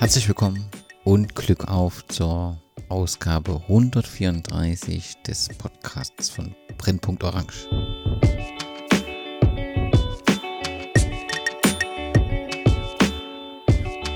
[0.00, 0.64] Herzlich willkommen
[1.04, 2.58] und Glück auf zur
[2.88, 7.68] Ausgabe 134 des Podcasts von Brennpunkt Orange.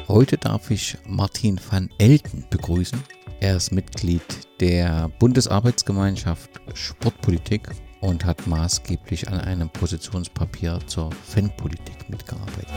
[0.08, 2.98] Heute darf ich Martin van Elten begrüßen.
[3.40, 4.22] Er ist Mitglied
[4.61, 7.68] der Bundesarbeitsgemeinschaft Sportpolitik
[8.00, 12.72] und hat maßgeblich an einem Positionspapier zur Fanpolitik mitgearbeitet.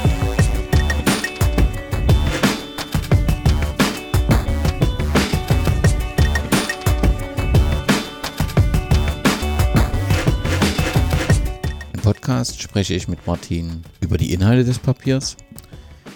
[12.27, 15.38] Podcast spreche ich mit Martin über die Inhalte des Papiers,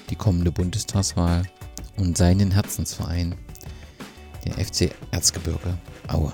[0.09, 1.43] die kommende Bundestagswahl
[1.95, 3.33] und seinen Herzensverein,
[4.43, 5.77] der FC Erzgebirge
[6.09, 6.33] Aue.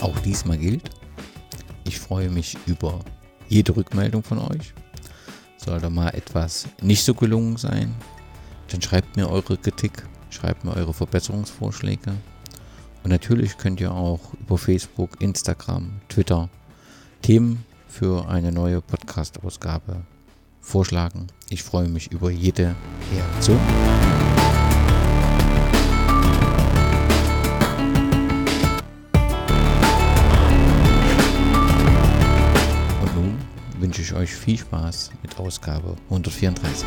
[0.00, 0.88] Auch diesmal gilt,
[1.84, 3.00] ich freue mich über
[3.50, 4.72] jede Rückmeldung von euch.
[5.58, 7.94] Sollte mal etwas nicht so gelungen sein,
[8.68, 12.14] dann schreibt mir eure Kritik, schreibt mir eure Verbesserungsvorschläge.
[13.02, 16.48] Und natürlich könnt ihr auch über Facebook, Instagram, Twitter
[17.22, 20.02] Themen für eine neue Podcast-Ausgabe
[20.60, 21.28] vorschlagen.
[21.48, 22.74] Ich freue mich über jede
[23.12, 23.58] Reaktion.
[33.88, 36.86] wünsche ich euch viel Spaß mit Ausgabe 134.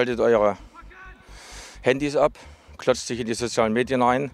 [0.00, 0.56] Schaltet eure
[1.82, 2.32] Handys ab,
[2.78, 4.30] klotzt sich in die sozialen Medien ein,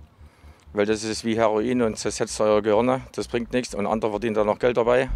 [0.73, 3.01] weil das ist wie Heroin und zersetzt eure Gehirne.
[3.17, 5.11] Das bringt nichts und andere verdienen da noch Geld dabei.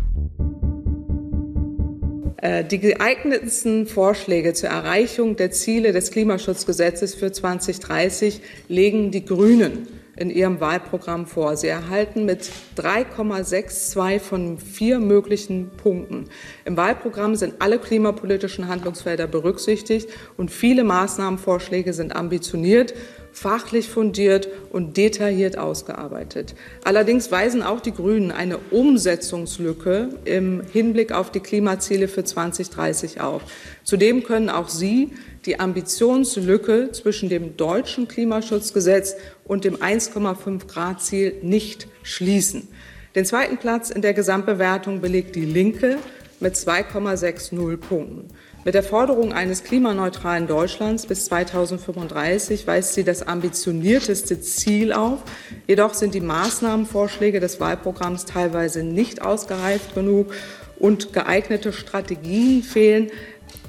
[2.38, 9.99] Äh, die geeignetsten Vorschläge zur Erreichung der Ziele des Klimaschutzgesetzes für 2030 legen die Grünen
[10.20, 11.56] in ihrem Wahlprogramm vor.
[11.56, 16.26] Sie erhalten mit 3,62 von vier möglichen Punkten.
[16.66, 22.92] Im Wahlprogramm sind alle klimapolitischen Handlungsfelder berücksichtigt und viele Maßnahmenvorschläge sind ambitioniert
[23.32, 26.54] fachlich fundiert und detailliert ausgearbeitet.
[26.84, 33.42] Allerdings weisen auch die Grünen eine Umsetzungslücke im Hinblick auf die Klimaziele für 2030 auf.
[33.84, 35.10] Zudem können auch sie
[35.46, 42.68] die Ambitionslücke zwischen dem deutschen Klimaschutzgesetz und dem 1,5 Grad Ziel nicht schließen.
[43.14, 45.98] Den zweiten Platz in der Gesamtbewertung belegt die Linke
[46.38, 48.28] mit 2,60 Punkten.
[48.62, 55.20] Mit der Forderung eines klimaneutralen Deutschlands bis 2035 weist sie das ambitionierteste Ziel auf.
[55.66, 60.34] Jedoch sind die Maßnahmenvorschläge des Wahlprogramms teilweise nicht ausgereift genug
[60.78, 63.10] und geeignete Strategien fehlen,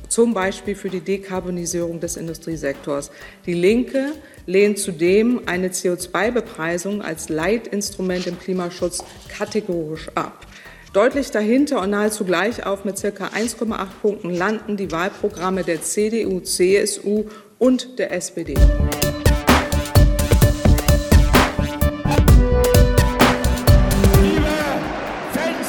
[0.09, 3.11] zum Beispiel für die Dekarbonisierung des Industriesektors.
[3.45, 4.11] Die Linke
[4.45, 10.45] lehnt zudem eine CO2-Bepreisung als Leitinstrument im Klimaschutz kategorisch ab.
[10.93, 16.41] Deutlich dahinter und nahezu gleich auf mit circa 1,8 Punkten landen die Wahlprogramme der CDU,
[16.41, 17.29] CSU
[17.59, 18.55] und der SPD.
[18.55, 18.67] Liebe
[25.31, 25.67] Fans,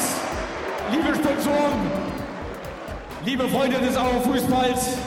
[0.91, 1.91] liebe Sponsoren,
[3.23, 4.97] liebe Freunde des Auer Fußballs,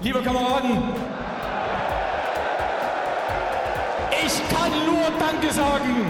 [0.00, 0.82] liebe Kameraden,
[4.24, 6.06] ich kann nur Danke sagen.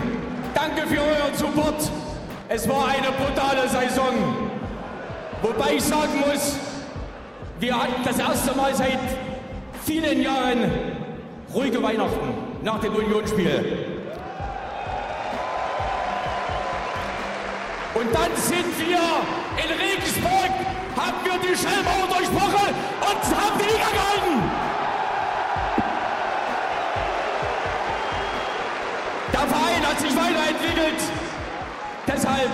[0.54, 2.05] Danke für euren Support.
[2.48, 4.14] Es war eine brutale Saison.
[5.42, 6.56] Wobei ich sagen muss,
[7.58, 9.00] wir hatten das erste Mal seit
[9.84, 10.70] vielen Jahren
[11.52, 13.96] ruhige Weihnachten nach dem Unionsspiel.
[17.94, 19.00] Und dann sind wir
[19.56, 20.50] in Regensburg,
[20.96, 24.42] haben wir die Schellmauer durchbrochen und haben die Liga gehalten.
[29.32, 31.25] Der Verein hat sich weiterentwickelt.
[32.06, 32.50] Deshalb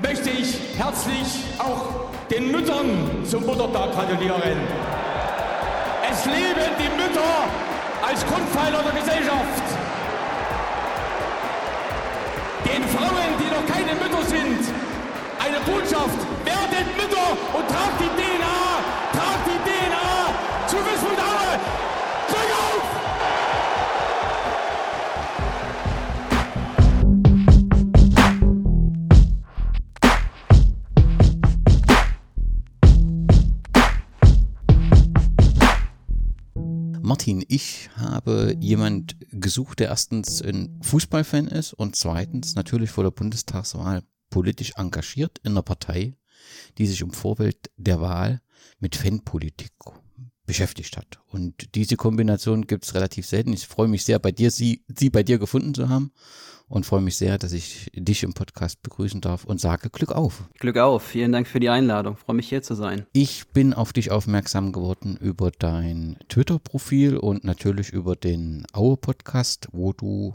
[0.00, 4.58] möchte ich herzlich auch den Müttern zum Muttertag gratulieren.
[6.10, 7.44] Es leben die Mütter
[8.06, 9.66] als Grundpfeiler der Gesellschaft.
[12.64, 14.72] Den Frauen, die noch keine Mütter sind,
[15.38, 16.20] eine Botschaft.
[16.44, 18.58] Werdet Mütter und tragt die DNA,
[19.12, 20.99] tragt die DNA zu Wismut
[38.20, 44.72] habe jemand gesucht, der erstens ein Fußballfan ist und zweitens natürlich vor der Bundestagswahl politisch
[44.76, 46.16] engagiert in einer Partei,
[46.78, 48.40] die sich im Vorfeld der Wahl
[48.78, 49.72] mit Fanpolitik
[50.44, 51.20] beschäftigt hat.
[51.28, 53.52] Und diese Kombination gibt es relativ selten.
[53.52, 56.12] Ich freue mich sehr, bei dir, sie, sie bei dir gefunden zu haben
[56.70, 60.44] und freue mich sehr, dass ich dich im Podcast begrüßen darf und sage Glück auf.
[60.58, 61.02] Glück auf.
[61.02, 62.16] Vielen Dank für die Einladung.
[62.16, 63.06] Freue mich hier zu sein.
[63.12, 69.92] Ich bin auf dich aufmerksam geworden über dein Twitter-Profil und natürlich über den Aue-Podcast, wo
[69.92, 70.34] du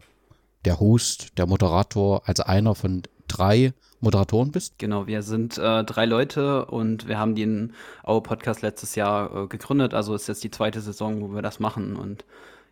[0.66, 4.78] der Host, der Moderator, also einer von drei Moderatoren bist.
[4.78, 7.74] Genau, wir sind äh, drei Leute und wir haben den
[8.04, 9.94] Aue-Podcast letztes Jahr äh, gegründet.
[9.94, 11.96] Also ist jetzt die zweite Saison, wo wir das machen.
[11.96, 12.26] Und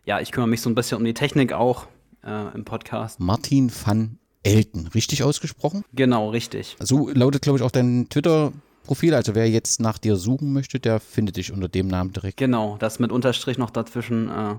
[0.04, 1.86] ja, ich kümmere mich so ein bisschen um die Technik auch
[2.24, 3.20] äh, im Podcast.
[3.20, 5.84] Martin van Elten, richtig ausgesprochen?
[5.92, 6.76] Genau, richtig.
[6.80, 9.14] So lautet, glaube ich, auch dein Twitter-Profil.
[9.14, 12.36] Also wer jetzt nach dir suchen möchte, der findet dich unter dem Namen direkt.
[12.36, 14.28] Genau, das mit Unterstrich noch dazwischen.
[14.28, 14.56] Äh,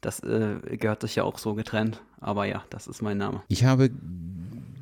[0.00, 2.02] das äh, gehört sich ja auch so getrennt.
[2.20, 3.42] Aber ja, das ist mein Name.
[3.48, 3.90] Ich habe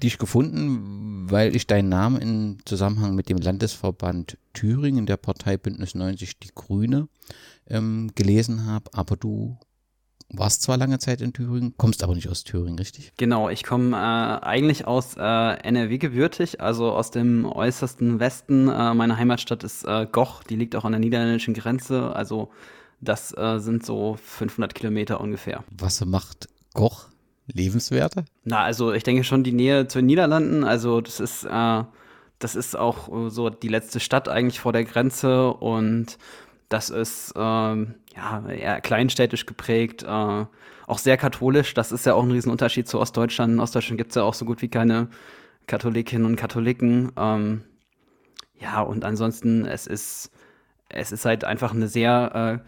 [0.02, 5.94] dich gefunden, weil ich deinen Namen im Zusammenhang mit dem Landesverband Thüringen der Partei Bündnis
[5.94, 7.08] 90 Die Grüne
[7.66, 8.90] ähm, gelesen habe.
[8.94, 9.58] Aber du
[10.32, 13.12] warst zwar lange Zeit in Thüringen, kommst aber nicht aus Thüringen, richtig?
[13.16, 18.68] Genau, ich komme äh, eigentlich aus äh, NRW gebürtig, also aus dem äußersten Westen.
[18.68, 22.14] Äh, meine Heimatstadt ist äh, Goch, die liegt auch an der niederländischen Grenze.
[22.14, 22.50] Also
[23.00, 25.64] das äh, sind so 500 Kilometer ungefähr.
[25.70, 27.06] Was macht Goch
[27.46, 28.24] lebenswerter?
[28.44, 30.64] Na, also ich denke schon die Nähe zu den Niederlanden.
[30.64, 31.84] Also das ist, äh,
[32.38, 36.16] das ist auch so die letzte Stadt eigentlich vor der Grenze und
[36.70, 40.46] das ist ähm, ja eher kleinstädtisch geprägt, äh,
[40.86, 41.74] auch sehr katholisch.
[41.74, 43.52] Das ist ja auch ein Riesenunterschied zu Ostdeutschland.
[43.52, 45.08] In Ostdeutschland gibt es ja auch so gut wie keine
[45.66, 47.12] Katholikinnen und Katholiken.
[47.16, 47.64] Ähm,
[48.58, 50.30] ja, und ansonsten, es ist,
[50.88, 52.62] es ist halt einfach eine sehr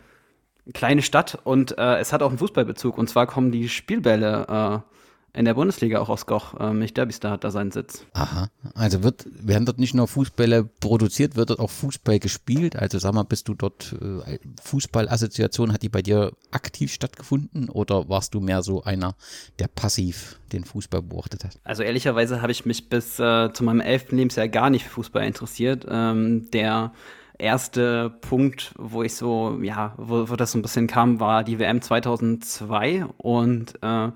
[0.66, 2.99] äh, kleine Stadt und äh, es hat auch einen Fußballbezug.
[2.99, 4.93] Und zwar kommen die Spielbälle äh,
[5.34, 6.55] in der Bundesliga auch aus Goch.
[6.61, 8.05] Ähm, Mich Derbystar hat da seinen Sitz.
[8.12, 8.49] Aha.
[8.75, 12.76] Also wird, werden dort nicht nur Fußbälle produziert, wird dort auch Fußball gespielt?
[12.76, 18.08] Also sag mal, bist du dort, äh, Fußballassoziation, hat die bei dir aktiv stattgefunden oder
[18.08, 19.14] warst du mehr so einer,
[19.58, 21.58] der passiv den Fußball beobachtet hat?
[21.64, 25.25] Also ehrlicherweise habe ich mich bis äh, zu meinem elften Lebensjahr gar nicht für Fußball
[25.25, 25.87] interessiert.
[25.88, 26.93] Ähm, der
[27.38, 31.58] erste Punkt, wo ich so, ja, wo, wo das so ein bisschen kam, war die
[31.58, 34.11] WM 2002 und äh,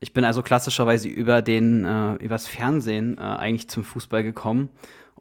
[0.00, 4.68] ich bin also klassischerweise über den, äh, übers Fernsehen äh, eigentlich zum Fußball gekommen.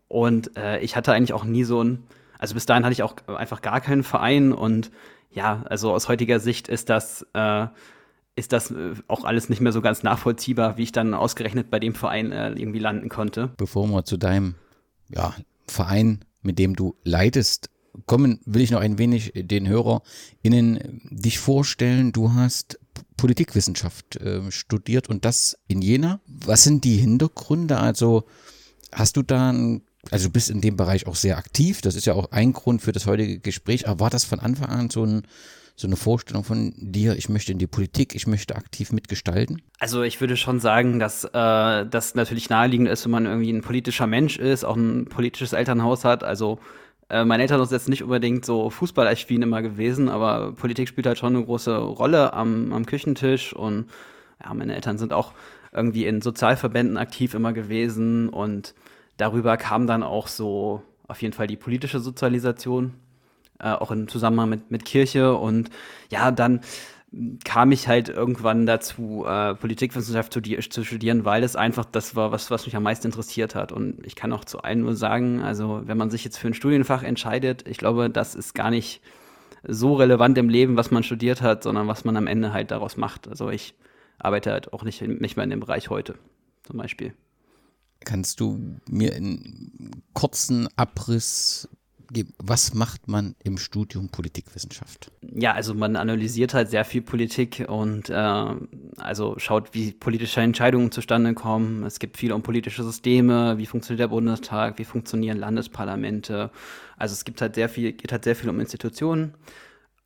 [0.07, 2.03] Und äh, ich hatte eigentlich auch nie so ein,
[2.39, 4.91] also bis dahin hatte ich auch einfach gar keinen Verein und
[5.31, 7.67] ja, also aus heutiger Sicht ist das, äh,
[8.35, 11.79] ist das äh, auch alles nicht mehr so ganz nachvollziehbar, wie ich dann ausgerechnet bei
[11.79, 13.49] dem Verein äh, irgendwie landen konnte.
[13.57, 14.55] Bevor wir zu deinem
[15.09, 15.33] ja,
[15.67, 17.69] Verein, mit dem du leitest,
[18.05, 22.11] kommen, will ich noch ein wenig den HörerInnen dich vorstellen.
[22.11, 22.79] Du hast
[23.17, 26.19] Politikwissenschaft äh, studiert und das in Jena.
[26.27, 27.77] Was sind die Hintergründe?
[27.77, 28.25] Also
[28.91, 31.81] hast du da ein, also du bist in dem Bereich auch sehr aktiv.
[31.81, 33.87] Das ist ja auch ein Grund für das heutige Gespräch.
[33.87, 35.23] Aber war das von Anfang an so ein
[35.79, 39.61] so eine Vorstellung von dir, ich möchte in die Politik, ich möchte aktiv mitgestalten?
[39.79, 43.61] Also ich würde schon sagen, dass äh, das natürlich naheliegend ist, wenn man irgendwie ein
[43.61, 46.23] politischer Mensch ist, auch ein politisches Elternhaus hat.
[46.23, 46.57] Also
[47.09, 51.17] äh, meine Eltern sind jetzt nicht unbedingt so Fußballaffin immer gewesen, aber Politik spielt halt
[51.17, 53.85] schon eine große Rolle am, am Küchentisch und
[54.43, 55.33] ja, meine Eltern sind auch
[55.71, 58.73] irgendwie in Sozialverbänden aktiv immer gewesen und
[59.17, 62.93] darüber kam dann auch so auf jeden Fall die politische Sozialisation,
[63.59, 65.69] äh, auch im Zusammenhang mit, mit Kirche und
[66.09, 66.61] ja, dann
[67.45, 72.31] kam ich halt irgendwann dazu, äh, Politikwissenschaft zu, zu, studieren, weil es einfach das war,
[72.31, 73.71] was, was mich am meisten interessiert hat.
[73.71, 76.53] Und ich kann auch zu allen nur sagen, also wenn man sich jetzt für ein
[76.53, 79.01] Studienfach entscheidet, ich glaube, das ist gar nicht
[79.63, 82.97] so relevant im Leben, was man studiert hat, sondern was man am Ende halt daraus
[82.97, 83.27] macht.
[83.27, 83.73] Also ich
[84.19, 86.15] arbeite halt auch nicht, nicht mehr in dem Bereich heute,
[86.63, 87.13] zum Beispiel.
[88.05, 91.67] Kannst du mir einen kurzen Abriss
[92.37, 95.11] was macht man im Studium Politikwissenschaft?
[95.21, 98.13] Ja, also man analysiert halt sehr viel Politik und äh,
[98.97, 101.83] also schaut, wie politische Entscheidungen zustande kommen.
[101.83, 106.51] Es gibt viel um politische Systeme, wie funktioniert der Bundestag, wie funktionieren Landesparlamente.
[106.97, 109.33] Also es gibt halt sehr viel, geht halt sehr viel um Institutionen,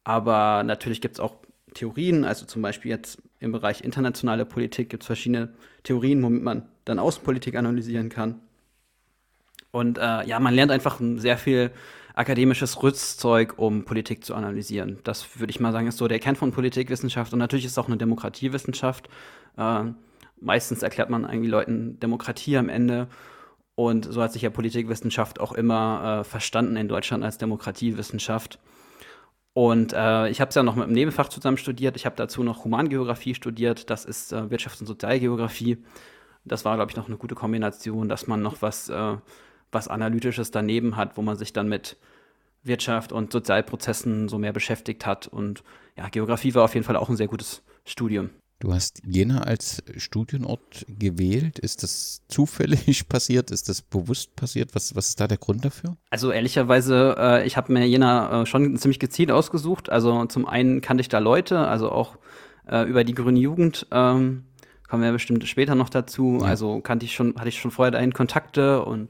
[0.03, 1.35] aber natürlich gibt es auch
[1.73, 5.53] Theorien, also zum Beispiel jetzt im Bereich internationale Politik gibt es verschiedene
[5.83, 8.41] Theorien, womit man dann Außenpolitik analysieren kann.
[9.71, 11.71] Und äh, ja, man lernt einfach sehr viel
[12.13, 14.99] akademisches Rüstzeug, um Politik zu analysieren.
[15.03, 17.33] Das würde ich mal sagen, ist so der Kern von Politikwissenschaft.
[17.33, 19.09] Und natürlich ist es auch eine Demokratiewissenschaft.
[19.57, 19.83] Äh,
[20.39, 23.07] meistens erklärt man irgendwie Leuten Demokratie am Ende.
[23.75, 28.59] Und so hat sich ja Politikwissenschaft auch immer äh, verstanden in Deutschland als Demokratiewissenschaft.
[29.53, 31.95] Und äh, ich habe es ja noch mit einem Nebenfach zusammen studiert.
[31.95, 33.89] Ich habe dazu noch Humangeografie studiert.
[33.89, 35.77] Das ist äh, Wirtschafts- und Sozialgeografie.
[36.45, 39.17] Das war, glaube ich, noch eine gute Kombination, dass man noch was, äh,
[39.71, 41.97] was Analytisches daneben hat, wo man sich dann mit
[42.63, 45.27] Wirtschaft und Sozialprozessen so mehr beschäftigt hat.
[45.27, 45.63] Und
[45.97, 48.29] ja, Geografie war auf jeden Fall auch ein sehr gutes Studium.
[48.59, 51.57] Du hast Jena als Studienort gewählt.
[51.57, 53.49] Ist das zufällig passiert?
[53.49, 54.75] Ist das bewusst passiert?
[54.75, 55.97] Was, was ist da der Grund dafür?
[56.11, 59.89] Also ehrlicherweise, äh, ich habe mir Jena äh, schon ziemlich gezielt ausgesucht.
[59.89, 62.17] Also zum einen kannte ich da Leute, also auch
[62.67, 63.87] äh, über die Grüne Jugend.
[63.91, 64.43] Ähm,
[64.87, 66.37] kommen wir bestimmt später noch dazu.
[66.41, 66.47] Ja.
[66.47, 69.09] Also kannte ich schon, hatte ich schon vorher dahin Kontakte und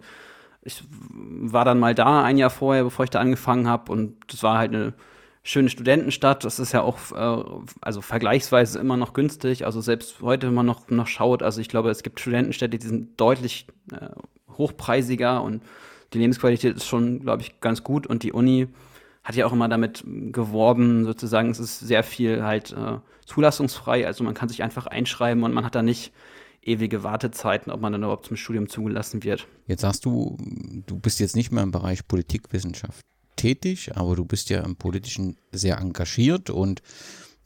[0.63, 4.43] ich war dann mal da ein Jahr vorher, bevor ich da angefangen habe und das
[4.43, 4.93] war halt eine
[5.43, 6.45] schöne Studentenstadt.
[6.45, 9.65] Das ist ja auch äh, also vergleichsweise immer noch günstig.
[9.65, 12.87] Also selbst heute, wenn man noch, noch schaut, also ich glaube, es gibt Studentenstädte, die
[12.87, 14.09] sind deutlich äh,
[14.57, 15.63] hochpreisiger und
[16.13, 18.05] die Lebensqualität ist schon, glaube ich, ganz gut.
[18.05, 18.67] Und die Uni
[19.23, 24.05] hat ja auch immer damit geworben, sozusagen, es ist sehr viel halt äh, zulassungsfrei.
[24.05, 26.11] Also man kann sich einfach einschreiben und man hat da nicht
[26.61, 29.47] ewige Wartezeiten, ob man dann überhaupt zum Studium zugelassen wird.
[29.67, 30.37] Jetzt sagst du,
[30.85, 33.01] du bist jetzt nicht mehr im Bereich Politikwissenschaft
[33.35, 36.81] tätig, aber du bist ja im Politischen sehr engagiert und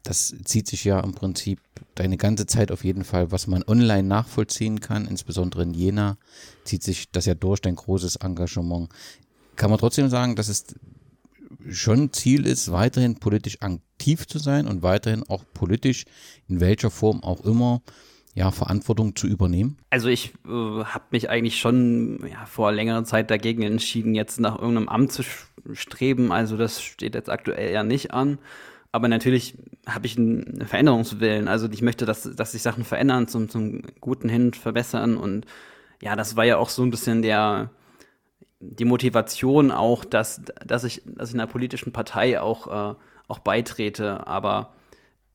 [0.04, 1.60] das zieht sich ja im Prinzip
[1.96, 6.18] deine ganze Zeit auf jeden Fall, was man online nachvollziehen kann, insbesondere in Jena,
[6.64, 8.90] zieht sich das ja durch, dein großes Engagement.
[9.56, 10.66] Kann man trotzdem sagen, dass es
[11.72, 16.06] schon Ziel ist, weiterhin politisch aktiv zu sein und weiterhin auch politisch,
[16.48, 17.82] in welcher Form auch immer,
[18.36, 19.78] ja, Verantwortung zu übernehmen?
[19.90, 24.60] Also ich äh, habe mich eigentlich schon ja, vor längerer Zeit dagegen entschieden, jetzt nach
[24.60, 25.24] irgendeinem Amt zu
[25.74, 26.34] streben.
[26.34, 28.38] Also das steht jetzt aktuell ja nicht an.
[28.92, 31.48] Aber natürlich habe ich einen Veränderungswillen.
[31.48, 35.16] Also ich möchte, dass, dass sich Sachen verändern, zum, zum Guten hin verbessern.
[35.16, 35.46] Und
[36.02, 37.70] ja, das war ja auch so ein bisschen der,
[38.60, 42.96] die Motivation auch, dass, dass, ich, dass ich einer politischen Partei auch, äh,
[43.30, 44.28] auch beitrete.
[44.28, 44.74] Aber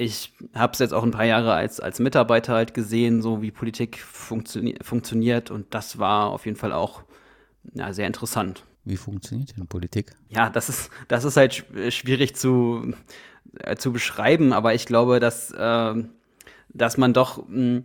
[0.00, 3.50] ich habe es jetzt auch ein paar Jahre als, als Mitarbeiter halt gesehen, so wie
[3.50, 7.02] Politik funktio funktioniert und das war auf jeden Fall auch
[7.75, 8.64] ja, sehr interessant.
[8.85, 10.12] Wie funktioniert denn Politik?
[10.30, 12.95] Ja, das ist, das ist halt schwierig zu,
[13.59, 15.95] äh, zu beschreiben, aber ich glaube, dass, äh,
[16.71, 17.85] dass man doch mh, hm,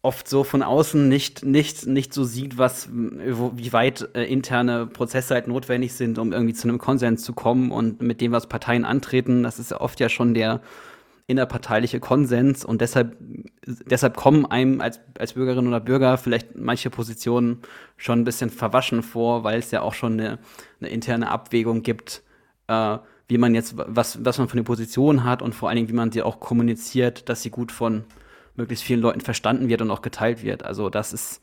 [0.00, 5.34] oft so von außen nicht, nicht, nicht so sieht, was, wie weit äh, interne Prozesse
[5.34, 8.86] halt notwendig sind, um irgendwie zu einem Konsens zu kommen und mit dem, was Parteien
[8.86, 9.42] antreten.
[9.42, 10.62] Das ist ja oft ja schon der
[11.26, 13.16] innerparteiliche Konsens und deshalb,
[13.66, 17.62] deshalb kommen einem als, als Bürgerin oder Bürger vielleicht manche Positionen
[17.96, 20.38] schon ein bisschen verwaschen vor, weil es ja auch schon eine,
[20.80, 22.22] eine interne Abwägung gibt,
[22.66, 25.88] äh, wie man jetzt, was, was man für eine Position hat und vor allen Dingen,
[25.88, 28.04] wie man sie auch kommuniziert, dass sie gut von
[28.54, 30.62] möglichst vielen Leuten verstanden wird und auch geteilt wird.
[30.62, 31.40] Also das ist,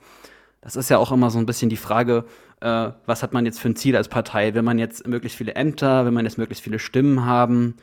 [0.62, 2.26] das ist ja auch immer so ein bisschen die Frage,
[2.60, 4.54] äh, was hat man jetzt für ein Ziel als Partei?
[4.54, 7.78] Will man jetzt möglichst viele Ämter, will man jetzt möglichst viele Stimmen haben?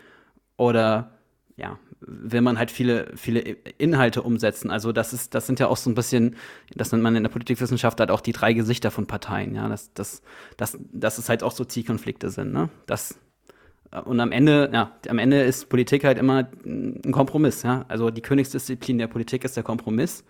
[0.56, 1.18] Oder
[1.56, 4.70] ja, will man halt viele, viele Inhalte umsetzen.
[4.70, 6.36] Also das ist, das sind ja auch so ein bisschen,
[6.74, 9.92] das nennt man in der Politikwissenschaft halt auch die drei Gesichter von Parteien, ja, dass,
[9.94, 10.22] dass,
[10.56, 12.68] dass, dass es halt auch so Zielkonflikte sind, ne?
[12.86, 13.18] Das,
[14.04, 17.84] und am Ende, ja, am Ende ist Politik halt immer ein Kompromiss, ja.
[17.88, 20.24] Also die Königsdisziplin der Politik ist der Kompromiss.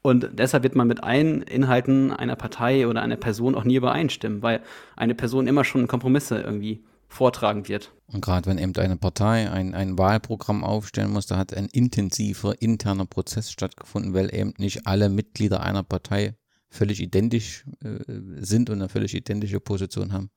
[0.00, 4.42] Und deshalb wird man mit allen Inhalten einer Partei oder einer Person auch nie übereinstimmen,
[4.42, 4.62] weil
[4.94, 7.92] eine Person immer schon Kompromisse irgendwie vortragen wird.
[8.06, 12.60] Und gerade wenn eben eine Partei ein, ein Wahlprogramm aufstellen muss, da hat ein intensiver
[12.60, 16.36] interner Prozess stattgefunden, weil eben nicht alle Mitglieder einer Partei
[16.70, 17.98] völlig identisch äh,
[18.40, 20.30] sind und eine völlig identische Position haben.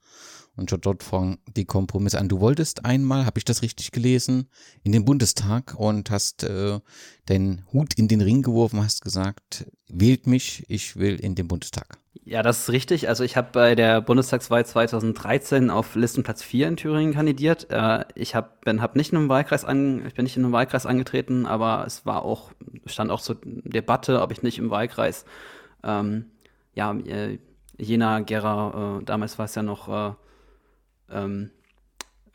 [0.56, 2.28] Und schon dort fangen die Kompromisse an.
[2.30, 4.50] Du wolltest einmal, habe ich das richtig gelesen,
[4.84, 6.80] in den Bundestag und hast äh,
[7.26, 11.98] deinen Hut in den Ring geworfen, hast gesagt, wählt mich, ich will in den Bundestag.
[12.24, 13.08] Ja, das ist richtig.
[13.08, 17.68] Also ich habe bei der Bundestagswahl 2013 auf Listenplatz 4 in Thüringen kandidiert.
[17.72, 20.54] Äh, ich hab, bin, hab nicht in einem Wahlkreis an, ich bin nicht in einem
[20.54, 22.52] Wahlkreis angetreten, aber es war auch,
[22.86, 25.26] stand auch zur Debatte, ob ich nicht im Wahlkreis
[25.84, 26.26] ähm,
[26.74, 27.40] ja, äh,
[27.78, 30.14] Jena, Gera, äh, damals war es ja noch äh,
[31.14, 31.52] ähm,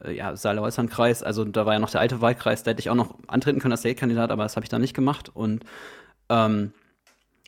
[0.02, 2.94] äh, ja, Saale-Holzland-Kreis, also da war ja noch der alte Wahlkreis, da hätte ich auch
[2.94, 5.30] noch antreten können als Kandidat, aber das habe ich da nicht gemacht.
[5.34, 5.64] Und
[6.28, 6.72] ähm,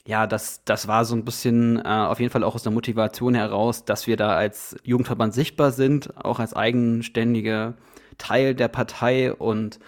[0.06, 3.34] ja, das, das war so ein bisschen äh, auf jeden Fall auch aus der Motivation
[3.34, 7.74] heraus, dass wir da als Jugendverband sichtbar sind, auch als eigenständige
[8.16, 9.78] Teil der Partei und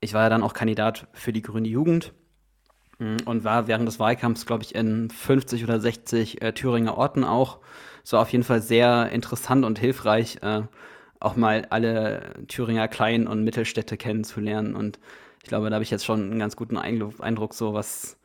[0.00, 2.12] ich war ja dann auch Kandidat für die Grüne Jugend
[2.98, 7.24] mm, und war während des Wahlkampfs, glaube ich, in 50 oder 60 äh, Thüringer Orten
[7.24, 7.58] auch.
[8.04, 10.62] Es war auf jeden Fall sehr interessant und hilfreich, äh,
[11.20, 14.74] auch mal alle Thüringer Klein- und Mittelstädte kennenzulernen.
[14.74, 14.98] Und
[15.42, 18.16] ich glaube, da habe ich jetzt schon einen ganz guten Eindruck, so was,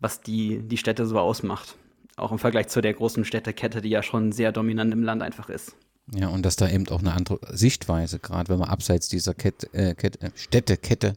[0.00, 1.76] was die, die Städte so ausmacht.
[2.16, 5.48] Auch im Vergleich zu der großen Städtekette, die ja schon sehr dominant im Land einfach
[5.48, 5.76] ist.
[6.12, 9.72] Ja, und dass da eben auch eine andere Sichtweise, gerade wenn man abseits dieser Kette,
[9.72, 11.14] äh, Kette, äh, Städtekette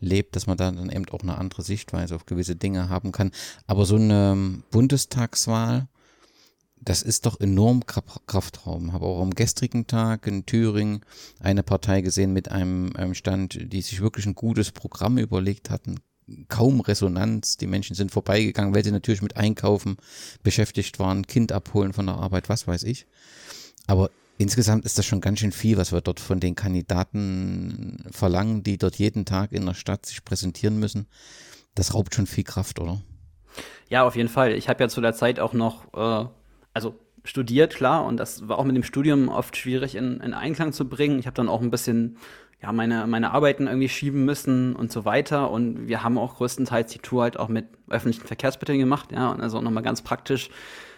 [0.00, 3.30] lebt, dass man da dann eben auch eine andere Sichtweise auf gewisse Dinge haben kann.
[3.66, 5.88] Aber so eine ähm, Bundestagswahl,
[6.84, 8.92] das ist doch enorm Kraftraum.
[8.92, 11.00] Habe auch am gestrigen Tag in Thüringen
[11.40, 16.00] eine Partei gesehen mit einem, einem Stand, die sich wirklich ein gutes Programm überlegt hatten.
[16.48, 17.56] Kaum Resonanz.
[17.56, 19.96] Die Menschen sind vorbeigegangen, weil sie natürlich mit Einkaufen
[20.42, 23.06] beschäftigt waren, Kind abholen von der Arbeit, was weiß ich.
[23.86, 28.64] Aber Insgesamt ist das schon ganz schön viel, was wir dort von den Kandidaten verlangen,
[28.64, 31.06] die dort jeden Tag in der Stadt sich präsentieren müssen.
[31.76, 33.00] Das raubt schon viel Kraft, oder?
[33.88, 34.54] Ja, auf jeden Fall.
[34.54, 36.28] Ich habe ja zu der Zeit auch noch, äh,
[36.74, 40.72] also studiert, klar, und das war auch mit dem Studium oft schwierig in, in Einklang
[40.72, 41.18] zu bringen.
[41.18, 42.18] Ich habe dann auch ein bisschen
[42.60, 45.50] ja, meine, meine Arbeiten irgendwie schieben müssen und so weiter.
[45.50, 49.40] Und wir haben auch größtenteils die Tour halt auch mit öffentlichen Verkehrsmitteln gemacht, ja, und
[49.40, 50.50] also nochmal ganz praktisch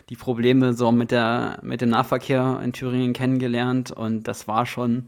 [0.09, 5.07] die Probleme so mit, der, mit dem Nahverkehr in Thüringen kennengelernt und das war schon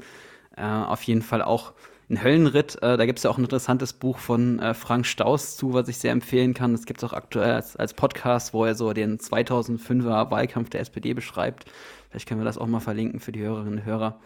[0.57, 1.73] äh, auf jeden Fall auch
[2.11, 2.83] ein Höllenritt.
[2.83, 5.89] Äh, da gibt es ja auch ein interessantes Buch von äh, Frank Staus zu, was
[5.89, 6.73] ich sehr empfehlen kann.
[6.73, 10.81] Das gibt es auch aktuell als, als, Podcast, wo er so den 2005er Wahlkampf der
[10.81, 11.67] SPD beschreibt.
[12.11, 14.19] Vielleicht können wir das auch mal verlinken für die Hörerinnen und Hörer.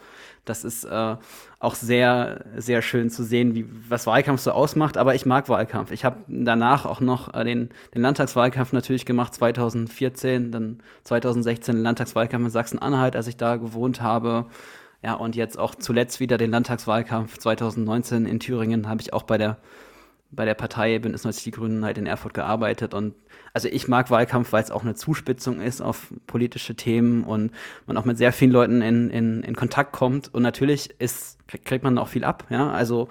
[0.44, 1.16] Das ist äh,
[1.58, 4.96] auch sehr, sehr schön zu sehen, wie, was Wahlkampf so ausmacht.
[4.96, 5.90] Aber ich mag Wahlkampf.
[5.90, 11.82] Ich habe danach auch noch äh, den, den Landtagswahlkampf natürlich gemacht, 2014, dann 2016 den
[11.82, 14.46] Landtagswahlkampf in Sachsen-Anhalt, als ich da gewohnt habe.
[15.02, 19.38] Ja, und jetzt auch zuletzt wieder den Landtagswahlkampf 2019 in Thüringen habe ich auch bei
[19.38, 19.59] der
[20.32, 22.94] bei der Partei Bündnis 90 Die Grünen halt in Erfurt gearbeitet.
[22.94, 23.14] Und
[23.53, 27.53] also ich mag Wahlkampf, weil es auch eine Zuspitzung ist auf politische Themen und
[27.87, 30.35] man auch mit sehr vielen Leuten in, in, in Kontakt kommt.
[30.35, 33.09] Und natürlich ist, kriegt man auch viel ab, ja, also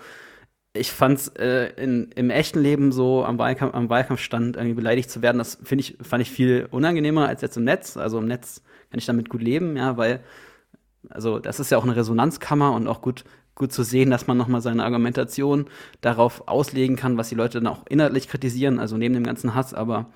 [0.74, 5.22] ich fand's äh, in, im echten Leben so am Wahlkampf, am Wahlkampfstand irgendwie beleidigt zu
[5.22, 7.98] werden, das finde ich, fand ich viel unangenehmer als jetzt im Netz.
[7.98, 10.22] Also im Netz kann ich damit gut leben, ja, weil,
[11.10, 13.24] also das ist ja auch eine Resonanzkammer und auch gut
[13.56, 17.72] gut zu sehen, dass man nochmal seine Argumentation darauf auslegen kann, was die Leute dann
[17.72, 20.12] auch inhaltlich kritisieren, also neben dem ganzen Hass, aber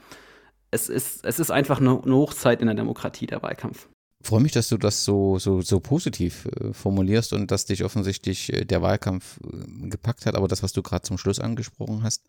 [0.71, 3.87] es ist, es ist einfach eine, eine Hochzeit in der Demokratie, der Wahlkampf.
[4.23, 8.51] Freue mich, dass du das so, so, so positiv äh, formulierst und dass dich offensichtlich
[8.51, 10.35] äh, der Wahlkampf äh, gepackt hat.
[10.35, 12.23] Aber das, was du gerade zum Schluss angesprochen hast,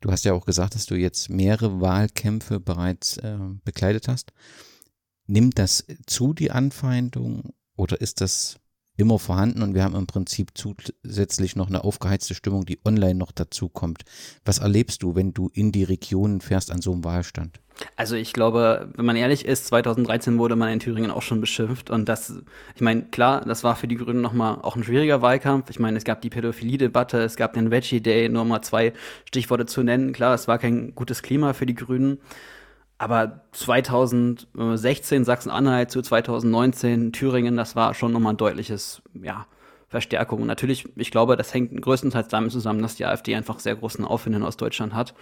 [0.00, 4.32] du hast ja auch gesagt, dass du jetzt mehrere Wahlkämpfe bereits äh, bekleidet hast.
[5.26, 8.60] Nimmt das zu, die Anfeindung, oder ist das
[8.98, 13.32] immer vorhanden und wir haben im Prinzip zusätzlich noch eine aufgeheizte Stimmung, die online noch
[13.32, 14.02] dazu kommt.
[14.44, 17.58] Was erlebst du, wenn du in die Regionen fährst an so einem Wahlstand?
[17.96, 21.88] Also ich glaube, wenn man ehrlich ist, 2013 wurde man in Thüringen auch schon beschimpft
[21.88, 22.34] und das,
[22.74, 25.70] ich meine, klar, das war für die Grünen nochmal auch ein schwieriger Wahlkampf.
[25.70, 28.92] Ich meine, es gab die Pädophilie-Debatte, es gab den Veggie Day, nur mal zwei
[29.24, 30.12] Stichworte zu nennen.
[30.12, 32.18] Klar, es war kein gutes Klima für die Grünen.
[33.00, 39.46] Aber 2016 Sachsen-Anhalt zu 2019 Thüringen, das war schon nochmal ein deutliches, ja,
[39.88, 40.42] Verstärkung.
[40.42, 44.04] Und natürlich, ich glaube, das hängt größtenteils damit zusammen, dass die AfD einfach sehr großen
[44.04, 45.14] Aufwind in Ostdeutschland hat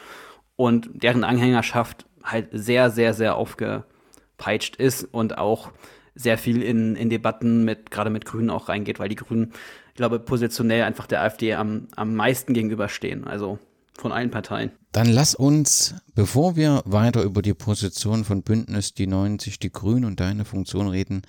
[0.57, 5.71] und deren Anhängerschaft halt sehr, sehr, sehr aufgepeitscht ist und auch
[6.17, 9.53] sehr viel in, in Debatten mit, gerade mit Grünen auch reingeht, weil die Grünen,
[9.91, 13.25] ich glaube, positionell einfach der AfD am, am meisten gegenüberstehen.
[13.25, 13.61] Also
[14.01, 14.71] von allen Parteien.
[14.93, 20.05] Dann lass uns, bevor wir weiter über die Position von Bündnis Die 90, die Grünen
[20.05, 21.23] und deine Funktion reden,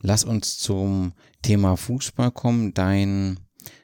[0.00, 1.12] lass uns zum
[1.42, 2.74] Thema Fußball kommen.
[2.74, 3.38] Dein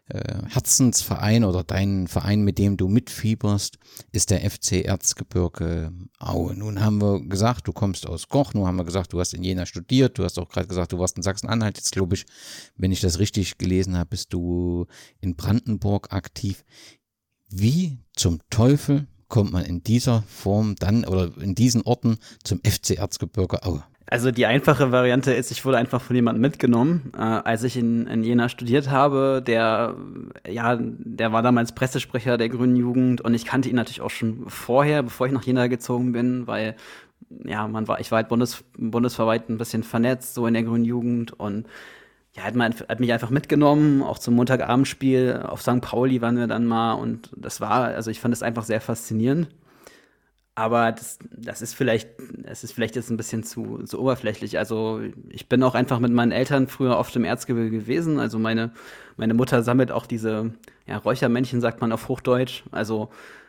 [0.09, 3.78] äh, Herzensverein oder dein Verein, mit dem du mitfieberst,
[4.12, 6.55] ist der FC Erzgebirge Aue.
[6.55, 9.42] Nun haben wir gesagt, du kommst aus Koch, nun haben wir gesagt, du hast in
[9.42, 11.78] Jena studiert, du hast auch gerade gesagt, du warst in Sachsen-Anhalt.
[11.78, 12.26] Jetzt glaube ich,
[12.76, 14.87] wenn ich das richtig gelesen habe, bist du
[15.20, 16.64] in Brandenburg aktiv.
[17.55, 22.99] Wie zum Teufel kommt man in dieser Form dann oder in diesen Orten zum FC
[22.99, 23.83] Erzgebirge Aue?
[24.07, 27.12] Also die einfache Variante ist, ich wurde einfach von jemandem mitgenommen.
[27.15, 29.97] Äh, als ich in, in Jena studiert habe, der,
[30.47, 34.45] ja, der war damals Pressesprecher der Grünen Jugend und ich kannte ihn natürlich auch schon
[34.49, 36.77] vorher, bevor ich nach Jena gezogen bin, weil
[37.45, 40.85] ja, man war, ich war halt bundes, bundesverweit ein bisschen vernetzt, so in der Grünen
[40.85, 41.67] Jugend und
[42.35, 45.81] ja, hat, man, hat mich einfach mitgenommen, auch zum Montagabendspiel auf St.
[45.83, 49.49] Pauli waren wir dann mal und das war, also ich fand es einfach sehr faszinierend.
[50.55, 54.59] Aber das, das ist vielleicht, das ist vielleicht jetzt ein bisschen zu, zu oberflächlich.
[54.59, 58.18] Also ich bin auch einfach mit meinen Eltern früher oft im Erzgebirge gewesen.
[58.18, 58.71] Also meine,
[59.16, 60.53] meine Mutter sammelt auch diese
[60.87, 62.64] ja, Räuchermännchen, sagt man auf Hochdeutsch.
[62.71, 63.09] Also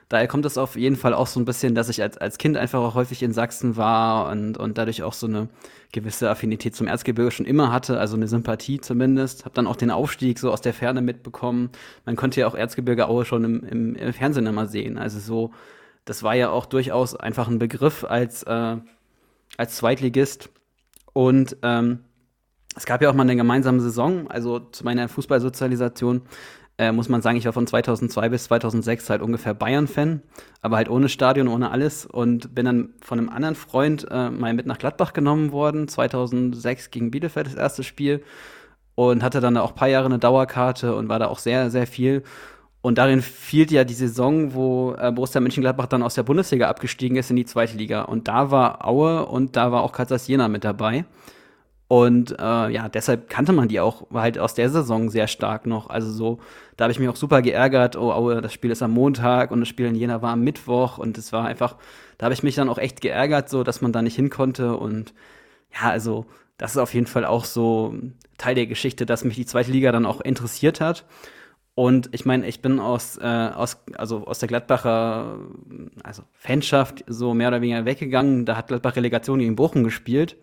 [0.09, 2.57] daher kommt es auf jeden Fall auch so ein bisschen, dass ich als, als Kind
[2.57, 5.49] einfach auch häufig in Sachsen war und, und dadurch auch so eine
[5.91, 9.45] gewisse Affinität zum Erzgebirge schon immer hatte, also eine Sympathie zumindest.
[9.45, 11.69] Hab dann auch den Aufstieg so aus der Ferne mitbekommen.
[12.05, 14.97] Man konnte ja auch Erzgebirge Aue schon im, im, im Fernsehen immer sehen.
[14.97, 15.51] Also so
[16.05, 18.77] das war ja auch durchaus einfach ein Begriff als, äh,
[19.57, 20.49] als Zweitligist.
[21.13, 21.99] Und ähm,
[22.75, 26.23] es gab ja auch mal eine gemeinsame Saison, also zu meiner Fußballsozialisation
[26.77, 30.21] äh, muss man sagen, ich war von 2002 bis 2006 halt ungefähr Bayern-Fan,
[30.61, 34.53] aber halt ohne Stadion, ohne alles und bin dann von einem anderen Freund äh, mal
[34.53, 38.23] mit nach Gladbach genommen worden, 2006 gegen Bielefeld das erste Spiel
[38.95, 41.87] und hatte dann auch ein paar Jahre eine Dauerkarte und war da auch sehr, sehr
[41.87, 42.23] viel
[42.83, 47.15] und darin fiel ja die Saison, wo äh, Borussia Mönchengladbach dann aus der Bundesliga abgestiegen
[47.15, 48.01] ist in die zweite Liga.
[48.01, 51.05] Und da war Aue und da war auch Kassas Jena mit dabei.
[51.93, 55.91] Und äh, ja, deshalb kannte man die auch halt aus der Saison sehr stark noch.
[55.91, 56.39] Also so,
[56.75, 57.95] da habe ich mich auch super geärgert.
[57.95, 60.97] Oh, Aue, das Spiel ist am Montag und das Spiel in Jena war am Mittwoch.
[60.97, 61.75] Und es war einfach,
[62.17, 64.75] da habe ich mich dann auch echt geärgert, so dass man da nicht hin konnte.
[64.75, 65.13] Und
[65.71, 66.25] ja, also
[66.57, 67.93] das ist auf jeden Fall auch so
[68.39, 71.05] Teil der Geschichte, dass mich die zweite Liga dann auch interessiert hat.
[71.75, 75.37] Und ich meine, ich bin aus, äh, aus, also aus der Gladbacher
[76.03, 78.45] also Fanschaft so mehr oder weniger weggegangen.
[78.45, 80.37] Da hat Gladbach Relegation gegen Bochum gespielt.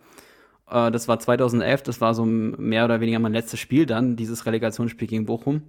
[0.71, 4.45] Äh, das war 2011, das war so mehr oder weniger mein letztes Spiel dann, dieses
[4.45, 5.63] Relegationsspiel gegen Bochum.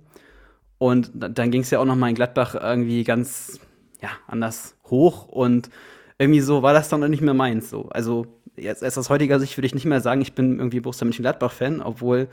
[0.78, 3.60] Und dann ging es ja auch noch mal in Gladbach irgendwie ganz
[4.00, 5.28] ja, anders hoch.
[5.28, 5.70] Und
[6.18, 7.70] irgendwie so war das dann nicht mehr meins.
[7.70, 7.88] So.
[7.90, 11.04] Also jetzt erst aus heutiger Sicht würde ich nicht mehr sagen, ich bin irgendwie Borussia
[11.04, 12.28] Mönchengladbach-Fan, obwohl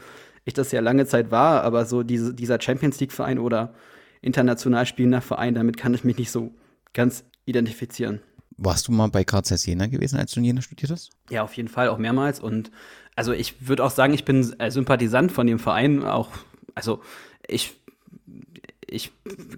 [0.45, 3.73] ich das ja lange Zeit war, aber so diese, dieser Champions League-Verein oder
[4.21, 6.51] international spielender Verein, damit kann ich mich nicht so
[6.93, 8.21] ganz identifizieren.
[8.62, 11.12] Warst du mal bei KZ Jena gewesen, als du in Jena studiert hast?
[11.30, 12.39] Ja, auf jeden Fall, auch mehrmals.
[12.39, 12.72] Und
[13.15, 16.04] also ich würde auch sagen, ich bin Sympathisant von dem Verein.
[16.04, 16.30] Auch,
[16.76, 17.02] also
[17.48, 17.74] ich,
[18.86, 19.12] ich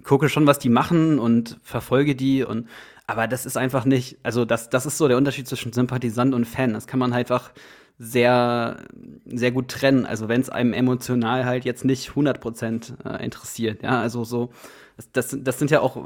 [0.04, 2.68] gucke schon, was die machen und verfolge die und
[3.06, 6.46] aber das ist einfach nicht, also das, das ist so der Unterschied zwischen Sympathisant und
[6.46, 6.72] Fan.
[6.72, 7.50] Das kann man halt einfach
[7.98, 8.84] sehr,
[9.26, 10.06] sehr gut trennen.
[10.06, 13.82] Also wenn es einem emotional halt jetzt nicht 100% äh, interessiert.
[13.82, 14.50] Ja, also so,
[14.96, 15.96] das, das, das, sind ja auch,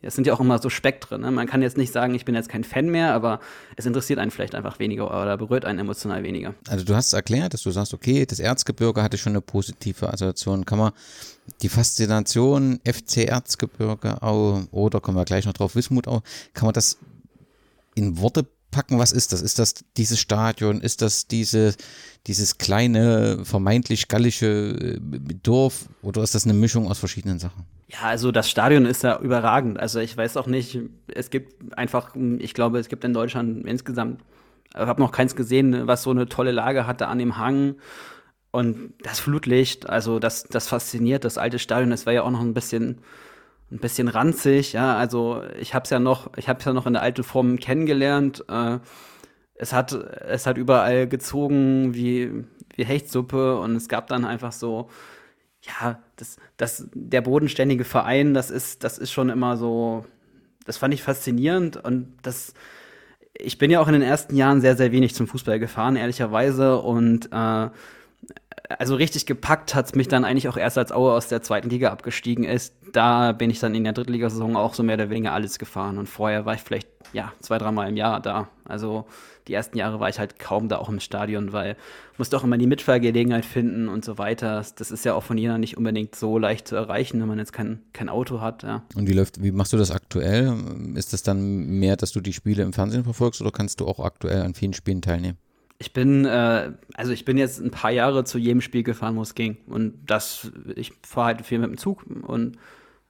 [0.00, 1.22] das sind ja auch immer so Spektren.
[1.22, 1.30] Ne?
[1.30, 3.40] Man kann jetzt nicht sagen, ich bin jetzt kein Fan mehr, aber
[3.76, 6.54] es interessiert einen vielleicht einfach weniger oder berührt einen emotional weniger.
[6.68, 10.64] Also du hast erklärt, dass du sagst, okay, das Erzgebirge hatte schon eine positive Assoziation.
[10.64, 10.92] Kann man
[11.62, 16.22] die Faszination FC Erzgebirge auch, oder kommen wir gleich noch drauf, Wismut auch,
[16.54, 16.98] kann man das
[17.94, 19.42] in Worte packen, was ist das?
[19.42, 20.80] Ist das dieses Stadion?
[20.80, 21.76] Ist das diese,
[22.26, 25.88] dieses kleine, vermeintlich gallische äh, Dorf?
[26.02, 27.64] Oder ist das eine Mischung aus verschiedenen Sachen?
[27.92, 29.78] Ja, also das Stadion ist ja überragend.
[29.78, 30.78] Also ich weiß auch nicht,
[31.08, 34.22] es gibt einfach, ich glaube, es gibt in Deutschland insgesamt,
[34.70, 37.76] ich habe noch keins gesehen, was so eine tolle Lage hatte an dem Hang.
[38.50, 42.40] Und das Flutlicht, also das, das fasziniert, das alte Stadion, das war ja auch noch
[42.40, 42.98] ein bisschen
[43.72, 46.92] ein bisschen ranzig, ja, also ich habe es ja noch, ich habe ja noch in
[46.92, 48.44] der alten Form kennengelernt.
[48.48, 48.78] Äh,
[49.54, 52.44] es hat, es hat überall gezogen wie,
[52.76, 54.90] wie Hechtsuppe und es gab dann einfach so,
[55.62, 60.04] ja, das, das, der bodenständige Verein, das ist, das ist schon immer so,
[60.64, 62.54] das fand ich faszinierend und das,
[63.34, 66.78] ich bin ja auch in den ersten Jahren sehr, sehr wenig zum Fußball gefahren, ehrlicherweise
[66.78, 67.68] und äh,
[68.78, 71.70] also richtig gepackt hat es mich dann eigentlich auch erst, als Aue aus der zweiten
[71.70, 72.74] Liga abgestiegen ist.
[72.92, 75.98] Da bin ich dann in der Drittligasaison auch so mehr oder weniger alles gefahren.
[75.98, 78.48] Und vorher war ich vielleicht, ja, zwei, dreimal im Jahr da.
[78.64, 79.06] Also
[79.48, 81.76] die ersten Jahre war ich halt kaum da auch im Stadion, weil
[82.16, 84.64] musste auch immer die Mitfahrgelegenheit finden und so weiter.
[84.76, 87.52] Das ist ja auch von Jena nicht unbedingt so leicht zu erreichen, wenn man jetzt
[87.52, 88.62] kein, kein Auto hat.
[88.62, 88.82] Ja.
[88.94, 90.54] Und wie läuft, wie machst du das aktuell?
[90.94, 93.98] Ist das dann mehr, dass du die Spiele im Fernsehen verfolgst oder kannst du auch
[94.00, 95.38] aktuell an vielen Spielen teilnehmen?
[95.82, 99.22] Ich bin, äh, also ich bin jetzt ein paar Jahre zu jedem Spiel gefahren, wo
[99.22, 99.56] es ging.
[99.66, 102.56] Und das, ich fahre halt viel mit dem Zug und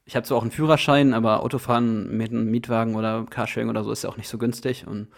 [0.07, 3.93] ich habe zwar auch einen Führerschein, aber Autofahren mit einem Mietwagen oder Carsharing oder so
[3.93, 4.87] ist ja auch nicht so günstig.
[4.87, 5.09] Und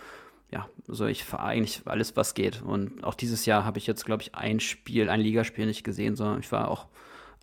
[0.51, 2.61] ja, also ich fahre eigentlich alles, was geht.
[2.61, 6.17] Und auch dieses Jahr habe ich jetzt, glaube ich, ein Spiel, ein Ligaspiel nicht gesehen,
[6.17, 6.87] sondern ich war auch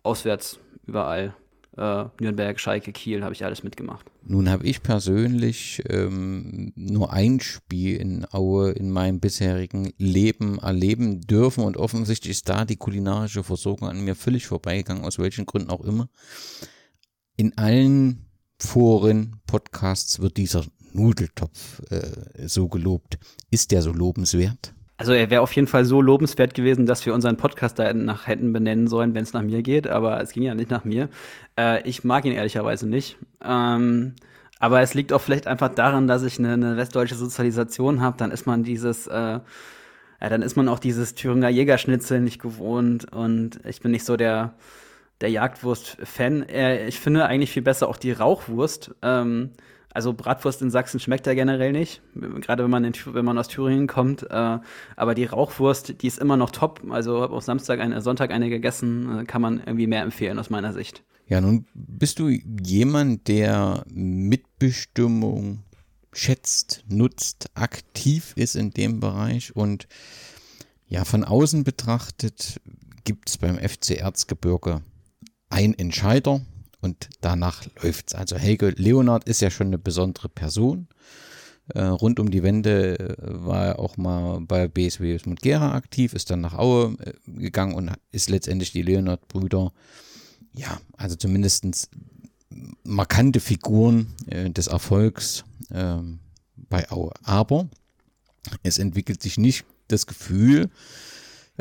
[0.02, 1.34] auswärts überall
[1.76, 4.10] äh, Nürnberg, Schalke, Kiel, habe ich alles mitgemacht.
[4.24, 11.20] Nun habe ich persönlich ähm, nur ein Spiel in Aue in meinem bisherigen Leben erleben
[11.22, 15.70] dürfen und offensichtlich ist da die kulinarische Versorgung an mir völlig vorbeigegangen, aus welchen Gründen
[15.70, 16.08] auch immer.
[17.36, 18.26] In allen
[18.58, 23.18] Foren, Podcasts wird dieser Nudeltopf äh, so gelobt.
[23.50, 24.74] Ist der so lobenswert?
[24.98, 28.26] Also er wäre auf jeden Fall so lobenswert gewesen, dass wir unseren Podcast da nach
[28.28, 31.08] hätten benennen sollen, wenn es nach mir geht, aber es ging ja nicht nach mir.
[31.58, 33.16] Äh, ich mag ihn ehrlicherweise nicht.
[33.44, 34.14] Ähm,
[34.58, 38.16] Aber es liegt auch vielleicht einfach daran, dass ich eine, eine westdeutsche Sozialisation habe.
[38.16, 39.40] Dann ist man dieses, äh, ja,
[40.20, 44.54] dann ist man auch dieses Thüringer Jägerschnitzel nicht gewohnt und ich bin nicht so der,
[45.20, 46.48] der Jagdwurst-Fan.
[46.48, 48.94] Äh, ich finde eigentlich viel besser auch die Rauchwurst.
[49.02, 49.50] Ähm,
[49.94, 53.48] also Bratwurst in Sachsen schmeckt ja generell nicht, gerade wenn man, in, wenn man aus
[53.48, 54.22] Thüringen kommt.
[54.22, 54.58] Äh,
[54.96, 56.82] aber die Rauchwurst, die ist immer noch top.
[56.90, 60.50] Also habe auch Samstag, eine, Sonntag eine gegessen, äh, kann man irgendwie mehr empfehlen aus
[60.50, 61.04] meiner Sicht.
[61.26, 65.62] Ja, nun bist du jemand, der Mitbestimmung
[66.12, 69.88] schätzt, nutzt, aktiv ist in dem Bereich und
[70.86, 72.60] ja, von außen betrachtet
[73.04, 74.82] gibt es beim FC Erzgebirge
[75.48, 76.42] ein Entscheider
[76.82, 78.14] und danach läuft es.
[78.14, 80.88] Also Helge Leonard ist ja schon eine besondere Person.
[81.68, 86.28] Äh, rund um die Wende äh, war er auch mal bei BSW Gera aktiv, ist
[86.28, 89.72] dann nach Aue äh, gegangen und ist letztendlich die Leonard-Brüder
[90.54, 91.64] ja, also zumindest
[92.84, 95.96] markante Figuren äh, des Erfolgs äh,
[96.56, 97.12] bei Aue.
[97.22, 97.68] Aber
[98.62, 100.70] es entwickelt sich nicht das Gefühl,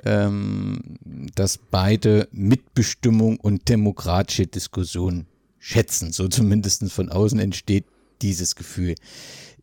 [0.05, 0.97] ähm,
[1.35, 5.25] dass beide Mitbestimmung und demokratische Diskussion
[5.59, 6.11] schätzen.
[6.11, 7.85] So zumindest von außen entsteht
[8.21, 8.95] dieses Gefühl.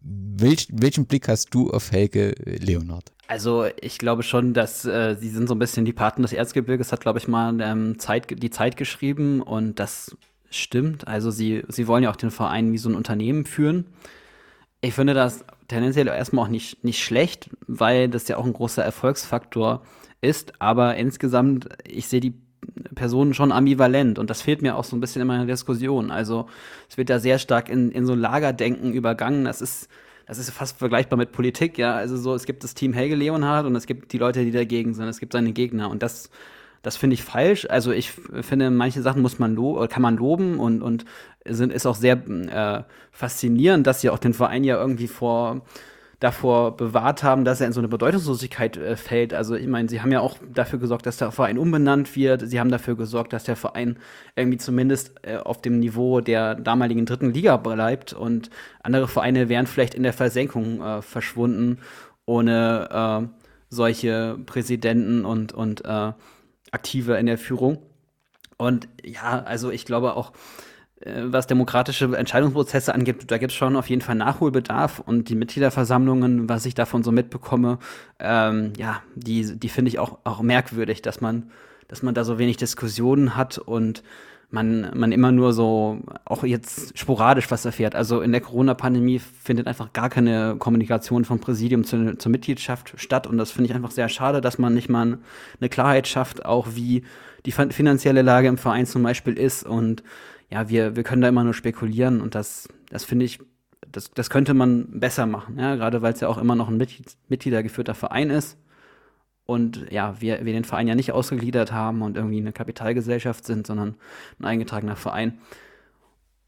[0.00, 3.12] Welch, welchen Blick hast du auf Helge Leonard?
[3.26, 6.92] Also ich glaube schon, dass äh, sie sind so ein bisschen die Paten des Erzgebirges,
[6.92, 10.16] hat, glaube ich, mal ähm, Zeit, die Zeit geschrieben und das
[10.50, 11.06] stimmt.
[11.06, 13.86] Also sie, sie wollen ja auch den Verein wie so ein Unternehmen führen.
[14.80, 18.82] Ich finde das tendenziell erstmal auch nicht, nicht schlecht, weil das ja auch ein großer
[18.82, 19.82] Erfolgsfaktor
[20.20, 20.60] ist.
[20.60, 22.34] Aber insgesamt, ich sehe die
[22.94, 26.10] Personen schon ambivalent und das fehlt mir auch so ein bisschen in meiner Diskussion.
[26.10, 26.48] Also
[26.88, 29.44] es wird da sehr stark in, in so Lagerdenken übergangen.
[29.44, 29.88] Das ist
[30.28, 31.94] das ist fast vergleichbar mit Politik, ja.
[31.94, 34.92] Also so, es gibt das Team Helge Leonhardt und es gibt die Leute, die dagegen
[34.92, 35.08] sind.
[35.08, 36.30] Es gibt seine Gegner und das,
[36.82, 37.66] das finde ich falsch.
[37.68, 39.56] Also ich finde, manche Sachen muss man
[39.88, 41.04] kann man loben und, und
[41.44, 45.62] sind, ist auch sehr äh, faszinierend, dass sie auch den Verein ja irgendwie vor
[46.20, 49.32] davor bewahrt haben, dass er in so eine Bedeutungslosigkeit äh, fällt.
[49.32, 52.48] Also ich meine, sie haben ja auch dafür gesorgt, dass der Verein umbenannt wird.
[52.48, 53.98] Sie haben dafür gesorgt, dass der Verein
[54.34, 58.50] irgendwie zumindest äh, auf dem Niveau der damaligen dritten Liga bleibt und
[58.82, 61.78] andere Vereine wären vielleicht in der Versenkung äh, verschwunden
[62.26, 65.82] ohne äh, solche Präsidenten und, und
[66.70, 67.78] äh, Aktive in der Führung.
[68.56, 70.32] Und ja, also ich glaube auch,
[71.00, 75.36] äh, was demokratische Entscheidungsprozesse angeht, da gibt es schon auf jeden Fall Nachholbedarf und die
[75.36, 77.78] Mitgliederversammlungen, was ich davon so mitbekomme,
[78.18, 81.50] ähm, ja, die, die finde ich auch, auch merkwürdig, dass man,
[81.86, 84.02] dass man da so wenig Diskussionen hat und
[84.50, 87.94] man, man immer nur so auch jetzt sporadisch was erfährt.
[87.94, 93.26] Also in der Corona-Pandemie findet einfach gar keine Kommunikation vom Präsidium zu, zur Mitgliedschaft statt
[93.26, 95.18] und das finde ich einfach sehr schade, dass man nicht mal
[95.60, 97.04] eine Klarheit schafft, auch wie
[97.44, 100.02] die finanzielle Lage im Verein zum Beispiel ist und
[100.50, 103.38] ja, wir, wir können da immer nur spekulieren und das, das finde ich,
[103.92, 106.78] das, das könnte man besser machen, ja, gerade weil es ja auch immer noch ein
[106.78, 108.58] Mitglied, Mitgliedergeführter Verein ist.
[109.50, 113.66] Und ja, wir, wir den Verein ja nicht ausgegliedert haben und irgendwie eine Kapitalgesellschaft sind,
[113.66, 113.94] sondern
[114.38, 115.38] ein eingetragener Verein.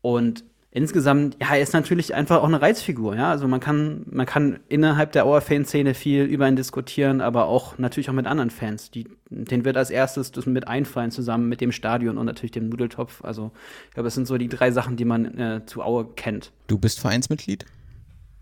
[0.02, 3.30] Und insgesamt, ja, er ist natürlich einfach auch eine Reizfigur, ja.
[3.30, 8.10] Also man kann, man kann innerhalb der Auer-Fanszene viel über ihn diskutieren, aber auch natürlich
[8.10, 8.90] auch mit anderen Fans.
[8.90, 12.68] Die, den wird als erstes das mit einfallen, zusammen mit dem Stadion und natürlich dem
[12.68, 13.24] Nudeltopf.
[13.24, 13.50] Also,
[13.88, 16.52] ich glaube, es sind so die drei Sachen, die man äh, zu Aue kennt.
[16.66, 17.64] Du bist Vereinsmitglied?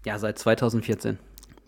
[0.05, 1.16] Ja, seit 2014.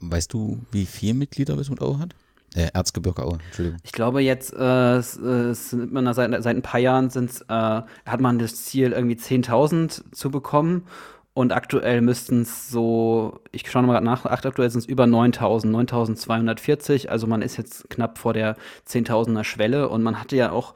[0.01, 2.17] Weißt du, wie viele Mitglieder Wismut Aue hat?
[2.55, 3.79] Äh, Erzgebirge Aue, Entschuldigung.
[3.85, 8.39] Ich glaube jetzt, äh, es, es, seit, seit ein paar Jahren sind's, äh, hat man
[8.39, 10.87] das Ziel, irgendwie 10.000 zu bekommen.
[11.33, 17.11] Und aktuell müssten es so, ich schaue mal nach, aktuell sind es über 9000, 9240.
[17.11, 18.57] Also man ist jetzt knapp vor der
[18.89, 19.89] 10.000er Schwelle.
[19.89, 20.75] Und man hatte ja auch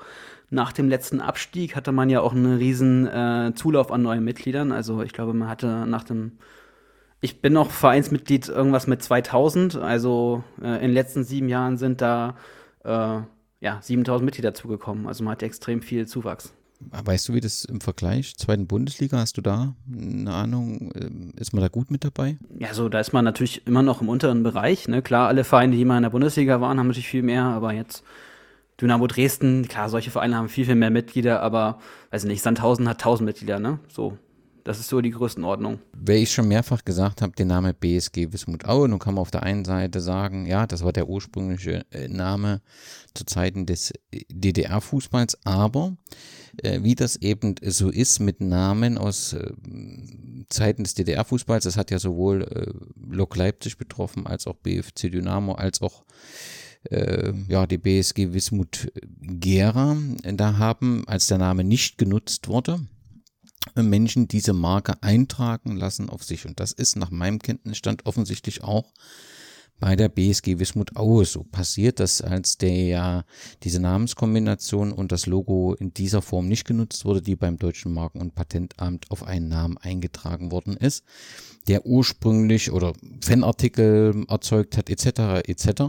[0.51, 4.71] nach dem letzten Abstieg, hatte man ja auch einen riesen äh, Zulauf an neuen Mitgliedern.
[4.71, 6.39] Also ich glaube, man hatte nach dem
[7.25, 9.77] ich bin noch Vereinsmitglied irgendwas mit 2000.
[9.77, 12.37] Also äh, in den letzten sieben Jahren sind da
[12.85, 13.21] äh,
[13.61, 15.07] ja, 7000 Mitglieder zugekommen.
[15.07, 16.53] Also man hat extrem viel Zuwachs.
[16.81, 20.93] Weißt du, wie das im Vergleich zweiten Bundesliga, hast du da eine Ahnung?
[20.95, 22.37] Ähm, ist man da gut mit dabei?
[22.59, 24.87] Ja, so da ist man natürlich immer noch im unteren Bereich.
[24.87, 25.01] Ne?
[25.01, 28.05] Klar, alle Vereine, die mal in der Bundesliga waren, haben natürlich viel mehr, aber jetzt
[28.83, 31.79] Dynamo Dresden, klar, solche Vereine haben viel, viel mehr Mitglieder, aber
[32.11, 33.79] weiß nicht, Sandhausen hat 1000 Mitglieder, ne?
[33.89, 34.19] So.
[34.65, 35.79] Das ist so die Größenordnung.
[35.93, 39.31] Wer ich schon mehrfach gesagt habe, der Name BSG Wismut Aue, nun kann man auf
[39.31, 42.63] der einen Seite sagen, ja, das war der ursprüngliche äh, Name
[43.13, 45.99] zu Zeiten des äh, DDR-Fußballs, aber
[46.63, 49.53] äh, wie das eben so ist mit Namen aus äh,
[50.49, 52.73] Zeiten des DDR-Fußballs, das hat ja sowohl äh,
[53.15, 56.05] Lok Leipzig betroffen, als auch BFC Dynamo, als auch
[56.85, 59.97] äh, ja, die BSG Wismut Gera.
[60.23, 62.81] Da haben, als der Name nicht genutzt wurde,
[63.75, 66.47] Menschen diese Marke eintragen lassen auf sich.
[66.47, 68.93] Und das ist nach meinem Kenntnisstand offensichtlich auch
[69.85, 73.27] bei der BSG Wismut Aue so passiert, dass als der
[73.65, 78.23] diese Namenskombination und das Logo in dieser Form nicht genutzt wurde, die beim Deutschen Marken-
[78.23, 81.05] und Patentamt auf einen Namen eingetragen worden ist,
[81.67, 85.83] der ursprünglich oder Fanartikel erzeugt hat, etc., etc.,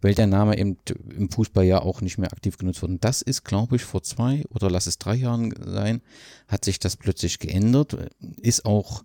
[0.00, 0.76] weil der Name eben
[1.16, 2.98] im Fußball ja auch nicht mehr aktiv genutzt wurde.
[2.98, 6.02] Das ist, glaube ich, vor zwei oder lass es drei Jahren sein,
[6.48, 7.96] hat sich das plötzlich geändert,
[8.42, 9.04] ist auch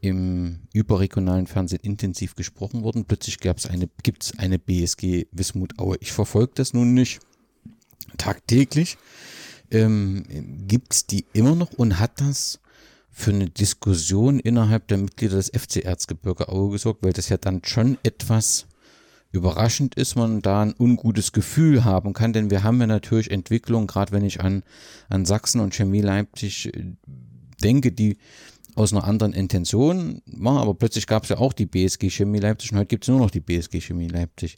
[0.00, 3.04] im überregionalen Fernsehen intensiv gesprochen worden.
[3.04, 5.96] Plötzlich gab es eine, gibt es eine BSG Wismut Aue.
[6.00, 7.20] Ich verfolge das nun nicht
[8.16, 8.96] tagtäglich.
[9.70, 10.24] Ähm,
[10.66, 12.60] gibt es die immer noch und hat das
[13.10, 17.62] für eine Diskussion innerhalb der Mitglieder des FC Erzgebirge Aue gesorgt, weil das ja dann
[17.64, 18.66] schon etwas
[19.30, 23.86] überraschend ist, man da ein ungutes Gefühl haben kann, denn wir haben ja natürlich Entwicklungen,
[23.86, 24.62] gerade wenn ich an,
[25.08, 26.94] an Sachsen und Chemie Leipzig äh,
[27.62, 28.16] denke, die
[28.78, 32.72] aus einer anderen Intention war, aber plötzlich gab es ja auch die BSG Chemie Leipzig
[32.72, 34.56] und heute gibt es nur noch die BSG Chemie Leipzig.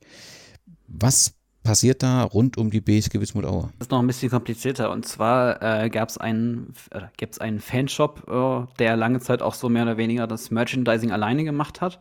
[0.86, 3.70] Was passiert da rund um die BSG Wismut Aue?
[3.78, 4.90] Das ist noch ein bisschen komplizierter.
[4.90, 9.68] Und zwar äh, gab es einen, äh, einen Fanshop, äh, der lange Zeit auch so
[9.68, 12.00] mehr oder weniger das Merchandising alleine gemacht hat.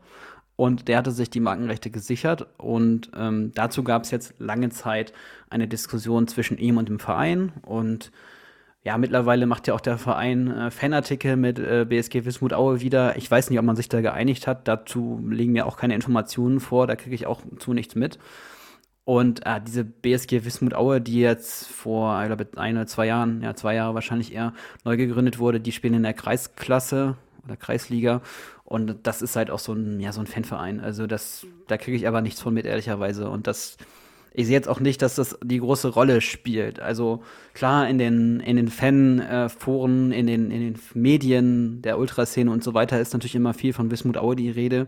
[0.55, 2.47] Und der hatte sich die Markenrechte gesichert.
[2.57, 5.13] Und ähm, dazu gab es jetzt lange Zeit
[5.49, 7.53] eine Diskussion zwischen ihm und dem Verein.
[7.61, 8.11] Und
[8.83, 13.17] ja, mittlerweile macht ja auch der Verein äh, Fanartikel mit äh, BSG Wismut Aue wieder.
[13.17, 14.67] Ich weiß nicht, ob man sich da geeinigt hat.
[14.67, 16.87] Dazu liegen mir auch keine Informationen vor.
[16.87, 18.19] Da kriege ich auch zu nichts mit.
[19.03, 23.41] Und äh, diese BSG Wismut Aue, die jetzt vor, ich glaube, ein oder zwei Jahren,
[23.41, 24.53] ja, zwei Jahre wahrscheinlich eher
[24.85, 28.21] neu gegründet wurde, die spielen in der Kreisklasse oder Kreisliga.
[28.63, 30.79] Und das ist halt auch so ein, ja, so ein Fanverein.
[30.79, 33.29] Also das, da kriege ich aber nichts von mit, ehrlicherweise.
[33.29, 33.77] Und das
[34.33, 36.79] ich sehe jetzt auch nicht, dass das die große Rolle spielt.
[36.79, 42.63] Also klar, in den, in den Fanforen, in, den, in den Medien der Ultraszene und
[42.63, 44.87] so weiter ist natürlich immer viel von Wismut Aue die Rede.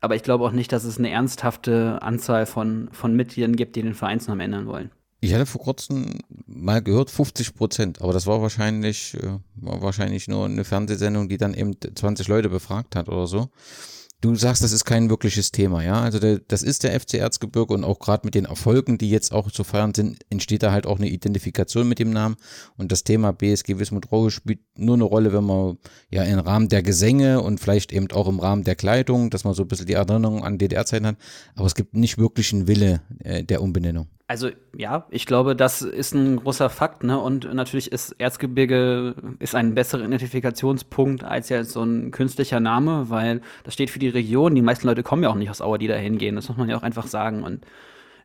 [0.00, 3.82] Aber ich glaube auch nicht, dass es eine ernsthafte Anzahl von, von Mitgliedern gibt, die
[3.82, 4.90] den Vereinsnamen ändern wollen.
[5.20, 10.28] Ich hatte vor kurzem mal gehört 50 Prozent, aber das war wahrscheinlich, äh, war wahrscheinlich
[10.28, 13.48] nur eine Fernsehsendung, die dann eben 20 Leute befragt hat oder so.
[14.20, 16.00] Du sagst, das ist kein wirkliches Thema, ja.
[16.00, 19.32] Also der, das ist der FC Erzgebirge und auch gerade mit den Erfolgen, die jetzt
[19.32, 22.34] auch zu feiern sind, entsteht da halt auch eine Identifikation mit dem Namen.
[22.76, 25.78] Und das Thema BSG Wismut Rohe spielt nur eine Rolle, wenn man
[26.10, 29.54] ja im Rahmen der Gesänge und vielleicht eben auch im Rahmen der Kleidung, dass man
[29.54, 31.16] so ein bisschen die Erinnerung an DDR-Zeiten hat.
[31.54, 34.08] Aber es gibt nicht wirklich einen Wille äh, der Umbenennung.
[34.28, 37.18] Also ja, ich glaube, das ist ein großer Fakt, ne?
[37.18, 43.40] Und natürlich ist Erzgebirge ist ein besserer Identifikationspunkt als ja so ein künstlicher Name, weil
[43.64, 44.54] das steht für die Region.
[44.54, 46.36] Die meisten Leute kommen ja auch nicht aus Auer, die da hingehen.
[46.36, 47.42] Das muss man ja auch einfach sagen.
[47.42, 47.64] Und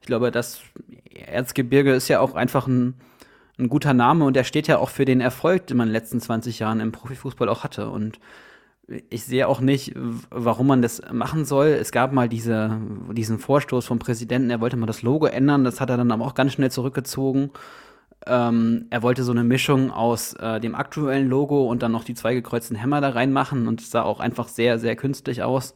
[0.01, 0.61] ich glaube, das
[1.25, 2.95] Erzgebirge ist ja auch einfach ein,
[3.57, 6.01] ein guter Name und der steht ja auch für den Erfolg, den man in den
[6.01, 7.89] letzten 20 Jahren im Profifußball auch hatte.
[7.89, 8.19] Und
[8.87, 9.93] ich sehe auch nicht,
[10.29, 11.67] warum man das machen soll.
[11.67, 12.77] Es gab mal diese,
[13.11, 16.25] diesen Vorstoß vom Präsidenten, er wollte mal das Logo ändern, das hat er dann aber
[16.25, 17.51] auch ganz schnell zurückgezogen.
[18.25, 22.13] Ähm, er wollte so eine Mischung aus äh, dem aktuellen Logo und dann noch die
[22.13, 25.75] zwei gekreuzten Hämmer da reinmachen und es sah auch einfach sehr, sehr künstlich aus.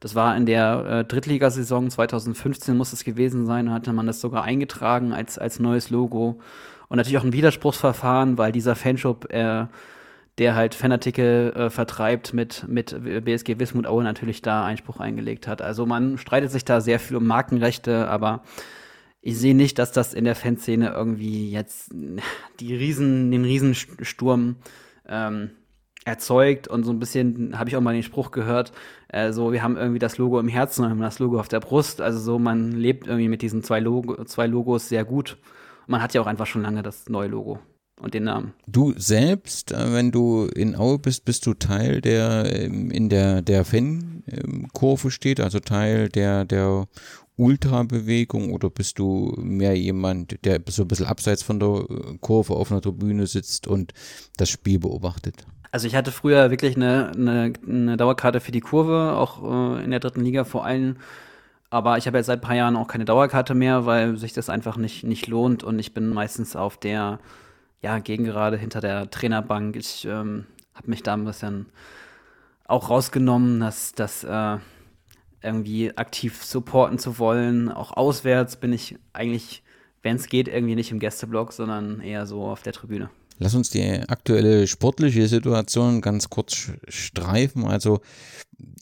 [0.00, 4.44] Das war in der äh, Drittligasaison 2015 muss es gewesen sein, hatte man das sogar
[4.44, 6.38] eingetragen als, als neues Logo.
[6.88, 9.66] Und natürlich auch ein Widerspruchsverfahren, weil dieser Fanshop äh,
[10.38, 15.62] der halt Fanartikel äh, vertreibt mit, mit BSG Wismut Aue natürlich da Einspruch eingelegt hat.
[15.62, 18.42] Also man streitet sich da sehr viel um Markenrechte, aber
[19.20, 21.92] ich sehe nicht, dass das in der Fanszene irgendwie jetzt
[22.60, 24.56] die Riesen, den Riesensturm
[25.08, 25.50] ähm,
[26.04, 28.72] erzeugt und so ein bisschen habe ich auch mal den Spruch gehört,
[29.08, 32.00] äh, so wir haben irgendwie das Logo im Herzen und das Logo auf der Brust,
[32.00, 35.36] also so man lebt irgendwie mit diesen zwei, Logo, zwei Logos sehr gut.
[35.88, 37.58] man hat ja auch einfach schon lange das neue Logo
[38.00, 38.54] und den Namen.
[38.66, 43.42] Du selbst, äh, wenn du in Aue bist, bist du Teil der ähm, in der
[43.42, 46.86] der Fan-Kurve steht, also Teil der der
[47.38, 52.54] Ultra-Bewegung oder bist du mehr jemand, der so ein bisschen abseits von der äh, Kurve
[52.54, 53.94] auf einer Tribüne sitzt und
[54.36, 55.46] das Spiel beobachtet?
[55.70, 59.90] Also ich hatte früher wirklich eine, eine, eine Dauerkarte für die Kurve, auch äh, in
[59.90, 60.96] der dritten Liga vor allem.
[61.70, 64.48] Aber ich habe jetzt seit ein paar Jahren auch keine Dauerkarte mehr, weil sich das
[64.48, 67.20] einfach nicht, nicht lohnt und ich bin meistens auf der
[67.82, 69.76] ja, gegen gerade hinter der Trainerbank.
[69.76, 71.66] Ich ähm, habe mich da ein bisschen
[72.64, 74.58] auch rausgenommen, dass das äh,
[75.42, 77.70] irgendwie aktiv supporten zu wollen.
[77.70, 79.62] Auch auswärts bin ich eigentlich,
[80.02, 83.10] wenn es geht, irgendwie nicht im Gästeblock, sondern eher so auf der Tribüne.
[83.40, 87.64] Lass uns die aktuelle sportliche Situation ganz kurz streifen.
[87.64, 88.00] Also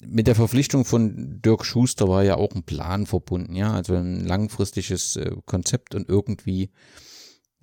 [0.02, 4.24] mit der Verpflichtung von Dirk Schuster war ja auch ein Plan verbunden, ja, also ein
[4.24, 6.70] langfristiges äh, Konzept und irgendwie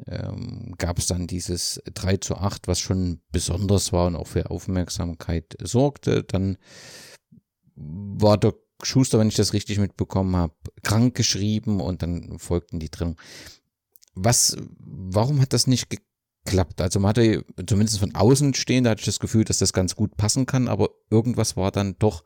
[0.08, 4.49] ähm, gab es dann dieses 3 zu 8, was schon besonders war und auch für
[4.49, 6.24] Aufmerksamkeit sorgte.
[6.24, 6.58] Dann
[7.76, 12.89] war der Schuster, wenn ich das richtig mitbekommen habe, krank geschrieben und dann folgten die
[12.89, 13.18] Trennung.
[14.14, 16.82] Was, warum hat das nicht geklappt?
[16.82, 19.95] Also man hatte zumindest von außen stehen, da hatte ich das Gefühl, dass das ganz
[19.95, 22.24] gut passen kann, aber irgendwas war dann doch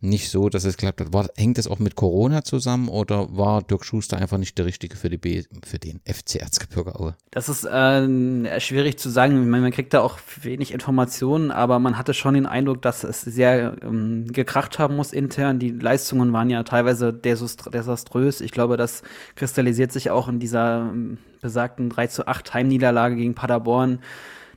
[0.00, 1.12] nicht so, dass es klappt hat.
[1.12, 4.96] War, hängt das auch mit Corona zusammen oder war Dirk Schuster einfach nicht der Richtige
[4.96, 7.14] für, die B, für den FC Erzgebirge Aue?
[7.30, 9.48] Das ist äh, schwierig zu sagen.
[9.50, 13.20] Meine, man kriegt da auch wenig Informationen, aber man hatte schon den Eindruck, dass es
[13.20, 15.58] sehr ähm, gekracht haben muss intern.
[15.58, 18.40] Die Leistungen waren ja teilweise desaströs.
[18.40, 19.02] Ich glaube, das
[19.36, 24.00] kristallisiert sich auch in dieser ähm, besagten 3 zu 8 Heimniederlage gegen Paderborn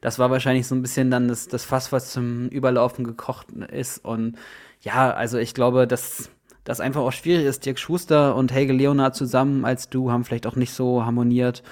[0.03, 4.03] das war wahrscheinlich so ein bisschen dann das, das Fass, was zum Überlaufen gekocht ist.
[4.03, 4.35] Und
[4.83, 6.29] ja, also ich glaube, dass
[6.65, 7.65] das einfach auch schwierig ist.
[7.65, 11.63] Dirk Schuster und Helge Leonard zusammen als du haben vielleicht auch nicht so harmoniert.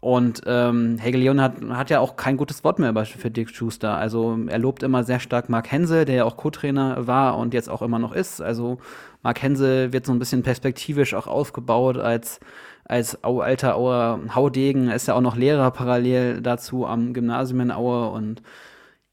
[0.00, 3.96] Und ähm, Helge Leonard hat ja auch kein gutes Wort mehr für Dirk Schuster.
[3.96, 7.70] Also er lobt immer sehr stark Mark Hensel, der ja auch Co-Trainer war und jetzt
[7.70, 8.42] auch immer noch ist.
[8.42, 8.78] Also
[9.22, 12.40] Mark Hensel wird so ein bisschen perspektivisch auch aufgebaut als
[12.84, 14.88] als alter Auer Haudegen.
[14.88, 18.42] Er ist ja auch noch Lehrer parallel dazu am Gymnasium in Aue und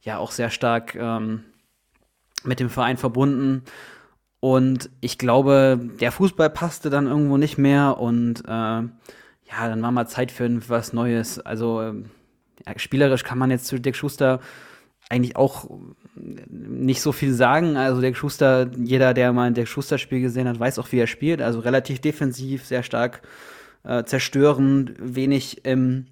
[0.01, 1.43] ja auch sehr stark ähm,
[2.43, 3.63] mit dem Verein verbunden.
[4.39, 8.49] Und ich glaube, der Fußball passte dann irgendwo nicht mehr und äh,
[9.51, 11.39] ja, dann war mal Zeit für was Neues.
[11.39, 11.81] Also
[12.65, 14.39] ja, spielerisch kann man jetzt zu Dirk Schuster
[15.09, 15.69] eigentlich auch
[16.15, 17.75] nicht so viel sagen.
[17.75, 21.07] Also Dirk Schuster, jeder, der mal ein Dirk Schuster-Spiel gesehen hat, weiß auch, wie er
[21.07, 21.41] spielt.
[21.41, 23.21] Also relativ defensiv, sehr stark
[23.83, 26.05] äh, zerstörend, wenig im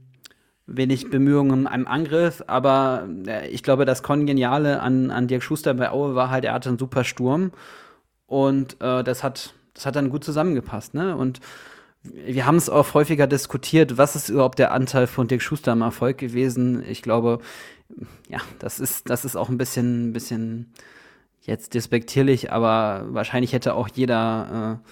[0.67, 5.89] wenig Bemühungen am Angriff, aber äh, ich glaube, das Kongeniale an, an Dirk Schuster bei
[5.89, 7.51] Aue war halt, er hatte einen super Sturm
[8.27, 11.15] und äh, das hat das hat dann gut zusammengepasst, ne?
[11.15, 11.39] Und
[12.01, 15.81] wir haben es auch häufiger diskutiert, was ist überhaupt der Anteil von Dirk Schuster am
[15.81, 16.83] Erfolg gewesen?
[16.87, 17.39] Ich glaube,
[18.27, 20.73] ja, das ist das ist auch ein bisschen ein bisschen
[21.41, 24.89] jetzt despektierlich, aber wahrscheinlich hätte auch jeder äh,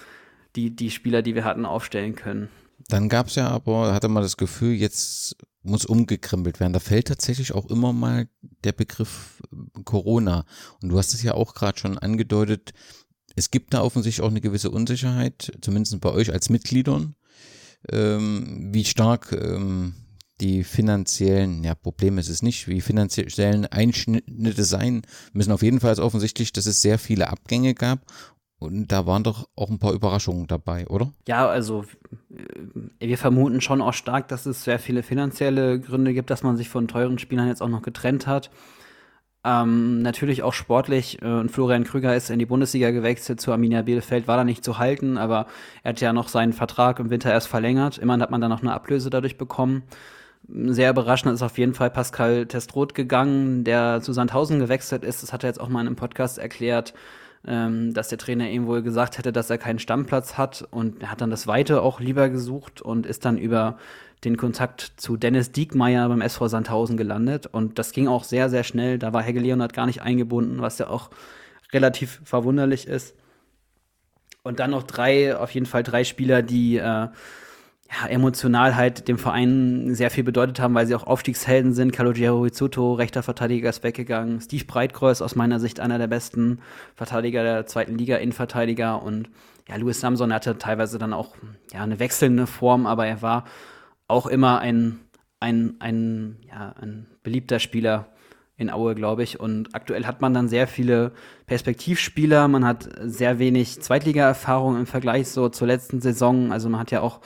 [0.56, 2.48] die die Spieler, die wir hatten, aufstellen können.
[2.88, 6.72] Dann gab es ja aber, hatte man das Gefühl, jetzt muss umgekrempelt werden.
[6.72, 8.28] Da fällt tatsächlich auch immer mal
[8.64, 10.44] der Begriff äh, Corona.
[10.82, 12.72] Und du hast es ja auch gerade schon angedeutet,
[13.38, 17.14] es gibt da offensichtlich auch eine gewisse Unsicherheit, zumindest bei euch als Mitgliedern,
[17.92, 19.94] ähm, wie stark ähm,
[20.40, 25.02] die finanziellen, ja, Probleme ist es nicht, wie finanziellen Einschnitte sein
[25.32, 25.52] müssen.
[25.52, 28.00] Auf jeden Fall ist offensichtlich, dass es sehr viele Abgänge gab
[28.58, 31.12] und da waren doch auch ein paar Überraschungen dabei, oder?
[31.28, 31.84] Ja, also
[32.30, 36.56] äh, wir vermuten schon auch stark, dass es sehr viele finanzielle Gründe gibt, dass man
[36.56, 38.50] sich von teuren Spielern jetzt auch noch getrennt hat.
[39.44, 41.20] Ähm, natürlich auch sportlich.
[41.20, 44.78] Äh, Florian Krüger ist in die Bundesliga gewechselt zu Arminia Bielefeld, war da nicht zu
[44.78, 45.46] halten, aber
[45.82, 47.98] er hat ja noch seinen Vertrag im Winter erst verlängert.
[47.98, 49.82] Immerhin hat man dann noch eine Ablöse dadurch bekommen.
[50.48, 55.22] Sehr überraschend ist auf jeden Fall Pascal Testroth gegangen, der zu Sandhausen gewechselt ist.
[55.22, 56.94] Das hat er jetzt auch mal in einem Podcast erklärt
[57.46, 61.10] ähm, dass der Trainer ihm wohl gesagt hätte, dass er keinen Stammplatz hat und er
[61.10, 63.78] hat dann das Weite auch lieber gesucht und ist dann über
[64.24, 68.64] den Kontakt zu Dennis Diekmeyer beim SV Sandhausen gelandet und das ging auch sehr, sehr
[68.64, 68.98] schnell.
[68.98, 71.10] Da war Hegel Leonard gar nicht eingebunden, was ja auch
[71.72, 73.14] relativ verwunderlich ist.
[74.42, 77.08] Und dann noch drei, auf jeden Fall drei Spieler, die äh,
[77.90, 81.92] ja, emotional halt dem Verein sehr viel bedeutet haben, weil sie auch Aufstiegshelden sind.
[81.92, 84.40] Calogero Rizzuto, rechter Verteidiger, ist weggegangen.
[84.40, 86.60] Steve Breitkreuz, aus meiner Sicht einer der besten
[86.94, 89.02] Verteidiger der zweiten Liga, Innenverteidiger.
[89.02, 89.30] Und
[89.68, 91.34] ja, Louis Samson hatte teilweise dann auch
[91.72, 93.44] ja, eine wechselnde Form, aber er war
[94.08, 95.00] auch immer ein,
[95.38, 98.06] ein, ein, ja, ein beliebter Spieler
[98.56, 99.38] in Aue, glaube ich.
[99.38, 101.12] Und aktuell hat man dann sehr viele
[101.46, 102.48] Perspektivspieler.
[102.48, 106.52] Man hat sehr wenig Zweitliga-Erfahrung im Vergleich so zur letzten Saison.
[106.52, 107.20] Also man hat ja auch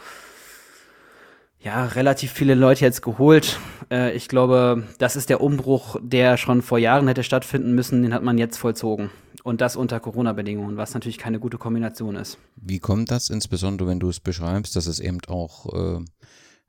[1.63, 3.59] ja, relativ viele Leute jetzt geholt.
[3.91, 8.15] Äh, ich glaube, das ist der Umbruch, der schon vor Jahren hätte stattfinden müssen, den
[8.15, 9.11] hat man jetzt vollzogen.
[9.43, 12.39] Und das unter Corona-Bedingungen, was natürlich keine gute Kombination ist.
[12.57, 16.05] Wie kommt das, insbesondere wenn du es beschreibst, dass es eben auch äh,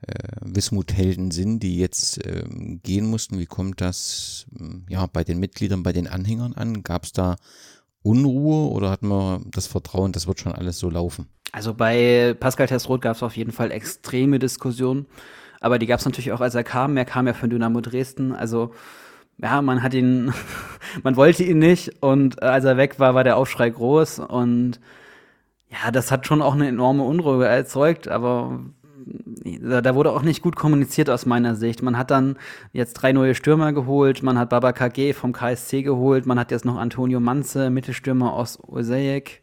[0.07, 2.43] äh, Wismut-Helden sind, die jetzt äh,
[2.83, 3.39] gehen mussten?
[3.39, 4.45] Wie kommt das
[4.89, 6.83] ja bei den Mitgliedern, bei den Anhängern an?
[6.83, 7.35] Gab es da
[8.03, 11.27] Unruhe oder hat man das Vertrauen, das wird schon alles so laufen?
[11.51, 15.05] Also bei Pascal Testroth gab es auf jeden Fall extreme Diskussionen,
[15.59, 16.95] aber die gab es natürlich auch, als er kam.
[16.97, 18.73] Er kam ja von Dynamo Dresden, also
[19.37, 20.33] ja, man hat ihn,
[21.03, 22.01] man wollte ihn nicht.
[22.01, 24.19] Und als er weg war, war der Aufschrei groß.
[24.19, 24.79] Und
[25.69, 28.59] ja, das hat schon auch eine enorme Unruhe erzeugt, aber
[29.43, 31.81] da wurde auch nicht gut kommuniziert aus meiner Sicht.
[31.81, 32.37] Man hat dann
[32.71, 36.65] jetzt drei neue Stürmer geholt, man hat Baba KG vom KSC geholt, man hat jetzt
[36.65, 39.41] noch Antonio Manze, Mittelstürmer aus Osejek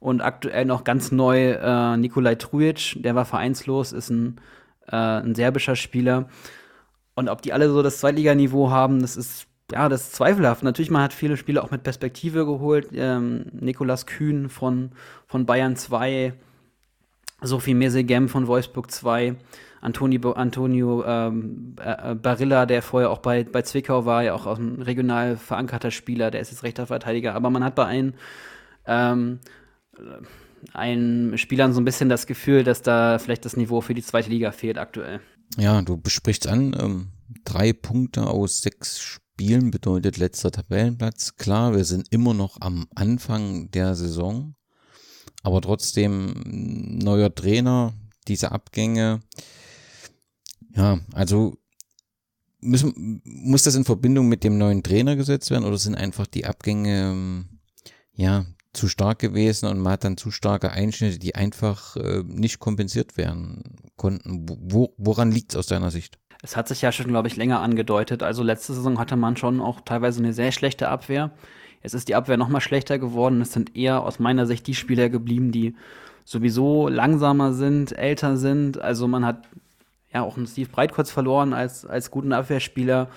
[0.00, 4.40] und aktuell noch ganz neu äh, Nikolai Trujic, der war vereinslos, ist ein
[4.90, 6.28] äh, ein serbischer Spieler.
[7.14, 10.62] Und ob die alle so das Zweitliganiveau haben, das ist ja, das ist zweifelhaft.
[10.62, 12.88] Natürlich, man hat viele Spieler auch mit Perspektive geholt.
[12.94, 14.92] Ähm, Nikolas Kühn von,
[15.26, 16.32] von Bayern 2,
[17.42, 19.36] Sophie Mesegem von Wolfsburg 2,
[19.82, 24.80] Antonio, Antonio ähm, äh, Barilla, der vorher auch bei, bei Zwickau war, ja auch einem
[24.80, 27.34] regional verankerter Spieler, der ist jetzt rechter Verteidiger.
[27.34, 28.14] Aber man hat bei einem,
[28.86, 29.40] ähm,
[30.72, 34.30] einen Spielern so ein bisschen das Gefühl, dass da vielleicht das Niveau für die zweite
[34.30, 35.20] Liga fehlt aktuell.
[35.56, 37.08] Ja, du besprichst an, ähm,
[37.44, 41.36] drei Punkte aus sechs Spielen bedeutet letzter Tabellenplatz.
[41.36, 44.54] Klar, wir sind immer noch am Anfang der Saison,
[45.42, 47.94] aber trotzdem neuer Trainer,
[48.26, 49.20] diese Abgänge.
[50.74, 51.56] Ja, also
[52.60, 56.44] müssen, muss das in Verbindung mit dem neuen Trainer gesetzt werden oder sind einfach die
[56.44, 57.60] Abgänge ähm,
[58.12, 58.44] ja
[58.78, 63.16] zu stark gewesen und man hat dann zu starke Einschnitte, die einfach äh, nicht kompensiert
[63.16, 63.62] werden
[63.96, 64.46] konnten.
[64.48, 66.18] Wo, woran liegt es aus deiner Sicht?
[66.42, 68.22] Es hat sich ja schon, glaube ich, länger angedeutet.
[68.22, 71.32] Also letzte Saison hatte man schon auch teilweise eine sehr schlechte Abwehr.
[71.82, 73.40] Jetzt ist die Abwehr noch mal schlechter geworden.
[73.40, 75.74] Es sind eher aus meiner Sicht die Spieler geblieben, die
[76.24, 78.80] sowieso langsamer sind, älter sind.
[78.80, 79.48] Also man hat
[80.12, 83.08] ja auch einen Steve Breitkreuz verloren als, als guten Abwehrspieler.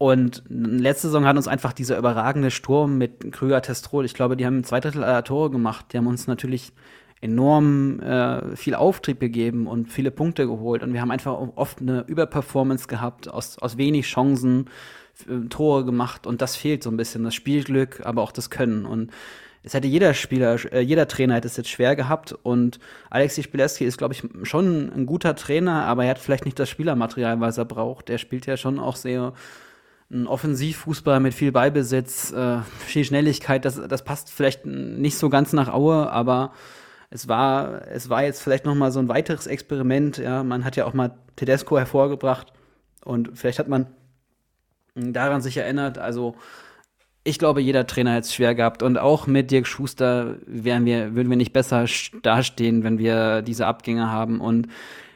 [0.00, 4.46] Und letzte Saison hat uns einfach dieser überragende Sturm mit Krüger Testrol, ich glaube, die
[4.46, 5.92] haben zwei Drittel aller Tore gemacht.
[5.92, 6.72] Die haben uns natürlich
[7.20, 10.82] enorm äh, viel Auftrieb gegeben und viele Punkte geholt.
[10.82, 14.70] Und wir haben einfach oft eine Überperformance gehabt, aus, aus wenig Chancen
[15.28, 16.26] äh, Tore gemacht.
[16.26, 18.86] Und das fehlt so ein bisschen, das Spielglück, aber auch das Können.
[18.86, 19.10] Und
[19.64, 22.32] es hätte jeder Spieler, äh, jeder Trainer hätte es jetzt schwer gehabt.
[22.42, 22.80] Und
[23.10, 26.70] Alexi Spileski ist, glaube ich, schon ein guter Trainer, aber er hat vielleicht nicht das
[26.70, 28.08] Spielermaterial, was er braucht.
[28.08, 29.34] Er spielt ja schon auch sehr
[30.10, 35.52] ein Offensivfußball mit viel Beibesitz, äh, viel Schnelligkeit, das, das passt vielleicht nicht so ganz
[35.52, 36.52] nach Aue, aber
[37.10, 40.18] es war, es war jetzt vielleicht noch mal so ein weiteres Experiment.
[40.18, 42.52] Ja, man hat ja auch mal Tedesco hervorgebracht
[43.04, 43.86] und vielleicht hat man
[44.94, 45.98] daran sich erinnert.
[45.98, 46.36] Also
[47.24, 51.14] ich glaube, jeder Trainer hätte es schwer gehabt und auch mit Dirk Schuster wären wir,
[51.14, 51.84] würden wir nicht besser
[52.22, 54.68] dastehen, wenn wir diese Abgänge haben und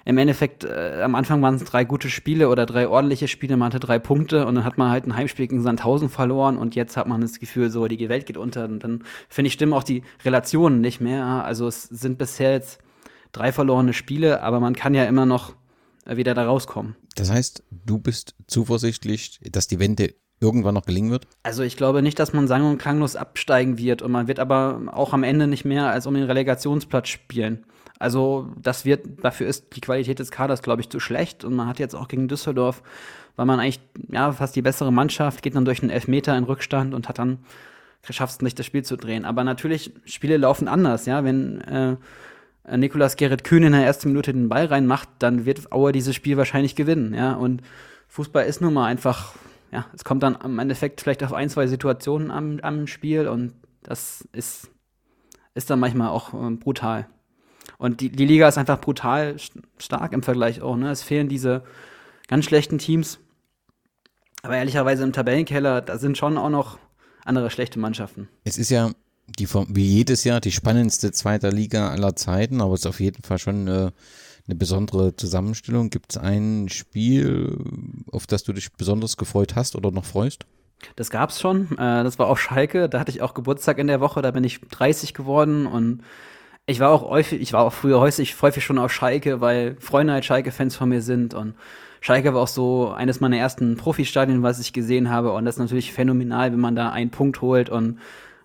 [0.04, 3.66] im Endeffekt, äh, am Anfang waren es drei gute Spiele oder drei ordentliche Spiele, man
[3.66, 6.96] hatte drei Punkte und dann hat man halt ein Heimspiel gegen Sandhausen verloren und jetzt
[6.96, 9.82] hat man das Gefühl, so, die Welt geht unter und dann finde ich, stimmen auch
[9.82, 11.24] die Relationen nicht mehr.
[11.24, 12.78] Also es sind bisher jetzt
[13.32, 15.54] drei verlorene Spiele, aber man kann ja immer noch
[16.04, 16.96] äh, wieder da rauskommen.
[17.16, 21.26] Das heißt, du bist zuversichtlich, dass die Wende irgendwann noch gelingen wird?
[21.42, 24.82] Also ich glaube nicht, dass man sang- und klanglos absteigen wird und man wird aber
[24.92, 27.64] auch am Ende nicht mehr als um den Relegationsplatz spielen.
[27.98, 31.44] Also das wird, dafür ist die Qualität des Kaders, glaube ich, zu schlecht.
[31.44, 32.82] Und man hat jetzt auch gegen Düsseldorf,
[33.36, 33.80] war man eigentlich
[34.10, 37.38] ja fast die bessere Mannschaft, geht dann durch einen Elfmeter in Rückstand und hat dann
[38.12, 39.24] schafft es nicht, das Spiel zu drehen.
[39.24, 41.24] Aber natürlich, Spiele laufen anders, ja.
[41.24, 41.96] Wenn äh,
[42.76, 46.36] Nikolas Gerrit Kühn in der ersten Minute den Ball reinmacht, dann wird Auer dieses Spiel
[46.36, 47.34] wahrscheinlich gewinnen, ja.
[47.34, 47.62] Und
[48.08, 49.34] Fußball ist nun mal einfach,
[49.72, 53.54] ja, es kommt dann im Endeffekt vielleicht auf ein, zwei Situationen am, am Spiel und
[53.82, 54.70] das ist,
[55.54, 57.06] ist dann manchmal auch äh, brutal.
[57.78, 59.36] Und die, die Liga ist einfach brutal
[59.78, 60.76] stark im Vergleich auch.
[60.76, 60.90] Ne?
[60.90, 61.64] Es fehlen diese
[62.28, 63.18] ganz schlechten Teams.
[64.42, 66.78] Aber ehrlicherweise im Tabellenkeller, da sind schon auch noch
[67.24, 68.28] andere schlechte Mannschaften.
[68.44, 68.90] Es ist ja
[69.38, 73.22] die, wie jedes Jahr die spannendste zweite Liga aller Zeiten, aber es ist auf jeden
[73.22, 73.92] Fall schon eine,
[74.46, 75.88] eine besondere Zusammenstellung.
[75.88, 77.58] Gibt es ein Spiel,
[78.12, 80.44] auf das du dich besonders gefreut hast oder noch freust?
[80.96, 81.72] Das gab es schon.
[81.72, 82.88] Äh, das war auf Schalke.
[82.90, 84.20] Da hatte ich auch Geburtstag in der Woche.
[84.20, 86.02] Da bin ich 30 geworden und
[86.66, 90.12] ich war auch häufig, ich war auch früher häufig, häufig schon auf Schalke, weil Freunde
[90.12, 91.54] halt Schalke-Fans von mir sind und
[92.00, 95.60] Schalke war auch so eines meiner ersten Profistadien, was ich gesehen habe und das ist
[95.60, 97.98] natürlich phänomenal, wenn man da einen Punkt holt und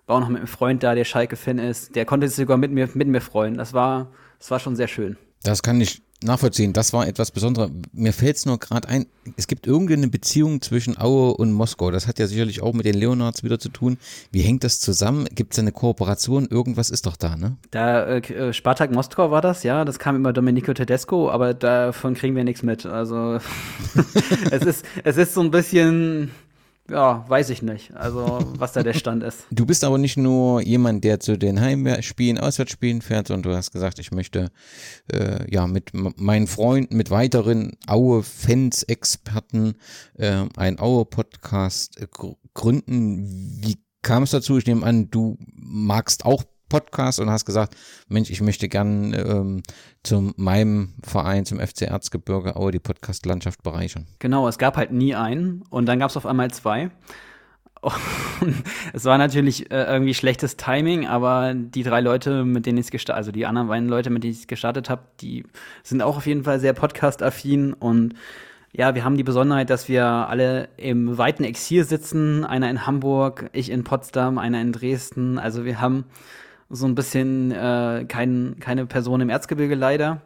[0.06, 2.72] war auch noch mit einem Freund da, der Schalke-Fan ist, der konnte sich sogar mit
[2.72, 3.56] mir, mit mir freuen.
[3.56, 4.08] Das war,
[4.38, 5.16] das war schon sehr schön.
[5.42, 6.72] Das kann ich nachvollziehen.
[6.72, 7.70] Das war etwas Besonderes.
[7.92, 9.06] Mir fällt es nur gerade ein,
[9.36, 11.90] es gibt irgendeine Beziehung zwischen Aue und Moskau.
[11.90, 13.98] Das hat ja sicherlich auch mit den Leonards wieder zu tun.
[14.30, 15.26] Wie hängt das zusammen?
[15.34, 16.46] Gibt es eine Kooperation?
[16.50, 17.56] Irgendwas ist doch da, ne?
[17.70, 19.84] Da, äh, äh, Spartak Moskau war das, ja.
[19.84, 22.86] Das kam über Domenico Tedesco, aber davon kriegen wir nichts mit.
[22.86, 23.38] Also
[24.50, 26.30] es, ist, es ist so ein bisschen
[26.90, 27.94] ja, weiß ich nicht.
[27.94, 29.46] Also, was da der Stand ist.
[29.50, 33.72] Du bist aber nicht nur jemand, der zu den Heimspielen, Auswärtsspielen fährt, und du hast
[33.72, 34.50] gesagt, ich möchte
[35.12, 39.74] äh, ja mit meinen Freunden, mit weiteren Aue-Fans, Experten
[40.14, 42.06] äh, einen Aue-Podcast äh,
[42.54, 43.60] gründen.
[43.62, 44.58] Wie kam es dazu?
[44.58, 47.76] Ich nehme an, du magst auch Podcast und hast gesagt,
[48.08, 49.62] Mensch, ich möchte gern ähm,
[50.02, 54.06] zu meinem Verein, zum FC Erzgebirge Aue, die Podcast-Landschaft bereichern.
[54.20, 56.90] Genau, es gab halt nie einen und dann gab es auf einmal zwei.
[57.82, 57.94] Und
[58.92, 62.90] es war natürlich äh, irgendwie schlechtes Timing, aber die drei Leute, mit denen ich es
[62.90, 65.44] gestartet, also die anderen beiden Leute, mit denen ich es gestartet habe, die
[65.82, 68.14] sind auch auf jeden Fall sehr podcast-affin und
[68.72, 72.44] ja, wir haben die Besonderheit, dass wir alle im weiten Exil sitzen.
[72.44, 75.38] Einer in Hamburg, ich in Potsdam, einer in Dresden.
[75.40, 76.04] Also wir haben
[76.70, 80.22] so ein bisschen äh, kein, keine Person im Erzgebirge leider.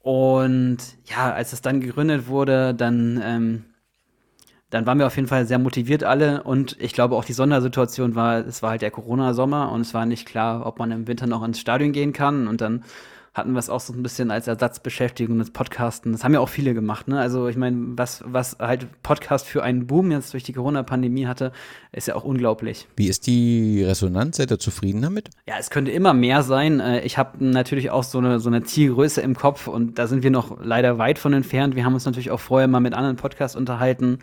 [0.00, 3.64] Und ja, als es dann gegründet wurde, dann, ähm,
[4.68, 6.42] dann waren wir auf jeden Fall sehr motiviert alle.
[6.42, 10.04] Und ich glaube auch die Sondersituation war, es war halt der Corona-Sommer und es war
[10.04, 12.46] nicht klar, ob man im Winter noch ins Stadion gehen kann.
[12.46, 12.84] Und dann
[13.34, 16.12] hatten wir es auch so ein bisschen als Ersatzbeschäftigung des Podcasten.
[16.12, 17.18] Das haben ja auch viele gemacht, ne?
[17.18, 21.50] Also ich meine, was, was halt Podcast für einen Boom jetzt durch die Corona-Pandemie hatte,
[21.90, 22.86] ist ja auch unglaublich.
[22.96, 24.36] Wie ist die Resonanz?
[24.36, 25.30] Seid ihr zufrieden damit?
[25.48, 26.78] Ja, es könnte immer mehr sein.
[26.78, 30.22] Äh, ich habe natürlich auch so eine, so eine Zielgröße im Kopf und da sind
[30.22, 31.74] wir noch leider weit von entfernt.
[31.74, 34.20] Wir haben uns natürlich auch vorher mal mit anderen Podcasts unterhalten.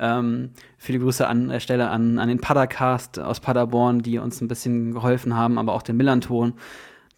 [0.00, 4.48] Ähm, viele Grüße an der Stelle an, an den Padercast aus Paderborn, die uns ein
[4.48, 6.54] bisschen geholfen haben, aber auch den Millanton.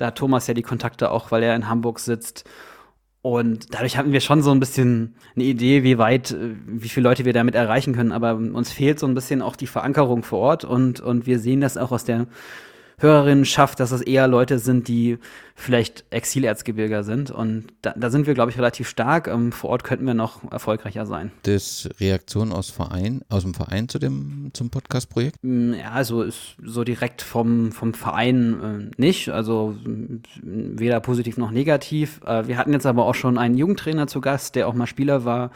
[0.00, 2.44] Da hat Thomas ja die Kontakte auch, weil er in Hamburg sitzt.
[3.22, 7.08] Und dadurch hatten wir schon so ein bisschen eine Idee, wie weit, äh, wie viele
[7.08, 8.12] Leute wir damit erreichen können.
[8.12, 11.60] Aber uns fehlt so ein bisschen auch die Verankerung vor Ort und, und wir sehen
[11.60, 12.28] das auch aus der
[13.00, 15.18] Hörerinnen schafft, dass es eher Leute sind, die
[15.54, 17.30] vielleicht Exilerzgebirger sind.
[17.30, 19.26] Und da, da sind wir, glaube ich, relativ stark.
[19.26, 21.32] Ähm, vor Ort könnten wir noch erfolgreicher sein.
[21.42, 25.36] Das Reaktion aus Verein, aus dem Verein zu dem, zum Podcast-Projekt?
[25.42, 29.30] Mm, ja, also ist so direkt vom, vom Verein äh, nicht.
[29.30, 29.76] Also
[30.42, 32.20] weder positiv noch negativ.
[32.26, 35.24] Äh, wir hatten jetzt aber auch schon einen Jugendtrainer zu Gast, der auch mal Spieler
[35.24, 35.50] war.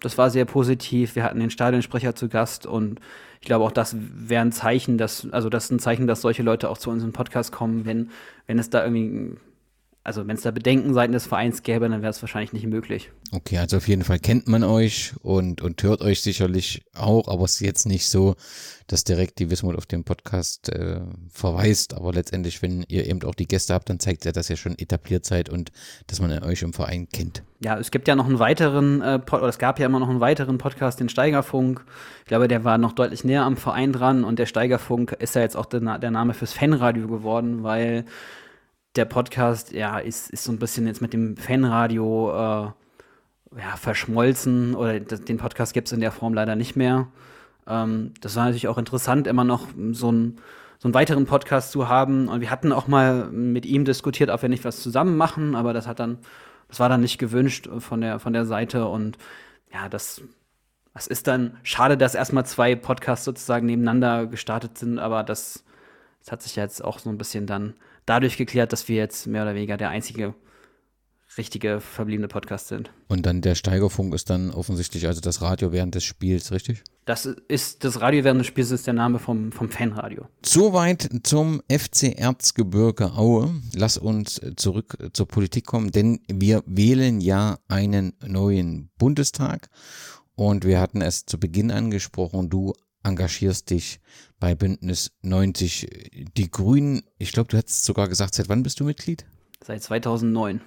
[0.00, 1.14] Das war sehr positiv.
[1.14, 3.00] Wir hatten den Stadionsprecher zu Gast und
[3.40, 6.42] ich glaube auch das wäre ein Zeichen, dass, also das ist ein Zeichen, dass solche
[6.42, 8.10] Leute auch zu unserem Podcast kommen, wenn,
[8.46, 9.36] wenn es da irgendwie
[10.02, 13.10] also wenn es da Bedenken seitens des Vereins gäbe, dann wäre es wahrscheinlich nicht möglich.
[13.32, 17.44] Okay, also auf jeden Fall kennt man euch und, und hört euch sicherlich auch, aber
[17.44, 18.34] es ist jetzt nicht so,
[18.86, 21.94] dass direkt die Wismut auf den Podcast äh, verweist.
[21.94, 24.76] Aber letztendlich, wenn ihr eben auch die Gäste habt, dann zeigt ja, dass ihr schon
[24.78, 25.70] etabliert seid und
[26.06, 27.42] dass man euch im Verein kennt.
[27.60, 30.20] Ja, es gibt ja noch einen weiteren, äh, oder es gab ja immer noch einen
[30.20, 31.84] weiteren Podcast, den Steigerfunk.
[32.20, 35.42] Ich glaube, der war noch deutlich näher am Verein dran und der Steigerfunk ist ja
[35.42, 38.06] jetzt auch der, der Name fürs Fanradio geworden, weil
[38.96, 44.74] der Podcast, ja, ist, ist so ein bisschen jetzt mit dem Fanradio äh, ja, verschmolzen
[44.74, 47.08] oder den Podcast gibt es in der Form leider nicht mehr.
[47.66, 50.38] Ähm, das war natürlich auch interessant, immer noch so einen,
[50.78, 52.28] so einen weiteren Podcast zu haben.
[52.28, 55.72] Und wir hatten auch mal mit ihm diskutiert, ob wir nicht was zusammen machen, aber
[55.72, 56.18] das hat dann,
[56.68, 58.86] das war dann nicht gewünscht von der, von der Seite.
[58.86, 59.18] Und
[59.72, 60.22] ja, das,
[60.94, 65.64] das ist dann schade, dass erstmal zwei Podcasts sozusagen nebeneinander gestartet sind, aber das,
[66.20, 67.74] das hat sich jetzt auch so ein bisschen dann
[68.10, 70.34] dadurch geklärt, dass wir jetzt mehr oder weniger der einzige
[71.38, 72.90] richtige verbliebene Podcast sind.
[73.06, 76.82] Und dann der Steigerfunk ist dann offensichtlich also das Radio während des Spiels, richtig?
[77.04, 80.26] Das ist das Radio während des Spiels ist der Name vom, vom Fanradio.
[80.44, 83.54] Soweit zum FC Erzgebirge Aue.
[83.74, 89.68] Lass uns zurück zur Politik kommen, denn wir wählen ja einen neuen Bundestag.
[90.34, 92.72] Und wir hatten es zu Beginn angesprochen, du
[93.02, 94.00] engagierst dich
[94.38, 97.02] bei Bündnis 90 Die Grünen.
[97.18, 99.24] Ich glaube, du hättest sogar gesagt, seit wann bist du Mitglied?
[99.62, 100.60] Seit 2009.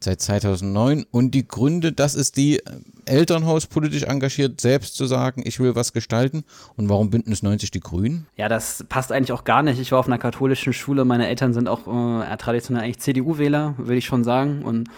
[0.00, 1.06] Seit 2009.
[1.10, 2.62] Und die Gründe, das ist die äh,
[3.06, 6.44] Elternhaus politisch engagiert, selbst zu sagen, ich will was gestalten.
[6.76, 8.28] Und warum Bündnis 90 Die Grünen?
[8.36, 9.80] Ja, das passt eigentlich auch gar nicht.
[9.80, 11.04] Ich war auf einer katholischen Schule.
[11.04, 14.62] Meine Eltern sind auch äh, traditionell eigentlich CDU-Wähler, würde ich schon sagen.
[14.62, 14.88] Und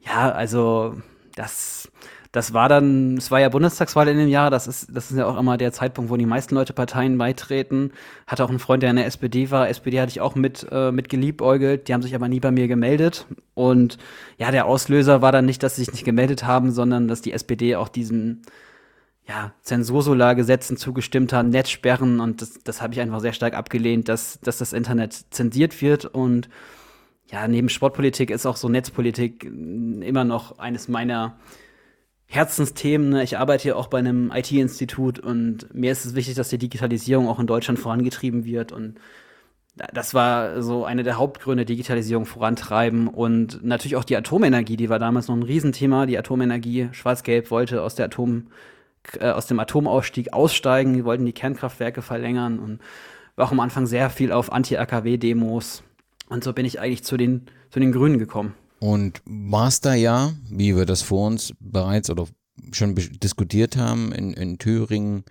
[0.00, 0.96] ja, also
[1.36, 1.88] das
[2.36, 5.24] das war dann, es war ja Bundestagswahl in dem Jahr, das ist, das ist ja
[5.24, 7.92] auch immer der Zeitpunkt, wo die meisten Leute Parteien beitreten.
[8.26, 9.70] Hatte auch einen Freund, der in der SPD war.
[9.70, 12.68] SPD hatte ich auch mit, äh, mit geliebäugelt, die haben sich aber nie bei mir
[12.68, 13.24] gemeldet.
[13.54, 13.96] Und
[14.36, 17.32] ja, der Auslöser war dann nicht, dass sie sich nicht gemeldet haben, sondern dass die
[17.32, 18.42] SPD auch diesen
[19.26, 24.40] ja, Zensursolar-Gesetzen zugestimmt hat, Netzsperren und das, das habe ich einfach sehr stark abgelehnt, dass,
[24.40, 26.50] dass das Internet zensiert wird und
[27.32, 31.34] ja, neben Sportpolitik ist auch so Netzpolitik immer noch eines meiner
[32.26, 33.10] Herzensthemen.
[33.10, 33.22] Ne?
[33.22, 37.28] Ich arbeite hier auch bei einem IT-Institut und mir ist es wichtig, dass die Digitalisierung
[37.28, 38.72] auch in Deutschland vorangetrieben wird.
[38.72, 38.98] Und
[39.92, 43.08] das war so eine der Hauptgründe, Digitalisierung vorantreiben.
[43.08, 46.06] Und natürlich auch die Atomenergie, die war damals noch ein Riesenthema.
[46.06, 48.48] Die Atomenergie, Schwarz-Gelb wollte aus, der Atom,
[49.18, 50.94] äh, aus dem Atomausstieg aussteigen.
[50.94, 52.80] Die wollten die Kernkraftwerke verlängern und
[53.36, 55.84] war auch am Anfang sehr viel auf Anti-AKW-Demos.
[56.28, 58.54] Und so bin ich eigentlich zu den, zu den Grünen gekommen.
[58.78, 62.26] Und warst da ja, wie wir das vor uns bereits oder
[62.72, 65.24] schon diskutiert haben, in, in Thüringen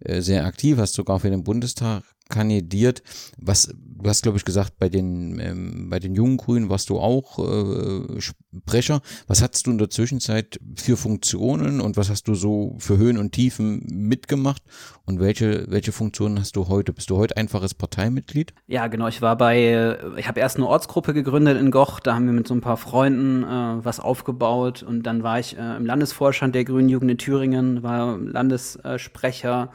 [0.00, 3.02] äh, sehr aktiv, hast sogar für den Bundestag kandidiert.
[3.38, 6.98] Was, du hast, glaube ich, gesagt, bei den, ähm, bei den jungen Grünen warst du
[6.98, 9.00] auch äh, Sprecher.
[9.26, 13.18] Was hattest du in der Zwischenzeit für Funktionen und was hast du so für Höhen
[13.18, 14.62] und Tiefen mitgemacht?
[15.04, 16.92] Und welche, welche Funktionen hast du heute?
[16.92, 18.54] Bist du heute einfaches Parteimitglied?
[18.66, 19.08] Ja, genau.
[19.08, 22.46] Ich war bei, ich habe erst eine Ortsgruppe gegründet in Goch, da haben wir mit
[22.46, 26.64] so ein paar Freunden äh, was aufgebaut und dann war ich äh, im Landesvorstand der
[26.64, 29.70] Grünen Jugend in Thüringen, war Landessprecher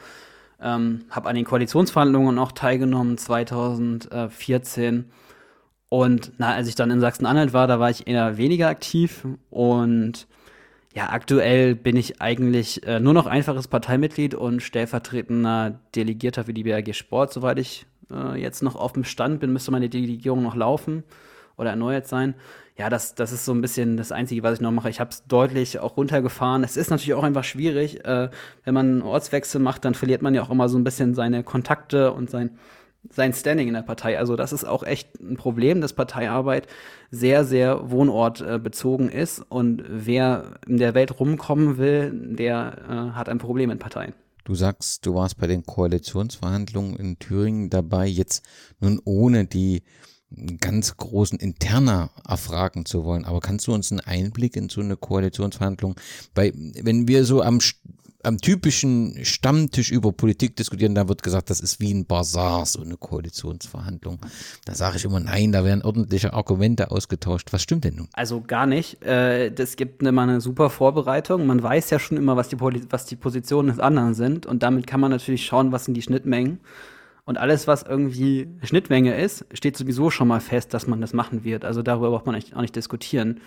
[0.60, 5.10] ähm, habe an den Koalitionsverhandlungen auch teilgenommen 2014.
[5.88, 9.26] Und na, als ich dann in Sachsen-Anhalt war, da war ich eher weniger aktiv.
[9.50, 10.26] Und
[10.94, 16.64] ja, aktuell bin ich eigentlich äh, nur noch einfaches Parteimitglied und stellvertretender Delegierter für die
[16.64, 20.56] BRG Sport, soweit ich äh, jetzt noch auf dem Stand bin, müsste meine Delegierung noch
[20.56, 21.04] laufen
[21.56, 22.34] oder erneuert sein
[22.78, 24.88] ja, das, das ist so ein bisschen das Einzige, was ich noch mache.
[24.88, 26.62] Ich habe es deutlich auch runtergefahren.
[26.62, 28.04] Es ist natürlich auch einfach schwierig.
[28.04, 28.30] Äh,
[28.62, 31.42] wenn man einen Ortswechsel macht, dann verliert man ja auch immer so ein bisschen seine
[31.42, 32.56] Kontakte und sein,
[33.10, 34.16] sein Standing in der Partei.
[34.16, 36.68] Also das ist auch echt ein Problem, dass Parteiarbeit
[37.10, 39.40] sehr, sehr wohnortbezogen äh, ist.
[39.40, 44.14] Und wer in der Welt rumkommen will, der äh, hat ein Problem mit Parteien.
[44.44, 48.46] Du sagst, du warst bei den Koalitionsverhandlungen in Thüringen dabei, jetzt
[48.78, 49.82] nun ohne die
[50.60, 53.24] ganz großen Interner erfragen zu wollen.
[53.24, 55.96] Aber kannst du uns einen Einblick in so eine Koalitionsverhandlung,
[56.34, 57.60] bei, wenn wir so am,
[58.22, 62.82] am typischen Stammtisch über Politik diskutieren, da wird gesagt, das ist wie ein Bazar, so
[62.82, 64.18] eine Koalitionsverhandlung.
[64.66, 67.52] Da sage ich immer, nein, da werden ordentliche Argumente ausgetauscht.
[67.52, 68.08] Was stimmt denn nun?
[68.12, 69.02] Also gar nicht.
[69.02, 71.46] Äh, das gibt immer eine super Vorbereitung.
[71.46, 72.60] Man weiß ja schon immer, was die,
[72.90, 74.44] was die Positionen des anderen sind.
[74.44, 76.60] Und damit kann man natürlich schauen, was sind die Schnittmengen.
[77.28, 81.44] Und alles, was irgendwie Schnittmenge ist, steht sowieso schon mal fest, dass man das machen
[81.44, 81.62] wird.
[81.62, 83.42] Also darüber braucht man auch nicht diskutieren.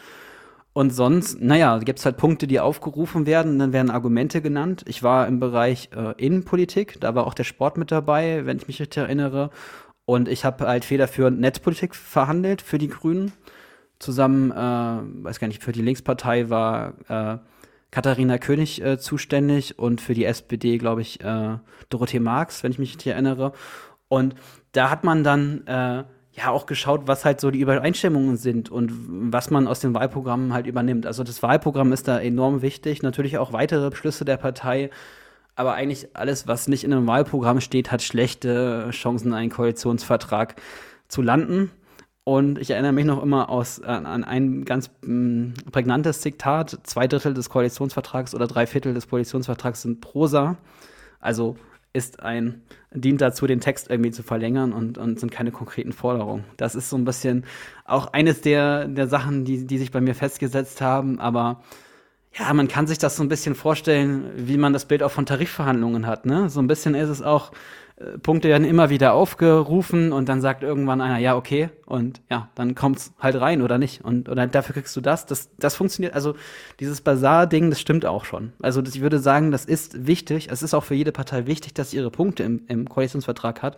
[0.71, 4.83] Und sonst, naja, gibt es halt Punkte, die aufgerufen werden, dann werden Argumente genannt.
[4.87, 8.67] Ich war im Bereich äh, Innenpolitik, da war auch der Sport mit dabei, wenn ich
[8.67, 9.49] mich richtig erinnere.
[10.05, 13.31] Und ich habe halt federführend Netzpolitik verhandelt für die Grünen.
[13.97, 17.37] Zusammen, äh, weiß gar nicht, für die Linkspartei war äh,
[17.91, 21.57] Katharina König äh, zuständig und für die SPD, glaube ich, äh,
[21.89, 23.51] Dorothee Marx, wenn ich mich richtig erinnere.
[24.07, 24.35] Und
[24.71, 28.91] da hat man dann äh, ja auch geschaut, was halt so die Übereinstimmungen sind und
[29.33, 31.05] was man aus den Wahlprogrammen halt übernimmt.
[31.05, 34.89] Also das Wahlprogramm ist da enorm wichtig, natürlich auch weitere Beschlüsse der Partei.
[35.55, 40.55] Aber eigentlich alles, was nicht in einem Wahlprogramm steht, hat schlechte Chancen, einen Koalitionsvertrag
[41.09, 41.71] zu landen.
[42.23, 46.79] Und ich erinnere mich noch immer aus, an, an ein ganz mh, mm, prägnantes Zitat.
[46.83, 50.57] Zwei Drittel des Koalitionsvertrags oder drei Viertel des Koalitionsvertrags sind Prosa.
[51.19, 51.57] Also
[51.93, 52.61] ist ein,
[52.93, 56.45] dient dazu, den Text irgendwie zu verlängern und, und sind keine konkreten Forderungen.
[56.57, 57.45] Das ist so ein bisschen
[57.85, 61.19] auch eines der, der Sachen, die, die sich bei mir festgesetzt haben.
[61.19, 61.61] Aber
[62.33, 65.25] ja, man kann sich das so ein bisschen vorstellen, wie man das Bild auch von
[65.25, 66.25] Tarifverhandlungen hat.
[66.25, 66.49] Ne?
[66.49, 67.51] So ein bisschen ist es auch,
[68.23, 72.75] Punkte werden immer wieder aufgerufen und dann sagt irgendwann einer, ja, okay, und ja, dann
[72.75, 74.03] kommt's halt rein oder nicht.
[74.03, 75.25] Und oder dafür kriegst du das.
[75.25, 76.35] Das, das funktioniert, also
[76.79, 78.53] dieses Bazar-Ding, das stimmt auch schon.
[78.61, 80.49] Also ich würde sagen, das ist wichtig.
[80.51, 83.77] Es ist auch für jede Partei wichtig, dass sie ihre Punkte im, im Koalitionsvertrag hat,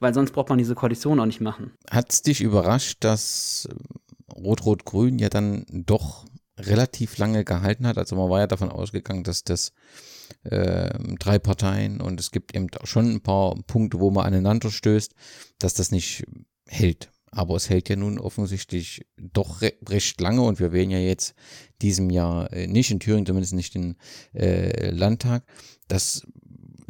[0.00, 1.72] weil sonst braucht man diese Koalition auch nicht machen.
[1.90, 3.68] Hat's dich überrascht, dass
[4.34, 6.24] Rot-Rot-Grün ja dann doch
[6.58, 7.98] relativ lange gehalten hat?
[7.98, 9.72] Also man war ja davon ausgegangen, dass das
[10.44, 15.14] äh, drei Parteien und es gibt eben schon ein paar Punkte, wo man aneinander stößt,
[15.58, 16.24] dass das nicht
[16.66, 17.10] hält.
[17.34, 21.34] Aber es hält ja nun offensichtlich doch re recht lange und wir wählen ja jetzt
[21.80, 23.96] diesem Jahr äh, nicht in Thüringen, zumindest nicht den
[24.34, 25.44] äh, Landtag.
[25.88, 26.26] Das,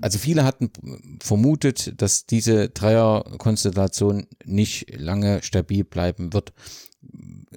[0.01, 0.73] also viele hatten
[1.21, 6.53] vermutet, dass diese Dreierkonstellation nicht lange stabil bleiben wird.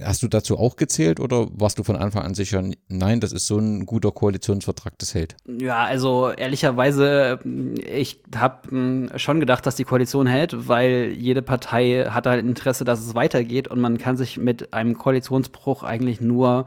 [0.03, 3.47] Hast du dazu auch gezählt oder warst du von Anfang an sicher, nein, das ist
[3.47, 5.35] so ein guter Koalitionsvertrag, das hält?
[5.45, 12.05] Ja, also ehrlicherweise, ich habe hm, schon gedacht, dass die Koalition hält, weil jede Partei
[12.09, 16.65] hat ein Interesse, dass es weitergeht und man kann sich mit einem Koalitionsbruch eigentlich nur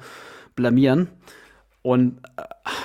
[0.55, 1.09] blamieren.
[1.83, 2.43] Und äh,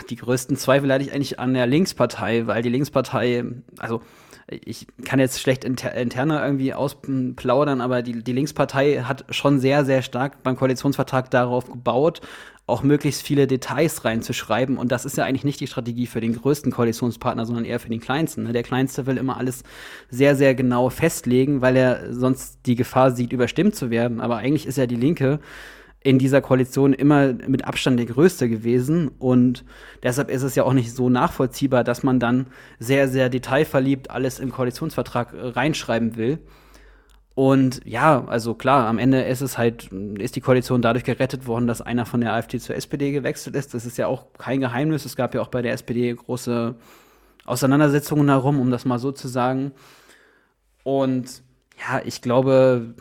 [0.10, 3.44] die größten Zweifel hatte ich eigentlich an der Linkspartei, weil die Linkspartei,
[3.80, 4.02] also
[4.66, 9.86] ich kann jetzt schlecht inter interner irgendwie ausplaudern, aber die, die Linkspartei hat schon sehr,
[9.86, 12.22] sehr stark beim Koalitionsvertrag darauf gebaut,
[12.66, 14.78] auch möglichst viele Details reinzuschreiben.
[14.78, 17.90] Und das ist ja eigentlich nicht die Strategie für den größten Koalitionspartner, sondern eher für
[17.90, 18.44] den kleinsten.
[18.44, 18.54] Ne?
[18.54, 19.64] Der kleinste will immer alles
[20.10, 24.22] sehr, sehr genau festlegen, weil er sonst die Gefahr sieht, überstimmt zu werden.
[24.22, 25.40] Aber eigentlich ist ja die Linke
[26.04, 29.10] in dieser Koalition immer mit Abstand der größte gewesen.
[29.20, 29.64] Und
[30.04, 32.48] deshalb ist es ja auch nicht so nachvollziehbar, dass man dann
[32.78, 36.40] sehr, sehr detailverliebt alles im Koalitionsvertrag äh, reinschreiben will.
[37.36, 41.66] Und ja, also klar, am Ende ist es halt, ist die Koalition dadurch gerettet worden,
[41.66, 43.74] dass einer von der AfD zur SPD gewechselt ist.
[43.74, 45.06] Das ist ja auch kein Geheimnis.
[45.06, 46.76] Es gab ja auch bei der SPD große
[47.46, 49.72] Auseinandersetzungen darum, um das mal so zu sagen.
[50.84, 51.42] Und
[51.80, 52.94] ja, ich glaube,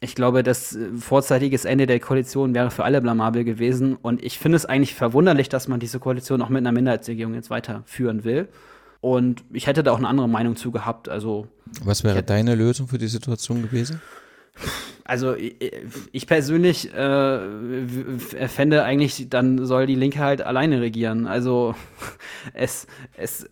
[0.00, 3.96] ich glaube, das vorzeitiges Ende der Koalition wäre für alle blamabel gewesen.
[3.96, 7.50] Und ich finde es eigentlich verwunderlich, dass man diese Koalition auch mit einer Minderheitsregierung jetzt
[7.50, 8.48] weiterführen will.
[9.00, 11.08] Und ich hätte da auch eine andere Meinung zu gehabt.
[11.08, 11.46] Also,
[11.84, 14.00] Was wäre deine Lösung für die Situation gewesen?
[15.08, 17.38] Also ich persönlich äh,
[18.48, 21.28] fände eigentlich, dann soll die Linke halt alleine regieren.
[21.28, 21.76] Also
[22.54, 23.48] es, es, äh,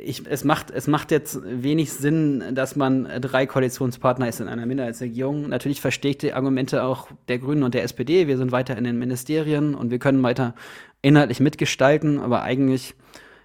[0.00, 4.66] ich, es, macht, es macht jetzt wenig Sinn, dass man drei Koalitionspartner ist in einer
[4.66, 5.48] Minderheitsregierung.
[5.48, 8.28] Natürlich verstehe ich die Argumente auch der Grünen und der SPD.
[8.28, 10.54] Wir sind weiter in den Ministerien und wir können weiter
[11.02, 12.94] inhaltlich mitgestalten, aber eigentlich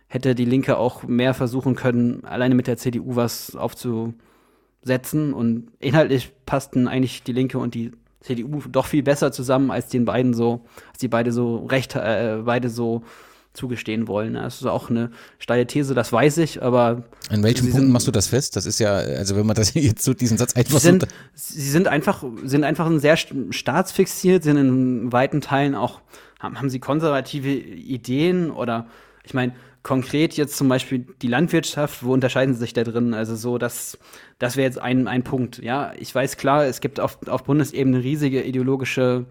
[0.08, 4.14] hätte die Linke auch mehr versuchen können, alleine mit der CDU was aufzu
[4.82, 5.34] setzen.
[5.34, 10.06] Und inhaltlich passten eigentlich die Linke und die CDU doch viel besser zusammen, als den
[10.06, 13.04] beiden so, als die beide so recht, äh, beide so
[13.54, 14.36] zugestehen wollen.
[14.36, 17.04] Das ist auch eine steile These, das weiß ich, aber.
[17.30, 18.56] An welchem Punkt machst du das fest?
[18.56, 21.70] Das ist ja, also wenn man das jetzt so diesen Satz einfach sie sind, sie
[21.70, 26.02] sind einfach, sind einfach sehr staatsfixiert, sind in weiten Teilen auch,
[26.40, 28.88] haben, haben sie konservative Ideen oder,
[29.24, 33.14] ich meine, konkret jetzt zum Beispiel die Landwirtschaft, wo unterscheiden sie sich da drin?
[33.14, 33.98] Also so, das,
[34.38, 35.60] das wäre jetzt ein, ein Punkt.
[35.60, 39.26] Ja, ich weiß klar, es gibt auf, auf Bundesebene riesige ideologische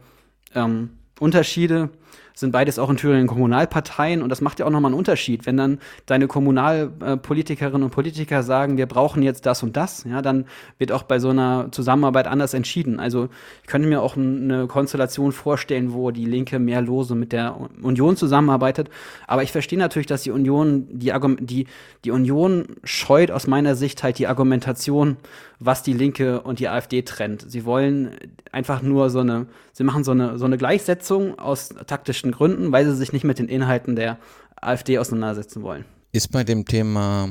[0.54, 0.90] ähm,
[1.20, 1.90] Unterschiede
[2.38, 5.44] sind beides auch in Thüringen Kommunalparteien und das macht ja auch nochmal einen Unterschied.
[5.44, 10.46] Wenn dann deine Kommunalpolitikerinnen und Politiker sagen, wir brauchen jetzt das und das, ja, dann
[10.78, 13.00] wird auch bei so einer Zusammenarbeit anders entschieden.
[13.00, 13.28] Also
[13.62, 18.16] ich könnte mir auch eine Konstellation vorstellen, wo die Linke mehr lose mit der Union
[18.16, 18.88] zusammenarbeitet.
[19.26, 21.66] Aber ich verstehe natürlich, dass die Union, die, die,
[22.04, 25.16] die Union scheut aus meiner Sicht halt die Argumentation,
[25.58, 27.44] was die Linke und die AfD trennt.
[27.50, 28.12] Sie wollen
[28.52, 32.84] einfach nur so eine, sie machen so eine, so eine Gleichsetzung aus taktischen Gründen, weil
[32.86, 34.18] sie sich nicht mit den Inhalten der
[34.56, 35.84] AfD auseinandersetzen wollen.
[36.10, 37.28] Ist bei dem Thema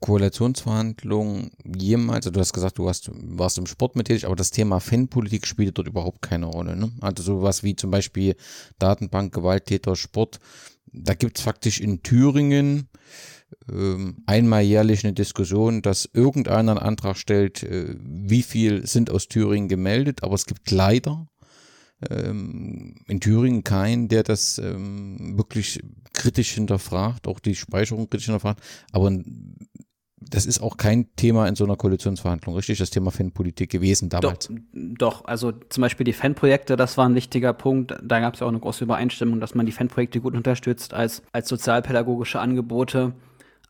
[0.00, 4.50] Koalitionsverhandlungen jemals, also du hast gesagt, du warst, warst im Sport mit tätig, aber das
[4.50, 6.76] Thema Fanpolitik spielt dort überhaupt keine Rolle.
[6.76, 6.90] Ne?
[7.00, 8.34] Also sowas wie zum Beispiel
[8.78, 10.40] Datenbank, Gewalttäter, Sport.
[10.92, 12.88] Da gibt es faktisch in Thüringen
[13.70, 19.28] ähm, einmal jährlich eine Diskussion, dass irgendeiner einen Antrag stellt, äh, wie viel sind aus
[19.28, 21.28] Thüringen gemeldet, aber es gibt leider
[22.00, 25.82] in Thüringen keinen, der das ähm, wirklich
[26.12, 29.10] kritisch hinterfragt, auch die Speicherung kritisch hinterfragt, aber
[30.18, 32.78] das ist auch kein Thema in so einer Koalitionsverhandlung, richtig?
[32.78, 34.48] Das Thema Fanpolitik gewesen damals.
[34.48, 37.94] Doch, doch, also zum Beispiel die Fanprojekte, das war ein wichtiger Punkt.
[38.02, 41.22] Da gab es ja auch eine große Übereinstimmung, dass man die Fanprojekte gut unterstützt als,
[41.32, 43.14] als sozialpädagogische Angebote.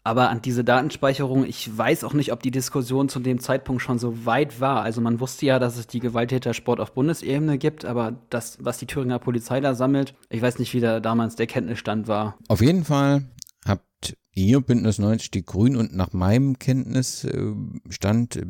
[0.07, 3.99] Aber an diese Datenspeicherung, ich weiß auch nicht, ob die Diskussion zu dem Zeitpunkt schon
[3.99, 4.83] so weit war.
[4.83, 8.87] Also man wusste ja, dass es die Gewalttätersport auf Bundesebene gibt, aber das, was die
[8.87, 12.39] Thüringer Polizei da sammelt, ich weiß nicht, wie da damals der Kenntnisstand war.
[12.47, 13.25] Auf jeden Fall
[13.65, 18.47] habt ihr Bündnis 90 die Grünen und nach meinem Kenntnisstand, äh,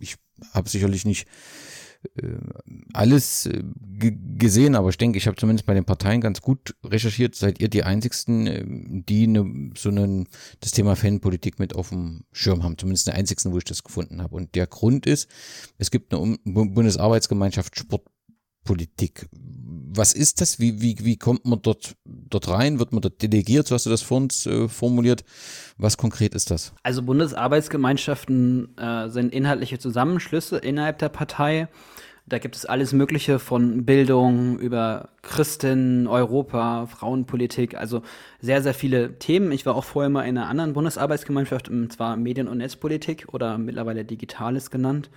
[0.00, 0.16] ich
[0.54, 1.28] habe sicherlich nicht
[2.92, 3.62] alles äh,
[4.38, 7.34] gesehen, aber ich denke, ich habe zumindest bei den Parteien ganz gut recherchiert.
[7.34, 10.28] Seid ihr die einzigsten, äh, die ne, so einen,
[10.60, 12.78] das Thema Fanpolitik mit auf dem Schirm haben?
[12.78, 14.34] Zumindest die einzigsten, wo ich das gefunden habe.
[14.34, 15.28] Und der Grund ist,
[15.78, 19.28] es gibt eine Bundesarbeitsgemeinschaft Sportpolitik.
[19.32, 20.58] Was ist das?
[20.58, 22.78] Wie, wie, wie kommt man dort, dort rein?
[22.78, 23.66] Wird man dort delegiert?
[23.66, 25.24] So hast du das vor uns äh, formuliert.
[25.78, 26.74] Was konkret ist das?
[26.82, 31.68] Also Bundesarbeitsgemeinschaften äh, sind inhaltliche Zusammenschlüsse innerhalb der Partei.
[32.28, 38.02] Da gibt es alles Mögliche von Bildung über Christen, Europa, Frauenpolitik, also
[38.40, 39.52] sehr, sehr viele Themen.
[39.52, 43.58] Ich war auch vorher mal in einer anderen Bundesarbeitsgemeinschaft, und zwar Medien- und Netzpolitik oder
[43.58, 45.08] mittlerweile Digitales genannt.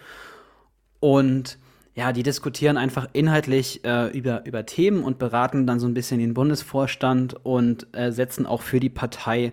[0.99, 1.57] Und
[1.95, 6.19] ja, die diskutieren einfach inhaltlich äh, über, über Themen und beraten dann so ein bisschen
[6.19, 9.51] den Bundesvorstand und äh, setzen auch für die Partei,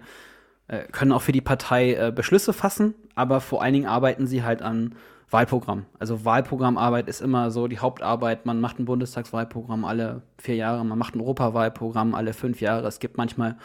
[0.68, 4.42] äh, können auch für die Partei äh, Beschlüsse fassen, aber vor allen Dingen arbeiten sie
[4.42, 4.94] halt an
[5.36, 5.84] Wahlprogramm.
[5.98, 8.46] Also Wahlprogrammarbeit ist immer so die Hauptarbeit.
[8.46, 12.88] Man macht ein Bundestagswahlprogramm alle vier Jahre, man macht ein Europawahlprogramm alle fünf Jahre.
[12.88, 13.58] Es gibt manchmal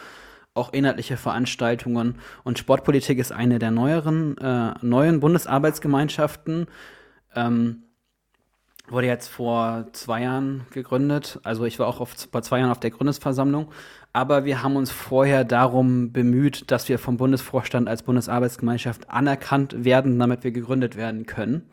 [0.54, 2.16] auch inhaltliche Veranstaltungen.
[2.44, 6.68] Und Sportpolitik ist eine der neueren, äh, neuen Bundesarbeitsgemeinschaften.
[7.36, 7.84] Ähm,
[8.92, 11.40] wurde jetzt vor zwei Jahren gegründet.
[11.44, 13.72] Also ich war auch auf, vor zwei Jahren auf der Gründungsversammlung.
[14.14, 20.20] Aber wir haben uns vorher darum bemüht, dass wir vom Bundesvorstand als Bundesarbeitsgemeinschaft anerkannt werden,
[20.20, 21.70] damit wir gegründet werden können.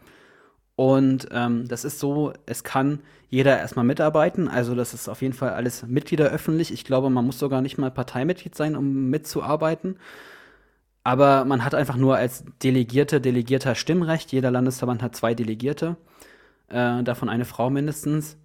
[0.77, 3.01] Und ähm, das ist so, es kann
[3.31, 4.49] jeder erstmal mitarbeiten.
[4.49, 6.73] Also das ist auf jeden Fall alles Mitglieder öffentlich.
[6.73, 9.99] Ich glaube, man muss sogar nicht mal Parteimitglied sein, um mitzuarbeiten.
[11.03, 14.31] Aber man hat einfach nur als Delegierte, Delegierter Stimmrecht.
[14.31, 15.97] Jeder Landesverband hat zwei Delegierte,
[16.69, 18.37] äh, davon eine Frau mindestens.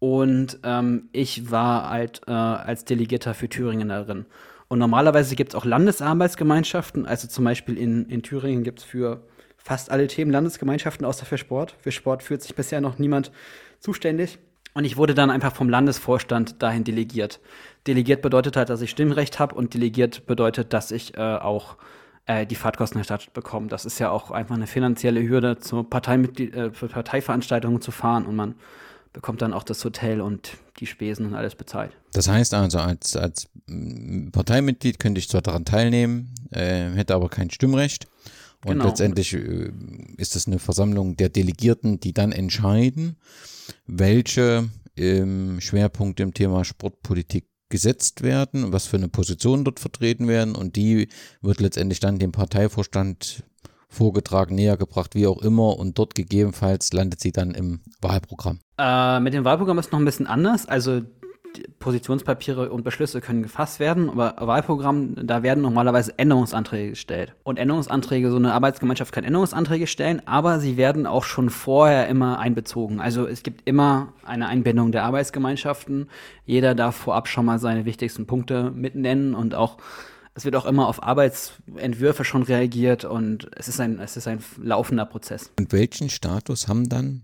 [0.00, 4.26] Und ähm, ich war halt äh, als Delegierter für Thüringen darin.
[4.68, 7.06] Und normalerweise gibt es auch Landesarbeitsgemeinschaften.
[7.06, 11.38] Also zum Beispiel in, in Thüringen gibt es für fast alle Themen Landesgemeinschaften außer für
[11.38, 11.74] Sport.
[11.80, 13.32] Für Sport fühlt sich bisher noch niemand
[13.80, 14.38] zuständig.
[14.74, 17.40] Und ich wurde dann einfach vom Landesvorstand dahin delegiert.
[17.86, 21.76] Delegiert bedeutet halt, dass ich Stimmrecht habe und delegiert bedeutet, dass ich äh, auch
[22.28, 23.66] äh, die Fahrtkosten erstattet bekomme.
[23.66, 28.36] Das ist ja auch einfach eine finanzielle Hürde, zur Parteimitglied äh, Parteiveranstaltungen zu fahren und
[28.36, 28.54] man
[29.12, 31.90] bekommt dann auch das Hotel und die Spesen und alles bezahlt.
[32.12, 33.48] Das heißt also, als, als
[34.30, 38.06] Parteimitglied könnte ich zwar daran teilnehmen, äh, hätte aber kein Stimmrecht.
[38.64, 38.86] Und genau.
[38.86, 39.72] letztendlich äh,
[40.18, 43.16] ist es eine Versammlung der Delegierten, die dann entscheiden,
[43.86, 50.54] welche ähm, Schwerpunkte im Thema Sportpolitik gesetzt werden, was für eine Position dort vertreten werden
[50.54, 51.08] und die
[51.42, 53.44] wird letztendlich dann dem Parteivorstand
[53.88, 58.60] vorgetragen, näher gebracht, wie auch immer und dort gegebenenfalls landet sie dann im Wahlprogramm.
[58.78, 60.66] Äh, mit dem Wahlprogramm ist noch ein bisschen anders.
[60.66, 61.02] Also
[61.78, 67.34] Positionspapiere und Beschlüsse können gefasst werden, aber Wahlprogramm, da werden normalerweise Änderungsanträge gestellt.
[67.44, 72.38] Und Änderungsanträge, so eine Arbeitsgemeinschaft kann Änderungsanträge stellen, aber sie werden auch schon vorher immer
[72.38, 73.00] einbezogen.
[73.00, 76.08] Also es gibt immer eine Einbindung der Arbeitsgemeinschaften.
[76.44, 79.78] Jeder darf vorab schon mal seine wichtigsten Punkte mitnennen und auch
[80.34, 84.38] es wird auch immer auf Arbeitsentwürfe schon reagiert und es ist ein, es ist ein
[84.62, 85.50] laufender Prozess.
[85.58, 87.22] Und welchen Status haben dann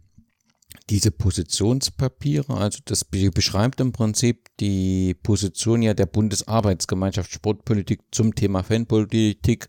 [0.91, 8.62] diese Positionspapiere, also das beschreibt im Prinzip die Position ja der Bundesarbeitsgemeinschaft Sportpolitik zum Thema
[8.62, 9.68] Fanpolitik,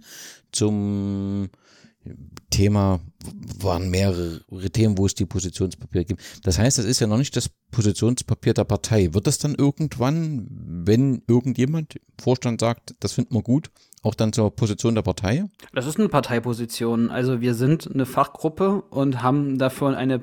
[0.52, 1.50] zum
[2.50, 3.00] Thema,
[3.60, 4.42] waren mehrere
[4.72, 6.22] Themen, wo es die Positionspapiere gibt.
[6.44, 9.14] Das heißt, das ist ja noch nicht das Positionspapier der Partei.
[9.14, 10.48] Wird das dann irgendwann,
[10.86, 13.72] wenn irgendjemand, Vorstand sagt, das findet man gut,
[14.04, 15.46] auch dann zur Position der Partei?
[15.74, 17.10] Das ist eine Parteiposition.
[17.10, 20.22] Also wir sind eine Fachgruppe und haben davon eine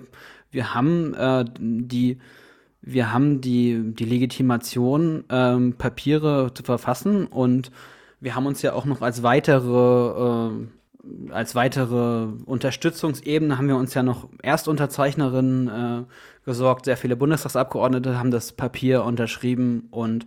[0.53, 2.19] wir haben äh, die
[2.83, 7.71] wir haben die, die Legitimation, ähm, Papiere zu verfassen und
[8.21, 13.95] wir haben uns ja auch noch als weitere, äh, als weitere Unterstützungsebene haben wir uns
[13.95, 16.85] ja noch Erstunterzeichnerin äh, gesorgt.
[16.85, 20.27] Sehr viele Bundestagsabgeordnete haben das Papier unterschrieben und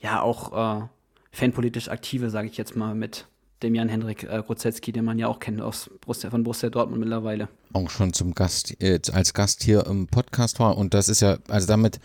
[0.00, 0.86] ja auch äh,
[1.32, 3.26] fanpolitisch Aktive, sage ich jetzt mal, mit
[3.62, 7.48] dem Jan-Henrik äh, Grozetzky, den man ja auch kennt aus Borussia, von Borussia Dortmund mittlerweile.
[7.72, 10.76] Auch schon zum Gast, äh, als Gast hier im Podcast war.
[10.76, 12.00] Und das ist ja, also damit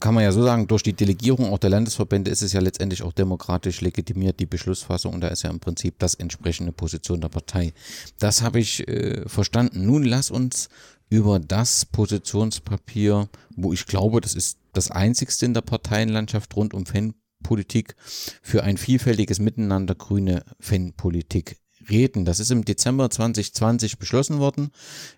[0.00, 3.02] kann man ja so sagen, durch die Delegierung auch der Landesverbände ist es ja letztendlich
[3.02, 5.14] auch demokratisch legitimiert, die Beschlussfassung.
[5.14, 7.72] Und da ist ja im Prinzip das entsprechende Position der Partei.
[8.18, 9.86] Das habe ich äh, verstanden.
[9.86, 10.68] Nun lass uns
[11.10, 16.86] über das Positionspapier, wo ich glaube, das ist das einzigste in der Parteienlandschaft rund um
[16.86, 17.94] Fan Politik
[18.42, 21.56] für ein vielfältiges Miteinander grüne Fanpolitik
[21.90, 22.24] reden.
[22.24, 24.70] Das ist im Dezember 2020 beschlossen worden.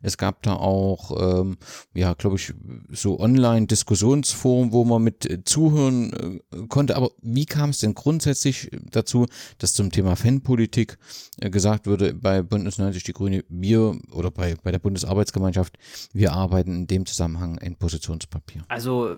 [0.02, 1.56] Es gab da auch, ähm,
[1.94, 2.52] ja, glaube ich,
[2.90, 6.96] so Online-Diskussionsforum, wo man mit äh, zuhören äh, konnte.
[6.96, 9.26] Aber wie kam es denn grundsätzlich dazu,
[9.58, 10.98] dass zum Thema Fanpolitik
[11.40, 15.78] äh, gesagt wurde, bei Bündnis 90 Die Grüne, wir oder bei, bei der Bundesarbeitsgemeinschaft,
[16.12, 18.62] wir arbeiten in dem Zusammenhang ein Positionspapier?
[18.68, 19.16] Also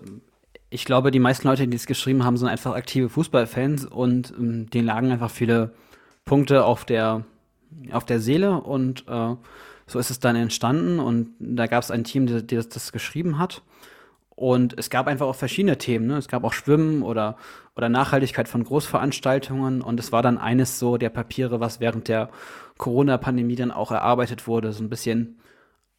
[0.73, 4.69] ich glaube, die meisten Leute, die es geschrieben haben, sind einfach aktive Fußballfans und ähm,
[4.71, 5.73] denen lagen einfach viele
[6.25, 7.25] Punkte auf der,
[7.91, 9.35] auf der Seele und äh,
[9.85, 13.37] so ist es dann entstanden und da gab es ein Team, das, das, das geschrieben
[13.37, 13.61] hat.
[14.35, 16.07] Und es gab einfach auch verschiedene Themen.
[16.07, 16.17] Ne?
[16.17, 17.37] Es gab auch Schwimmen oder,
[17.75, 19.81] oder Nachhaltigkeit von Großveranstaltungen.
[19.81, 22.31] Und es war dann eines so der Papiere, was während der
[22.79, 24.71] Corona-Pandemie dann auch erarbeitet wurde.
[24.71, 25.37] So ein bisschen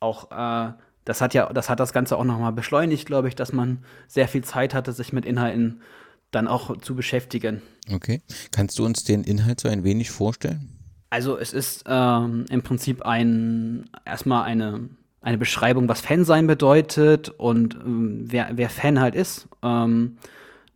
[0.01, 0.73] auch äh,
[1.05, 3.79] das hat ja, das hat das Ganze auch nochmal beschleunigt, glaube ich, dass man
[4.09, 5.83] sehr viel Zeit hatte, sich mit Inhalten
[6.31, 7.63] dann auch zu beschäftigen.
[7.93, 8.23] Okay.
[8.51, 10.71] Kannst du uns den Inhalt so ein wenig vorstellen?
[11.11, 14.89] Also es ist ähm, im Prinzip ein erstmal eine,
[15.21, 19.49] eine Beschreibung, was Fan sein bedeutet und ähm, wer, wer Fan halt ist.
[19.63, 20.17] Ähm,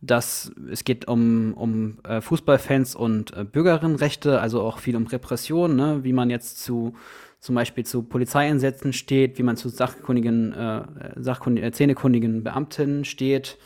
[0.01, 5.75] dass es geht um, um äh, Fußballfans und äh, Bürgerinnenrechte, also auch viel um Repression,
[5.75, 6.03] ne?
[6.03, 6.95] wie man jetzt zu
[7.39, 10.83] zum Beispiel zu Polizeieinsätzen steht, wie man zu sachkundigen, äh,
[11.15, 13.57] sachkundigen, äh, zähnekundigen Beamten steht.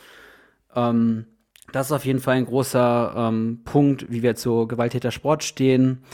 [0.74, 1.26] Ähm,
[1.72, 6.04] das ist auf jeden Fall ein großer ähm, Punkt, wie wir zu Gewalttätersport stehen.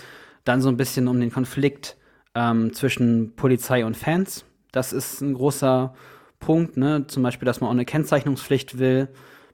[0.45, 1.97] Dann so ein bisschen um den Konflikt
[2.35, 4.45] ähm, zwischen Polizei und Fans.
[4.73, 5.95] Das ist ein großer
[6.39, 7.07] Punkt, ne?
[7.09, 9.09] zum Beispiel, dass man auch eine Kennzeichnungspflicht will,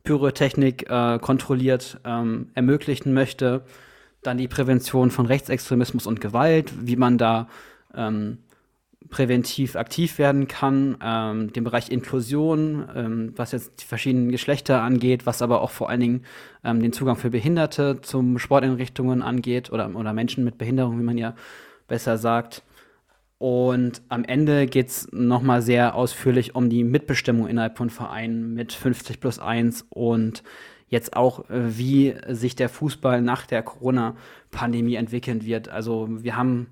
[0.05, 3.65] Pyrotechnik äh, kontrolliert ähm, ermöglichen möchte.
[4.23, 7.49] Dann die Prävention von Rechtsextremismus und Gewalt, wie man da
[7.95, 8.39] ähm,
[9.09, 15.27] präventiv aktiv werden kann, ähm, den Bereich Inklusion, ähm, was jetzt die verschiedenen Geschlechter angeht,
[15.27, 16.25] was aber auch vor allen Dingen
[16.65, 21.19] ähm, den Zugang für Behinderte zum Sporteinrichtungen angeht oder, oder Menschen mit Behinderung, wie man
[21.19, 21.35] ja
[21.89, 22.63] besser sagt.
[23.39, 28.73] Und am Ende geht es nochmal sehr ausführlich um die Mitbestimmung innerhalb von Vereinen mit
[28.73, 30.43] 50 plus 1 und
[30.89, 35.69] jetzt auch, äh, wie sich der Fußball nach der Corona-Pandemie entwickeln wird.
[35.69, 36.69] Also wir haben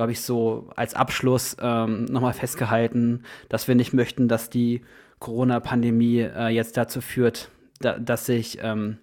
[0.00, 4.80] glaube ich, so als Abschluss ähm, nochmal festgehalten, dass wir nicht möchten, dass die
[5.18, 8.96] Corona-Pandemie äh, jetzt dazu führt, da, dass sich ähm,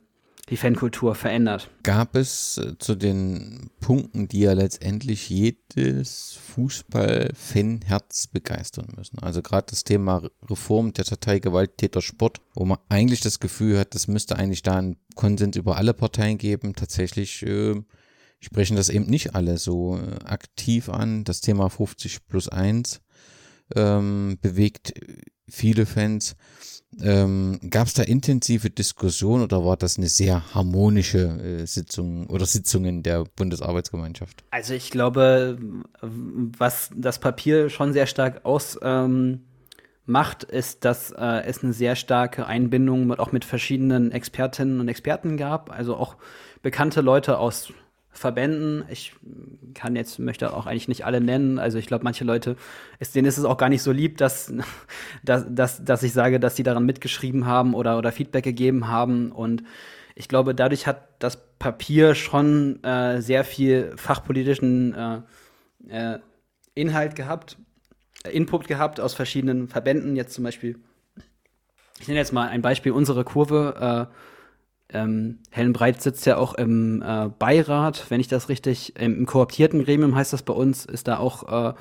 [0.50, 1.70] die Fankultur verändert.
[1.84, 9.20] Gab es äh, zu den Punkten, die ja letztendlich jedes Fußball-Fan-Herz begeistern müssen?
[9.20, 13.93] Also gerade das Thema Reform der Datei Gewalttäter Sport, wo man eigentlich das Gefühl hat,
[13.93, 16.74] das müsste eigentlich da einen Konsens über alle Parteien geben.
[16.74, 17.76] Tatsächlich äh,
[18.40, 21.24] sprechen das eben nicht alle so äh, aktiv an.
[21.24, 23.02] Das Thema 50 plus 1
[23.76, 24.94] ähm, bewegt
[25.50, 26.36] viele Fans.
[27.02, 32.46] Ähm, Gab es da intensive Diskussionen oder war das eine sehr harmonische äh, Sitzung oder
[32.46, 34.44] Sitzungen der Bundesarbeitsgemeinschaft?
[34.52, 35.58] Also ich glaube,
[36.02, 39.42] was das Papier schon sehr stark ausmacht, ähm,
[40.50, 45.38] ist, dass äh, es eine sehr starke Einbindung mit, auch mit verschiedenen Expertinnen und Experten
[45.38, 45.70] gab.
[45.70, 46.16] Also auch
[46.62, 47.74] bekannte Leute aus
[48.18, 48.84] Verbänden.
[48.89, 49.13] Ich
[49.74, 51.59] kann jetzt, möchte auch eigentlich nicht alle nennen.
[51.59, 52.55] Also ich glaube, manche Leute,
[52.99, 54.51] ist, denen ist es auch gar nicht so lieb, dass,
[55.24, 59.32] dass, dass, dass ich sage, dass sie daran mitgeschrieben haben oder, oder Feedback gegeben haben.
[59.32, 59.63] Und
[60.15, 65.22] ich glaube, dadurch hat das Papier schon äh, sehr viel fachpolitischen äh,
[65.89, 66.20] äh,
[66.74, 67.57] Inhalt gehabt,
[68.24, 70.15] äh, Input gehabt aus verschiedenen Verbänden.
[70.15, 70.80] Jetzt zum Beispiel,
[71.99, 74.09] ich nenne jetzt mal ein Beispiel, unsere Kurve.
[74.90, 79.20] Äh, ähm, Helen Breit sitzt ja auch im äh, Beirat, wenn ich das richtig, im,
[79.20, 81.74] im, kooptierten Gremium heißt das bei uns, ist da auch äh,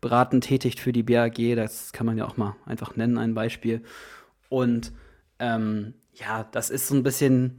[0.00, 3.82] beratend tätig für die BAG, das kann man ja auch mal einfach nennen, ein Beispiel.
[4.48, 4.92] Und
[5.38, 7.58] ähm, ja, das ist so ein bisschen,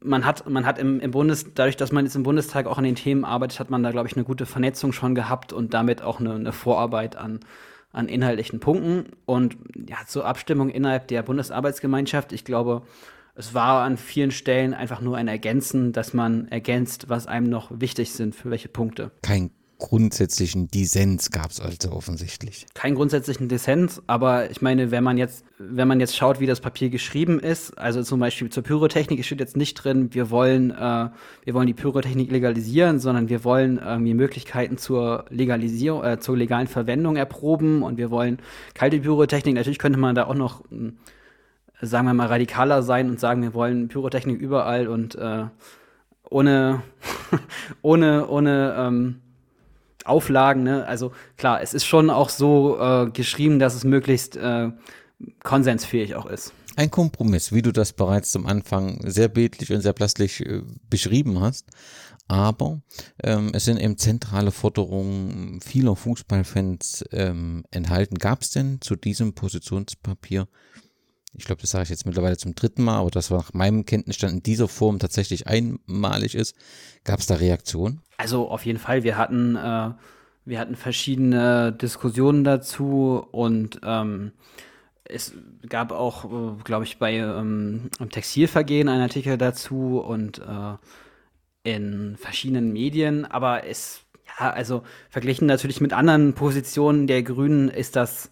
[0.00, 2.84] man hat, man hat im, im Bundes, dadurch, dass man jetzt im Bundestag auch an
[2.84, 6.02] den Themen arbeitet, hat man da, glaube ich, eine gute Vernetzung schon gehabt und damit
[6.02, 7.40] auch eine, eine Vorarbeit an,
[7.90, 9.06] an inhaltlichen Punkten.
[9.24, 9.56] Und
[9.88, 12.82] ja, zur Abstimmung innerhalb der Bundesarbeitsgemeinschaft, ich glaube,
[13.38, 17.70] es war an vielen Stellen einfach nur ein Ergänzen, dass man ergänzt, was einem noch
[17.72, 19.12] wichtig sind, für welche Punkte.
[19.22, 22.66] Kein grundsätzlichen Dissens gab es also offensichtlich.
[22.74, 26.60] Kein grundsätzlichen Dissens, aber ich meine, wenn man jetzt, wenn man jetzt schaut, wie das
[26.60, 31.10] Papier geschrieben ist, also zum Beispiel zur Pyrotechnik steht jetzt nicht drin, wir wollen, äh,
[31.44, 36.66] wir wollen die Pyrotechnik legalisieren, sondern wir wollen irgendwie Möglichkeiten zur Legalisierung, äh, zur legalen
[36.66, 38.38] Verwendung erproben und wir wollen
[38.74, 39.54] kalte Pyrotechnik.
[39.54, 40.98] Natürlich könnte man da auch noch hm,
[41.80, 45.44] sagen wir mal, radikaler sein und sagen, wir wollen Pyrotechnik überall und äh,
[46.30, 46.82] ohne,
[47.82, 49.20] ohne, ohne ähm,
[50.04, 50.62] Auflagen.
[50.62, 50.86] Ne?
[50.86, 54.70] Also klar, es ist schon auch so äh, geschrieben, dass es möglichst äh,
[55.42, 56.52] konsensfähig auch ist.
[56.76, 61.40] Ein Kompromiss, wie du das bereits zum Anfang sehr bildlich und sehr plastisch äh, beschrieben
[61.40, 61.66] hast.
[62.28, 62.82] Aber
[63.24, 68.16] ähm, es sind eben zentrale Forderungen vieler Fußballfans ähm, enthalten.
[68.16, 70.46] Gab es denn zu diesem Positionspapier
[71.34, 73.84] ich glaube, das sage ich jetzt mittlerweile zum dritten Mal, aber das war nach meinem
[73.84, 76.56] Kenntnisstand in dieser Form tatsächlich einmalig ist.
[77.04, 78.00] Gab es da Reaktionen?
[78.16, 79.02] Also auf jeden Fall.
[79.02, 79.90] Wir hatten, äh,
[80.44, 84.32] wir hatten verschiedene Diskussionen dazu und ähm,
[85.04, 85.34] es
[85.68, 90.76] gab auch, äh, glaube ich, bei ähm, Textilvergehen einen Artikel dazu und äh,
[91.62, 93.26] in verschiedenen Medien.
[93.26, 94.00] Aber es,
[94.38, 98.30] ja, also verglichen natürlich mit anderen Positionen der Grünen ist das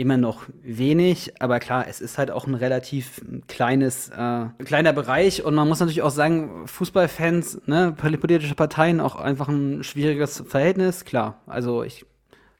[0.00, 5.44] immer noch wenig, aber klar, es ist halt auch ein relativ kleines, äh, kleiner Bereich
[5.44, 11.04] und man muss natürlich auch sagen, Fußballfans, ne, politische Parteien auch einfach ein schwieriges Verhältnis,
[11.04, 11.42] klar.
[11.46, 12.06] Also ich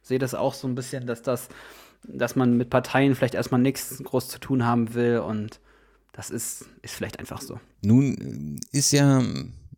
[0.02, 1.48] sehe das auch so ein bisschen, dass das,
[2.04, 5.60] dass man mit Parteien vielleicht erstmal nichts groß zu tun haben will und
[6.12, 7.58] das ist, ist vielleicht einfach so.
[7.80, 9.22] Nun ist ja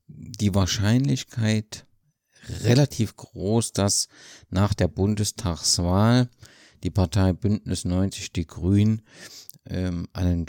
[0.09, 1.87] die Wahrscheinlichkeit
[2.65, 4.09] relativ groß, dass
[4.51, 6.29] nach der Bundestagswahl
[6.83, 9.03] die Partei Bündnis 90 Die Grünen
[9.69, 10.47] ähm, an, an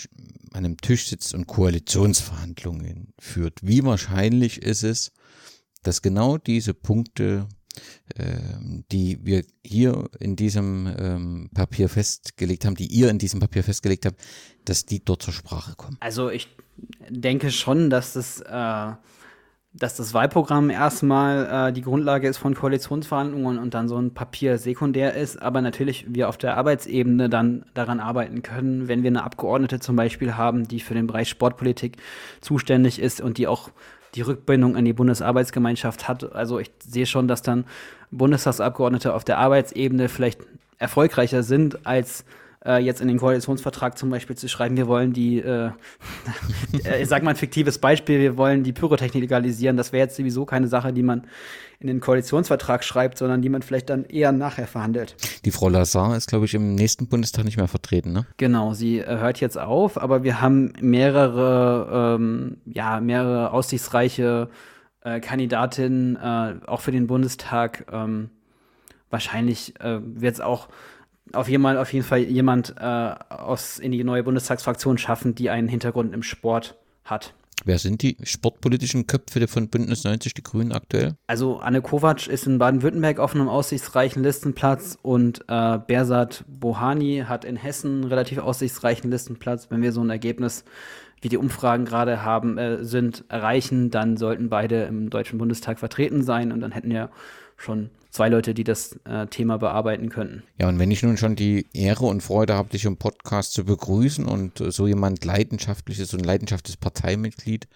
[0.54, 3.60] einem Tisch sitzt und Koalitionsverhandlungen führt.
[3.62, 5.12] Wie wahrscheinlich ist es,
[5.84, 7.48] dass genau diese Punkte,
[8.16, 13.64] ähm, die wir hier in diesem ähm, Papier festgelegt haben, die ihr in diesem Papier
[13.64, 14.22] festgelegt habt,
[14.66, 15.98] dass die dort zur Sprache kommen?
[16.00, 16.48] Also ich
[17.10, 18.94] denke schon, dass das äh
[19.76, 24.60] dass das Wahlprogramm erstmal äh, die Grundlage ist von Koalitionsverhandlungen und dann so ein Papier
[24.60, 29.24] sekundär ist, aber natürlich wir auf der Arbeitsebene dann daran arbeiten können, wenn wir eine
[29.24, 31.98] Abgeordnete zum Beispiel haben, die für den Bereich Sportpolitik
[32.40, 33.72] zuständig ist und die auch
[34.14, 36.36] die Rückbindung an die Bundesarbeitsgemeinschaft hat.
[36.36, 37.66] Also ich sehe schon, dass dann
[38.12, 40.42] Bundestagsabgeordnete auf der Arbeitsebene vielleicht
[40.78, 42.26] erfolgreicher sind als
[42.66, 45.72] äh, jetzt in den Koalitionsvertrag zum Beispiel zu schreiben, wir wollen die, äh,
[46.86, 49.78] äh, ich sag mal ein fiktives Beispiel, wir wollen die Pyrotechnik legalisieren.
[49.78, 51.28] Das wäre jetzt sowieso keine Sache, die man
[51.80, 55.16] in den Koalitionsvertrag schreibt, sondern die man vielleicht dann eher nachher verhandelt.
[55.44, 58.26] Die Frau Lazar ist, glaube ich, im nächsten Bundestag nicht mehr vertreten, ne?
[58.38, 64.50] Genau, sie äh, hört jetzt auf, aber wir haben mehrere, ähm, ja, mehrere aussichtsreiche
[65.02, 68.30] äh, Kandidatinnen, äh, auch für den Bundestag, ähm,
[69.10, 70.70] wahrscheinlich äh, wird es auch
[71.34, 75.50] auf jeden, Fall, auf jeden Fall jemand äh, aus in die neue Bundestagsfraktion schaffen, die
[75.50, 77.34] einen Hintergrund im Sport hat.
[77.66, 81.16] Wer sind die sportpolitischen Köpfe von Bündnis 90 Die Grünen aktuell?
[81.28, 87.46] Also Anne Kovac ist in Baden-Württemberg auf einem aussichtsreichen Listenplatz und äh, Bersat Bohani hat
[87.46, 89.68] in Hessen einen relativ aussichtsreichen Listenplatz.
[89.70, 90.66] Wenn wir so ein Ergebnis,
[91.22, 96.22] wie die Umfragen gerade haben, äh, sind, erreichen, dann sollten beide im Deutschen Bundestag vertreten
[96.22, 97.10] sein und dann hätten wir
[97.56, 100.44] schon zwei Leute, die das äh, Thema bearbeiten könnten.
[100.60, 103.66] Ja, und wenn ich nun schon die Ehre und Freude habe, dich im Podcast zu
[103.66, 107.68] begrüßen und äh, so jemand leidenschaftliches und leidenschaftliches Parteimitglied,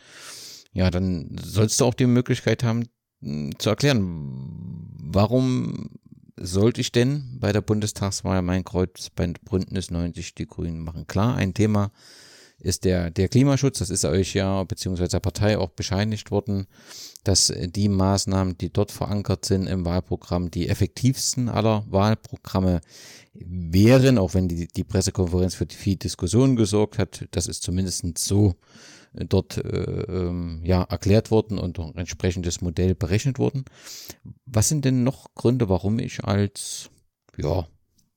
[0.73, 2.88] ja, dann sollst du auch die Möglichkeit haben,
[3.22, 5.89] hm, zu erklären, warum
[6.39, 11.07] sollte ich denn bei der Bundestagswahl mein Kreuz bei Bündnis 90 die Grünen machen?
[11.07, 11.91] Klar, ein Thema
[12.59, 13.79] ist der, der Klimaschutz.
[13.79, 16.67] Das ist euch ja beziehungsweise der Partei auch bescheinigt worden,
[17.23, 22.81] dass die Maßnahmen, die dort verankert sind im Wahlprogramm, die effektivsten aller Wahlprogramme
[23.34, 27.27] wären, auch wenn die, die Pressekonferenz für viel Diskussion gesorgt hat.
[27.31, 28.55] Das ist zumindest so
[29.13, 33.65] äh, dort äh, ähm, ja erklärt worden und ein entsprechendes Modell berechnet worden.
[34.45, 36.89] Was sind denn noch Gründe, warum ich als
[37.38, 37.67] ja,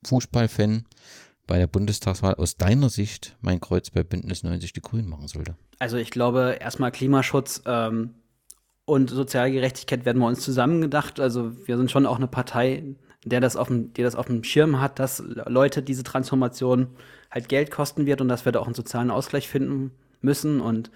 [0.04, 0.86] Fußballfan
[1.50, 5.56] bei der Bundestagswahl aus deiner Sicht mein Kreuz bei Bündnis 90 Die Grünen machen sollte?
[5.80, 8.14] Also ich glaube, erstmal Klimaschutz ähm,
[8.84, 11.18] und soziale Gerechtigkeit werden wir uns zusammen gedacht.
[11.18, 12.94] Also wir sind schon auch eine Partei,
[13.24, 16.86] der das auf dem, die das auf dem Schirm hat, dass Leute diese Transformation
[17.32, 19.90] halt Geld kosten wird und dass wir da auch einen sozialen Ausgleich finden
[20.20, 20.60] müssen.
[20.60, 20.92] Und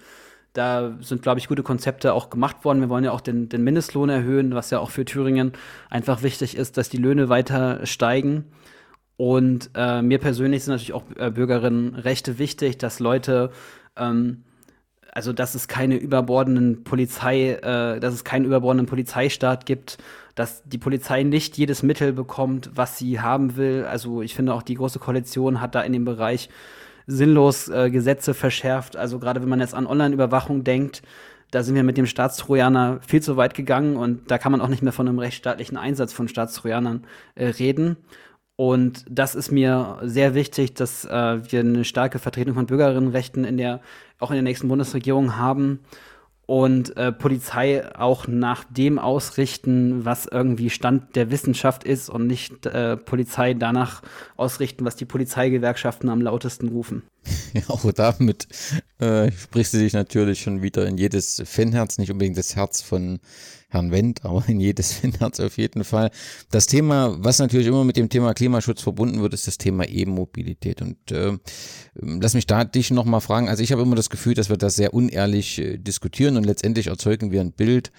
[0.53, 2.79] da sind, glaube ich, gute Konzepte auch gemacht worden.
[2.79, 5.51] Wir wollen ja auch den, den Mindestlohn erhöhen, was ja auch für Thüringen
[5.89, 8.45] einfach wichtig ist, dass die Löhne weiter steigen.
[9.17, 13.51] Und äh, mir persönlich sind natürlich auch äh, Bürgerinnenrechte wichtig, dass Leute,
[13.95, 14.43] ähm,
[15.11, 19.97] also dass es keine überbordenden Polizei, äh, dass es keinen überbordenden Polizeistaat gibt,
[20.35, 23.85] dass die Polizei nicht jedes Mittel bekommt, was sie haben will.
[23.89, 26.49] Also ich finde auch die große Koalition hat da in dem Bereich
[27.07, 28.97] sinnlos äh, Gesetze verschärft.
[28.97, 31.03] Also gerade wenn man jetzt an Online-Überwachung denkt,
[31.51, 34.67] da sind wir mit dem Staatstrojaner viel zu weit gegangen und da kann man auch
[34.67, 37.05] nicht mehr von einem rechtsstaatlichen Einsatz von Staatstrojanern
[37.35, 37.95] äh, reden.
[38.57, 43.57] Und das ist mir sehr wichtig, dass äh, wir eine starke Vertretung von Bürgerinnenrechten in
[43.57, 43.81] der,
[44.19, 45.79] auch in der nächsten Bundesregierung haben
[46.45, 52.65] und äh, Polizei auch nach dem ausrichten, was irgendwie Stand der Wissenschaft ist und nicht
[52.65, 54.01] äh, Polizei danach
[54.37, 57.03] ausrichten, was die Polizeigewerkschaften am lautesten rufen.
[57.53, 58.47] Ja, auch damit
[58.99, 63.19] äh, sprichst du dich natürlich schon wieder in jedes Fanherz, nicht unbedingt das Herz von
[63.69, 66.11] Herrn Wendt, aber in jedes Herz auf jeden Fall.
[66.49, 70.81] Das Thema, was natürlich immer mit dem Thema Klimaschutz verbunden wird, ist das Thema E-Mobilität.
[70.81, 71.37] Und äh,
[71.95, 73.49] lass mich da dich nochmal fragen.
[73.49, 76.87] Also ich habe immer das Gefühl, dass wir das sehr unehrlich äh, diskutieren und letztendlich
[76.87, 77.91] erzeugen wir ein Bild,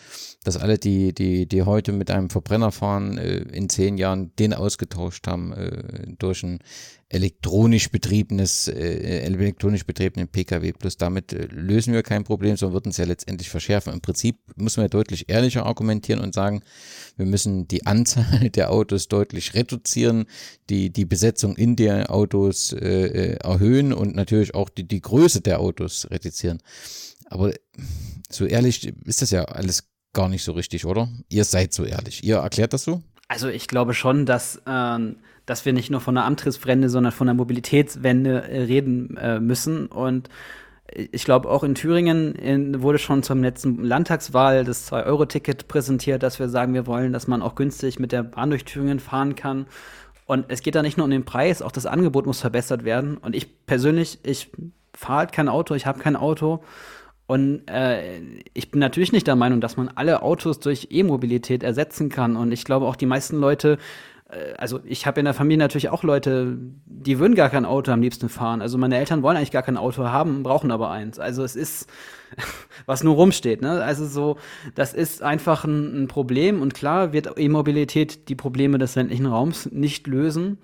[0.44, 4.54] dass alle, die, die, die heute mit einem Verbrenner fahren, äh, in zehn Jahren den
[4.54, 6.60] ausgetauscht haben äh, durch ein
[7.08, 10.72] elektronisch betriebenes, äh, elektronisch betriebenen Pkw.
[10.72, 13.92] Plus damit äh, lösen wir kein Problem, sondern würden es ja letztendlich verschärfen.
[13.92, 16.62] Im Prinzip müssen wir deutlich ehrlicher argumentieren und sagen,
[17.16, 20.26] wir müssen die Anzahl der Autos deutlich reduzieren,
[20.68, 25.40] die, die Besetzung in der Autos äh, äh erhöhen und natürlich auch die, die Größe
[25.40, 26.58] der Autos reduzieren.
[27.26, 27.52] Aber
[28.30, 31.08] so ehrlich ist das ja alles gar nicht so richtig, oder?
[31.28, 32.24] Ihr seid so ehrlich.
[32.24, 33.02] Ihr erklärt das so?
[33.28, 35.16] Also ich glaube schon, dass, ähm,
[35.46, 39.86] dass wir nicht nur von einer Amtriswende, sondern von einer Mobilitätswende äh, reden äh, müssen.
[39.86, 40.28] Und
[40.92, 46.38] ich glaube, auch in Thüringen in, wurde schon zum letzten Landtagswahl das 2-Euro-Ticket präsentiert, dass
[46.38, 49.66] wir sagen, wir wollen, dass man auch günstig mit der Bahn durch Thüringen fahren kann.
[50.26, 53.16] Und es geht da nicht nur um den Preis, auch das Angebot muss verbessert werden.
[53.16, 54.50] Und ich persönlich, ich
[54.92, 56.62] fahre halt kein Auto, ich habe kein Auto.
[57.26, 58.20] Und äh,
[58.54, 62.36] ich bin natürlich nicht der Meinung, dass man alle Autos durch E-Mobilität ersetzen kann.
[62.36, 63.78] Und ich glaube auch die meisten Leute,
[64.58, 68.02] also ich habe in der Familie natürlich auch Leute, die würden gar kein Auto am
[68.02, 68.60] liebsten fahren.
[68.60, 71.20] Also meine Eltern wollen eigentlich gar kein Auto haben, brauchen aber eins.
[71.20, 71.88] Also es ist,
[72.86, 73.62] was nur rumsteht.
[73.62, 73.82] Ne?
[73.82, 74.36] Also so,
[74.74, 76.60] das ist einfach ein, ein Problem.
[76.60, 80.58] Und klar wird E-Mobilität die Probleme des ländlichen Raums nicht lösen.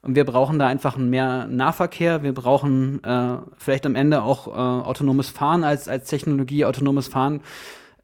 [0.00, 2.22] Und wir brauchen da einfach mehr Nahverkehr.
[2.22, 6.64] Wir brauchen äh, vielleicht am Ende auch äh, autonomes Fahren als, als Technologie.
[6.64, 7.40] Autonomes Fahren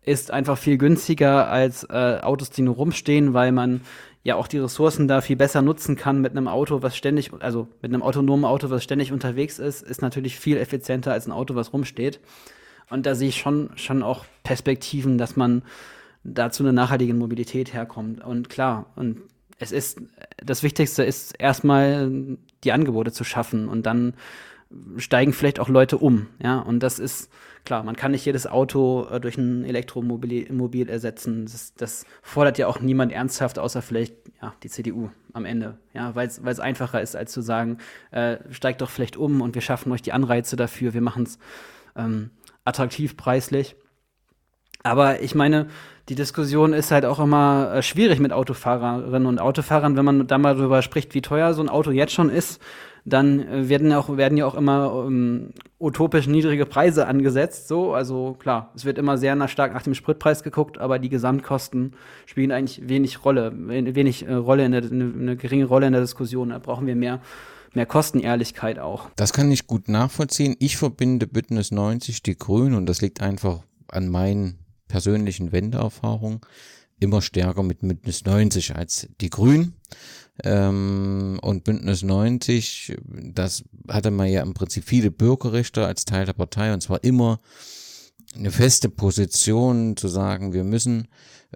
[0.02, 3.82] ist einfach viel günstiger als äh, Autos, die nur rumstehen, weil man
[4.24, 7.68] ja auch die Ressourcen da viel besser nutzen kann mit einem Auto, was ständig, also
[7.82, 11.54] mit einem autonomen Auto, was ständig unterwegs ist, ist natürlich viel effizienter als ein Auto,
[11.54, 12.20] was rumsteht.
[12.90, 15.62] Und da sehe ich schon, schon auch Perspektiven, dass man
[16.24, 18.24] da zu einer nachhaltigen Mobilität herkommt.
[18.24, 19.20] Und klar, und
[19.58, 20.00] es ist,
[20.42, 24.14] das Wichtigste ist erstmal die Angebote zu schaffen und dann
[24.96, 26.28] steigen vielleicht auch Leute um.
[26.42, 27.30] Ja, und das ist
[27.64, 31.44] klar, man kann nicht jedes Auto äh, durch ein Elektromobil ersetzen.
[31.44, 35.78] Das, das, fordert ja auch niemand ernsthaft, außer vielleicht ja, die CDU am Ende.
[35.92, 37.78] Ja, weil es einfacher ist, als zu sagen,
[38.10, 41.38] äh, steigt doch vielleicht um und wir schaffen euch die Anreize dafür, wir machen es
[41.96, 42.30] ähm,
[42.64, 43.76] attraktiv preislich.
[44.82, 45.68] Aber ich meine,
[46.10, 50.36] die Diskussion ist halt auch immer äh, schwierig mit Autofahrerinnen und Autofahrern, wenn man da
[50.36, 52.60] mal darüber spricht, wie teuer so ein Auto jetzt schon ist
[53.04, 57.68] dann äh, werden, auch, werden ja auch immer ähm, utopisch niedrige Preise angesetzt.
[57.68, 61.94] So, also klar, es wird immer sehr stark nach dem Spritpreis geguckt, aber die Gesamtkosten
[62.26, 66.02] spielen eigentlich wenig Rolle, wenig äh, Rolle in der, eine, eine geringe Rolle in der
[66.02, 66.50] Diskussion.
[66.50, 67.20] Da brauchen wir mehr
[67.74, 69.10] mehr Kostenehrlichkeit auch.
[69.16, 70.54] Das kann ich gut nachvollziehen.
[70.60, 74.58] Ich verbinde Bündnis 90, die Grünen, und das liegt einfach an meinen
[74.88, 76.40] persönlichen Wendeerfahrungen,
[77.00, 79.74] immer stärker mit Bündnis 90 als die Grünen.
[80.42, 86.32] Ähm, und Bündnis 90, das hatte man ja im Prinzip viele Bürgerrechte als Teil der
[86.32, 87.40] Partei und zwar immer
[88.34, 91.06] eine feste Position zu sagen, wir müssen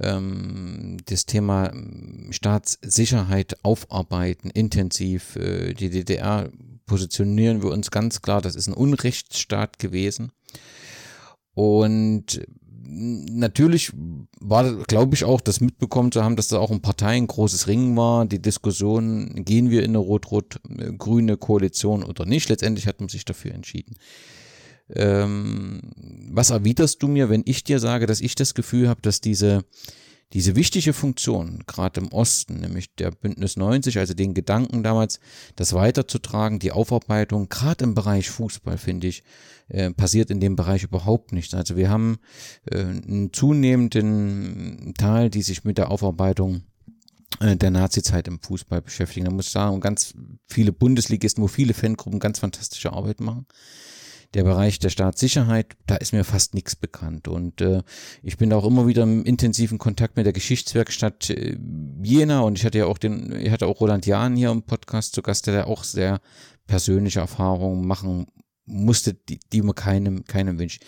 [0.01, 1.73] ähm, das Thema
[2.31, 5.37] Staatssicherheit aufarbeiten, intensiv.
[5.37, 6.51] Äh, die DDR
[6.87, 10.33] positionieren wir uns ganz klar, das ist ein Unrechtsstaat gewesen.
[11.55, 12.47] Und
[12.91, 13.93] natürlich
[14.41, 17.97] war, glaube ich, auch das mitbekommen zu haben, dass da auch in Parteien großes Ringen
[17.97, 18.25] war.
[18.25, 22.49] Die Diskussion, gehen wir in eine rot-rot-grüne Koalition oder nicht?
[22.49, 23.97] Letztendlich hat man sich dafür entschieden.
[24.95, 25.81] Ähm,
[26.31, 29.65] was erwiderst du mir, wenn ich dir sage, dass ich das Gefühl habe, dass diese
[30.35, 35.21] diese wichtige Funktion, gerade im Osten, nämlich der Bündnis 90, also den Gedanken damals,
[35.57, 39.23] das weiterzutragen, die Aufarbeitung, gerade im Bereich Fußball, finde ich,
[39.69, 41.55] äh, passiert in dem Bereich überhaupt nichts.
[41.55, 42.19] Also wir haben
[42.71, 46.63] äh, einen zunehmenden Teil, die sich mit der Aufarbeitung
[47.41, 49.27] äh, der Nazi-Zeit im Fußball beschäftigen.
[49.27, 50.13] Da muss ich sagen, ganz
[50.47, 53.47] viele Bundesligisten, wo viele Fangruppen ganz fantastische Arbeit machen
[54.35, 57.29] der Bereich der Staatssicherheit, da ist mir fast nichts bekannt.
[57.29, 57.83] Und äh,
[58.23, 61.57] ich bin auch immer wieder im intensiven Kontakt mit der Geschichtswerkstatt äh,
[62.03, 65.15] Jena und ich hatte ja auch den, ich hatte auch Roland Jahn hier im Podcast
[65.15, 66.21] zu Gast, der auch sehr
[66.67, 68.27] persönliche Erfahrungen machen
[68.67, 70.85] musste, die, die man keinem, keinem wünscht.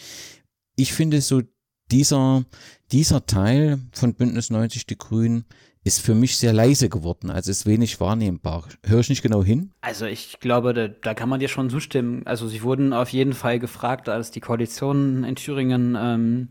[0.76, 1.42] Ich finde so
[1.90, 2.44] dieser,
[2.92, 5.44] dieser Teil von Bündnis 90 Die Grünen
[5.82, 8.64] ist für mich sehr leise geworden, also ist wenig wahrnehmbar.
[8.84, 9.72] Hör ich nicht genau hin?
[9.80, 12.22] Also ich glaube, da, da, kann man dir schon zustimmen.
[12.26, 16.48] Also sie wurden auf jeden Fall gefragt, als die Koalition in Thüringen ähm,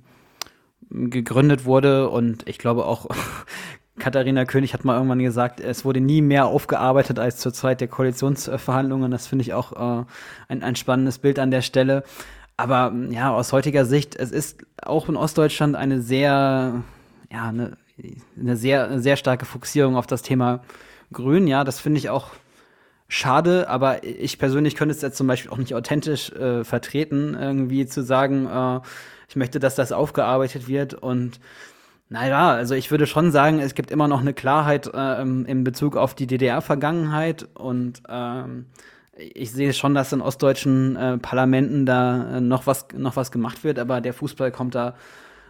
[0.89, 3.07] gegründet wurde und ich glaube auch
[3.99, 7.89] Katharina König hat mal irgendwann gesagt, es wurde nie mehr aufgearbeitet als zur Zeit der
[7.89, 9.11] Koalitionsverhandlungen.
[9.11, 10.05] Das finde ich auch äh,
[10.47, 12.03] ein, ein spannendes Bild an der Stelle.
[12.57, 16.81] Aber ja, aus heutiger Sicht, es ist auch in Ostdeutschland eine sehr,
[17.31, 17.77] ja, eine
[18.39, 20.61] eine sehr, sehr starke Fokussierung auf das Thema
[21.11, 21.47] Grün.
[21.47, 22.27] Ja, das finde ich auch
[23.07, 27.85] schade, aber ich persönlich könnte es jetzt zum Beispiel auch nicht authentisch äh, vertreten, irgendwie
[27.87, 28.79] zu sagen, äh,
[29.27, 31.39] ich möchte, dass das aufgearbeitet wird und
[32.11, 35.95] naja, also ich würde schon sagen, es gibt immer noch eine Klarheit äh, in Bezug
[35.95, 38.65] auf die DDR-Vergangenheit und ähm,
[39.15, 43.63] ich sehe schon, dass in ostdeutschen äh, Parlamenten da äh, noch was noch was gemacht
[43.63, 44.95] wird, aber der Fußball kommt da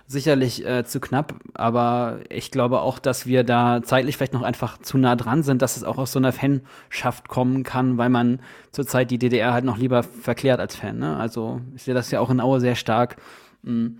[0.10, 4.80] sicherlich äh, zu knapp, aber ich glaube auch, dass wir da zeitlich vielleicht noch einfach
[4.80, 8.40] zu nah dran sind, dass es auch aus so einer Fanschaft kommen kann, weil man
[8.72, 10.98] zurzeit die DDR halt noch lieber verklärt als Fan.
[10.98, 11.16] Ne?
[11.16, 13.18] Also ich sehe das ja auch in Aue sehr stark.
[13.62, 13.98] Mh, hm,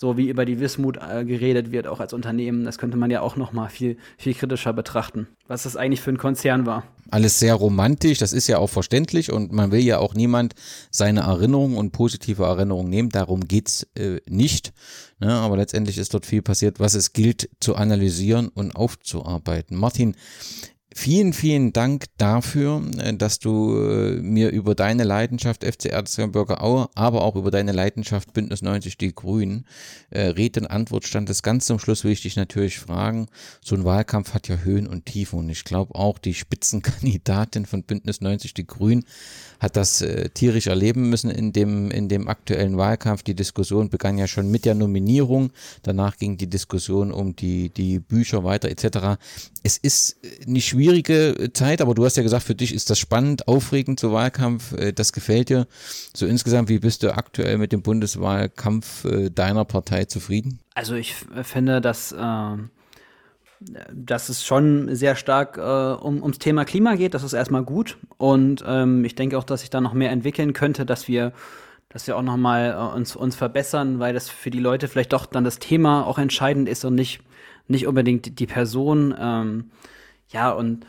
[0.00, 3.20] so wie über die Wismut äh, geredet wird, auch als Unternehmen, das könnte man ja
[3.20, 6.84] auch noch mal viel, viel kritischer betrachten, was das eigentlich für ein Konzern war.
[7.10, 10.54] Alles sehr romantisch, das ist ja auch verständlich und man will ja auch niemand
[10.90, 14.72] seine Erinnerungen und positive Erinnerungen nehmen, darum geht's äh, nicht.
[15.18, 15.34] Ne?
[15.34, 19.76] Aber letztendlich ist dort viel passiert, was es gilt zu analysieren und aufzuarbeiten.
[19.76, 20.16] Martin,
[20.92, 26.88] Vielen, vielen Dank dafür, äh, dass du äh, mir über deine Leidenschaft FC Erzgebirge Aue,
[26.96, 29.66] aber auch über deine Leidenschaft Bündnis 90 Die Grünen
[30.10, 31.44] äh, Rede und Antwort standest.
[31.44, 33.28] Ganz zum Schluss will ich dich natürlich fragen,
[33.64, 37.84] so ein Wahlkampf hat ja Höhen und Tiefen und ich glaube auch die Spitzenkandidatin von
[37.84, 39.04] Bündnis 90 Die Grünen
[39.60, 43.22] hat das äh, tierisch erleben müssen in dem, in dem aktuellen Wahlkampf.
[43.22, 45.52] Die Diskussion begann ja schon mit der Nominierung.
[45.82, 49.20] Danach ging die Diskussion um die, die Bücher weiter etc.
[49.62, 50.16] Es ist
[50.46, 54.12] eine schwierige Zeit, aber du hast ja gesagt, für dich ist das spannend, aufregend, so
[54.12, 54.72] Wahlkampf.
[54.72, 55.66] Äh, das gefällt dir.
[56.16, 60.60] So insgesamt, wie bist du aktuell mit dem Bundeswahlkampf äh, deiner Partei zufrieden?
[60.74, 62.56] Also ich finde, dass äh
[63.60, 67.14] dass es schon sehr stark äh, um, ums Thema Klima geht.
[67.14, 67.98] Das ist erstmal gut.
[68.16, 71.32] Und ähm, ich denke auch, dass sich da noch mehr entwickeln könnte, dass wir,
[71.90, 75.12] dass wir auch noch mal äh, uns, uns verbessern, weil das für die Leute vielleicht
[75.12, 77.20] doch dann das Thema auch entscheidend ist und nicht,
[77.68, 79.14] nicht unbedingt die Person.
[79.18, 79.70] Ähm,
[80.28, 80.86] ja, und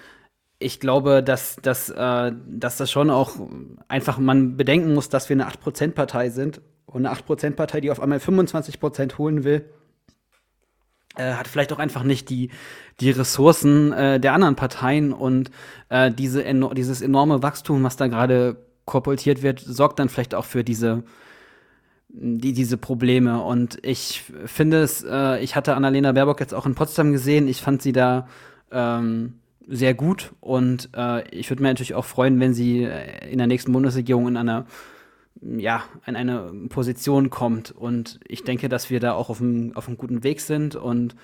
[0.57, 3.35] ich glaube, dass, dass, äh, dass das schon auch
[3.89, 8.19] einfach man bedenken muss, dass wir eine 8%-Partei sind und eine 8%-Partei, die auf einmal
[8.19, 9.65] 25% holen will,
[11.17, 12.49] äh, hat vielleicht auch einfach nicht die,
[12.99, 15.51] die Ressourcen äh, der anderen Parteien und
[15.89, 16.43] äh, diese,
[16.73, 21.03] dieses enorme Wachstum, was da gerade korpultiert wird, sorgt dann vielleicht auch für diese,
[22.09, 23.41] die, diese Probleme.
[23.41, 27.61] Und ich finde es, äh, ich hatte Annalena Baerbock jetzt auch in Potsdam gesehen, ich
[27.61, 28.27] fand sie da
[28.71, 29.33] ähm,
[29.67, 32.87] sehr gut und äh, ich würde mir natürlich auch freuen, wenn sie
[33.29, 34.65] in der nächsten Bundesregierung in einer
[35.39, 37.71] ja, in eine Position kommt.
[37.71, 40.75] Und ich denke, dass wir da auch auf einem, auf einem guten Weg sind.
[40.75, 41.15] Und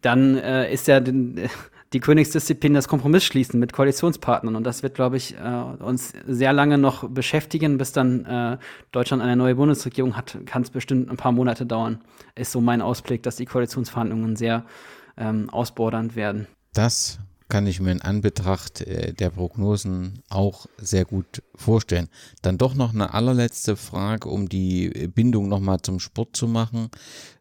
[0.00, 1.48] dann äh, ist ja den,
[1.92, 4.56] die Königsdisziplin das Kompromiss schließen mit Koalitionspartnern.
[4.56, 8.58] Und das wird, glaube ich, äh, uns sehr lange noch beschäftigen, bis dann äh,
[8.92, 10.38] Deutschland eine neue Bundesregierung hat.
[10.46, 12.00] Kann es bestimmt ein paar Monate dauern.
[12.34, 14.64] Ist so mein Ausblick, dass die Koalitionsverhandlungen sehr
[15.16, 16.46] ähm, ausbordernd werden.
[16.72, 17.18] Das
[17.48, 22.08] kann ich mir in Anbetracht äh, der Prognosen auch sehr gut vorstellen.
[22.42, 26.90] Dann doch noch eine allerletzte Frage, um die Bindung nochmal zum Sport zu machen.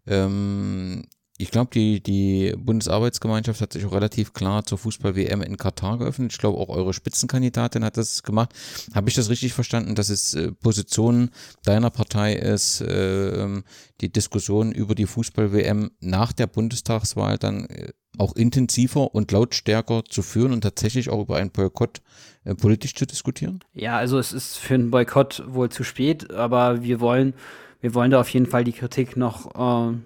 [0.05, 1.07] Ähm,
[1.37, 6.31] ich glaube, die, die Bundesarbeitsgemeinschaft hat sich auch relativ klar zur Fußball-WM in Katar geöffnet.
[6.31, 8.53] Ich glaube, auch eure Spitzenkandidatin hat das gemacht.
[8.93, 11.31] Habe ich das richtig verstanden, dass es äh, Position
[11.65, 13.61] deiner Partei ist, äh,
[13.99, 20.21] die Diskussion über die Fußball-WM nach der Bundestagswahl dann äh, auch intensiver und lautstärker zu
[20.21, 22.01] führen und tatsächlich auch über einen Boykott
[22.45, 23.59] äh, politisch zu diskutieren?
[23.73, 27.33] Ja, also es ist für einen Boykott wohl zu spät, aber wir wollen,
[27.81, 29.97] wir wollen da auf jeden Fall die Kritik noch äh,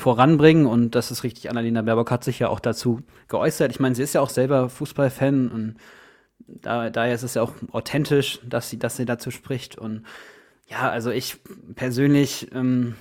[0.00, 0.66] voranbringen.
[0.66, 3.70] Und das ist richtig, Annalena Baerbock hat sich ja auch dazu geäußert.
[3.70, 5.76] Ich meine, sie ist ja auch selber Fußballfan und
[6.46, 9.78] da, daher ist es ja auch authentisch, dass sie, dass sie dazu spricht.
[9.78, 10.04] Und
[10.68, 11.36] ja, also ich
[11.74, 12.94] persönlich ähm,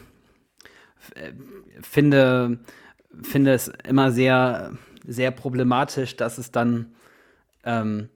[1.81, 2.59] finde,
[3.21, 4.73] finde es immer sehr,
[5.07, 6.93] sehr problematisch, dass es dann
[7.63, 8.09] ähm,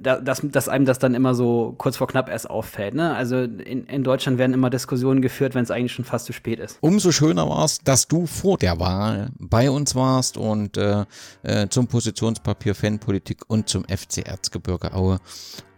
[0.00, 2.94] dass, dass einem das dann immer so kurz vor knapp erst auffällt.
[2.94, 3.14] Ne?
[3.14, 6.58] Also in, in Deutschland werden immer Diskussionen geführt, wenn es eigentlich schon fast zu spät
[6.58, 6.78] ist.
[6.80, 11.04] Umso schöner war es, dass du vor der Wahl bei uns warst und äh,
[11.42, 15.18] äh, zum Positionspapier Fanpolitik und zum FC Erzgebirge Aue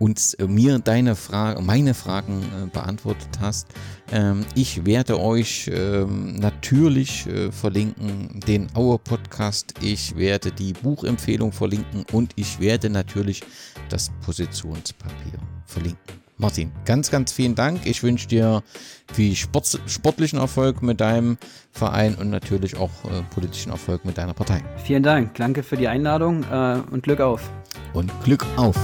[0.04, 3.68] uns äh, mir deine Frage, meine Fragen äh, beantwortet hast.
[4.12, 9.72] Ähm, ich werde euch ähm, natürlich äh, verlinken, den Aue Podcast.
[9.80, 13.42] Ich werde die Buchempfehlung verlinken und ich werde natürlich
[13.88, 16.20] das Positionspapier verlinken.
[16.36, 17.86] Martin, ganz, ganz vielen Dank.
[17.86, 18.62] Ich wünsche dir
[19.10, 21.38] viel Sport, sportlichen Erfolg mit deinem
[21.70, 24.62] Verein und natürlich auch äh, politischen Erfolg mit deiner Partei.
[24.84, 25.34] Vielen Dank.
[25.36, 27.50] Danke für die Einladung äh, und Glück auf.
[27.94, 28.76] Und Glück auf.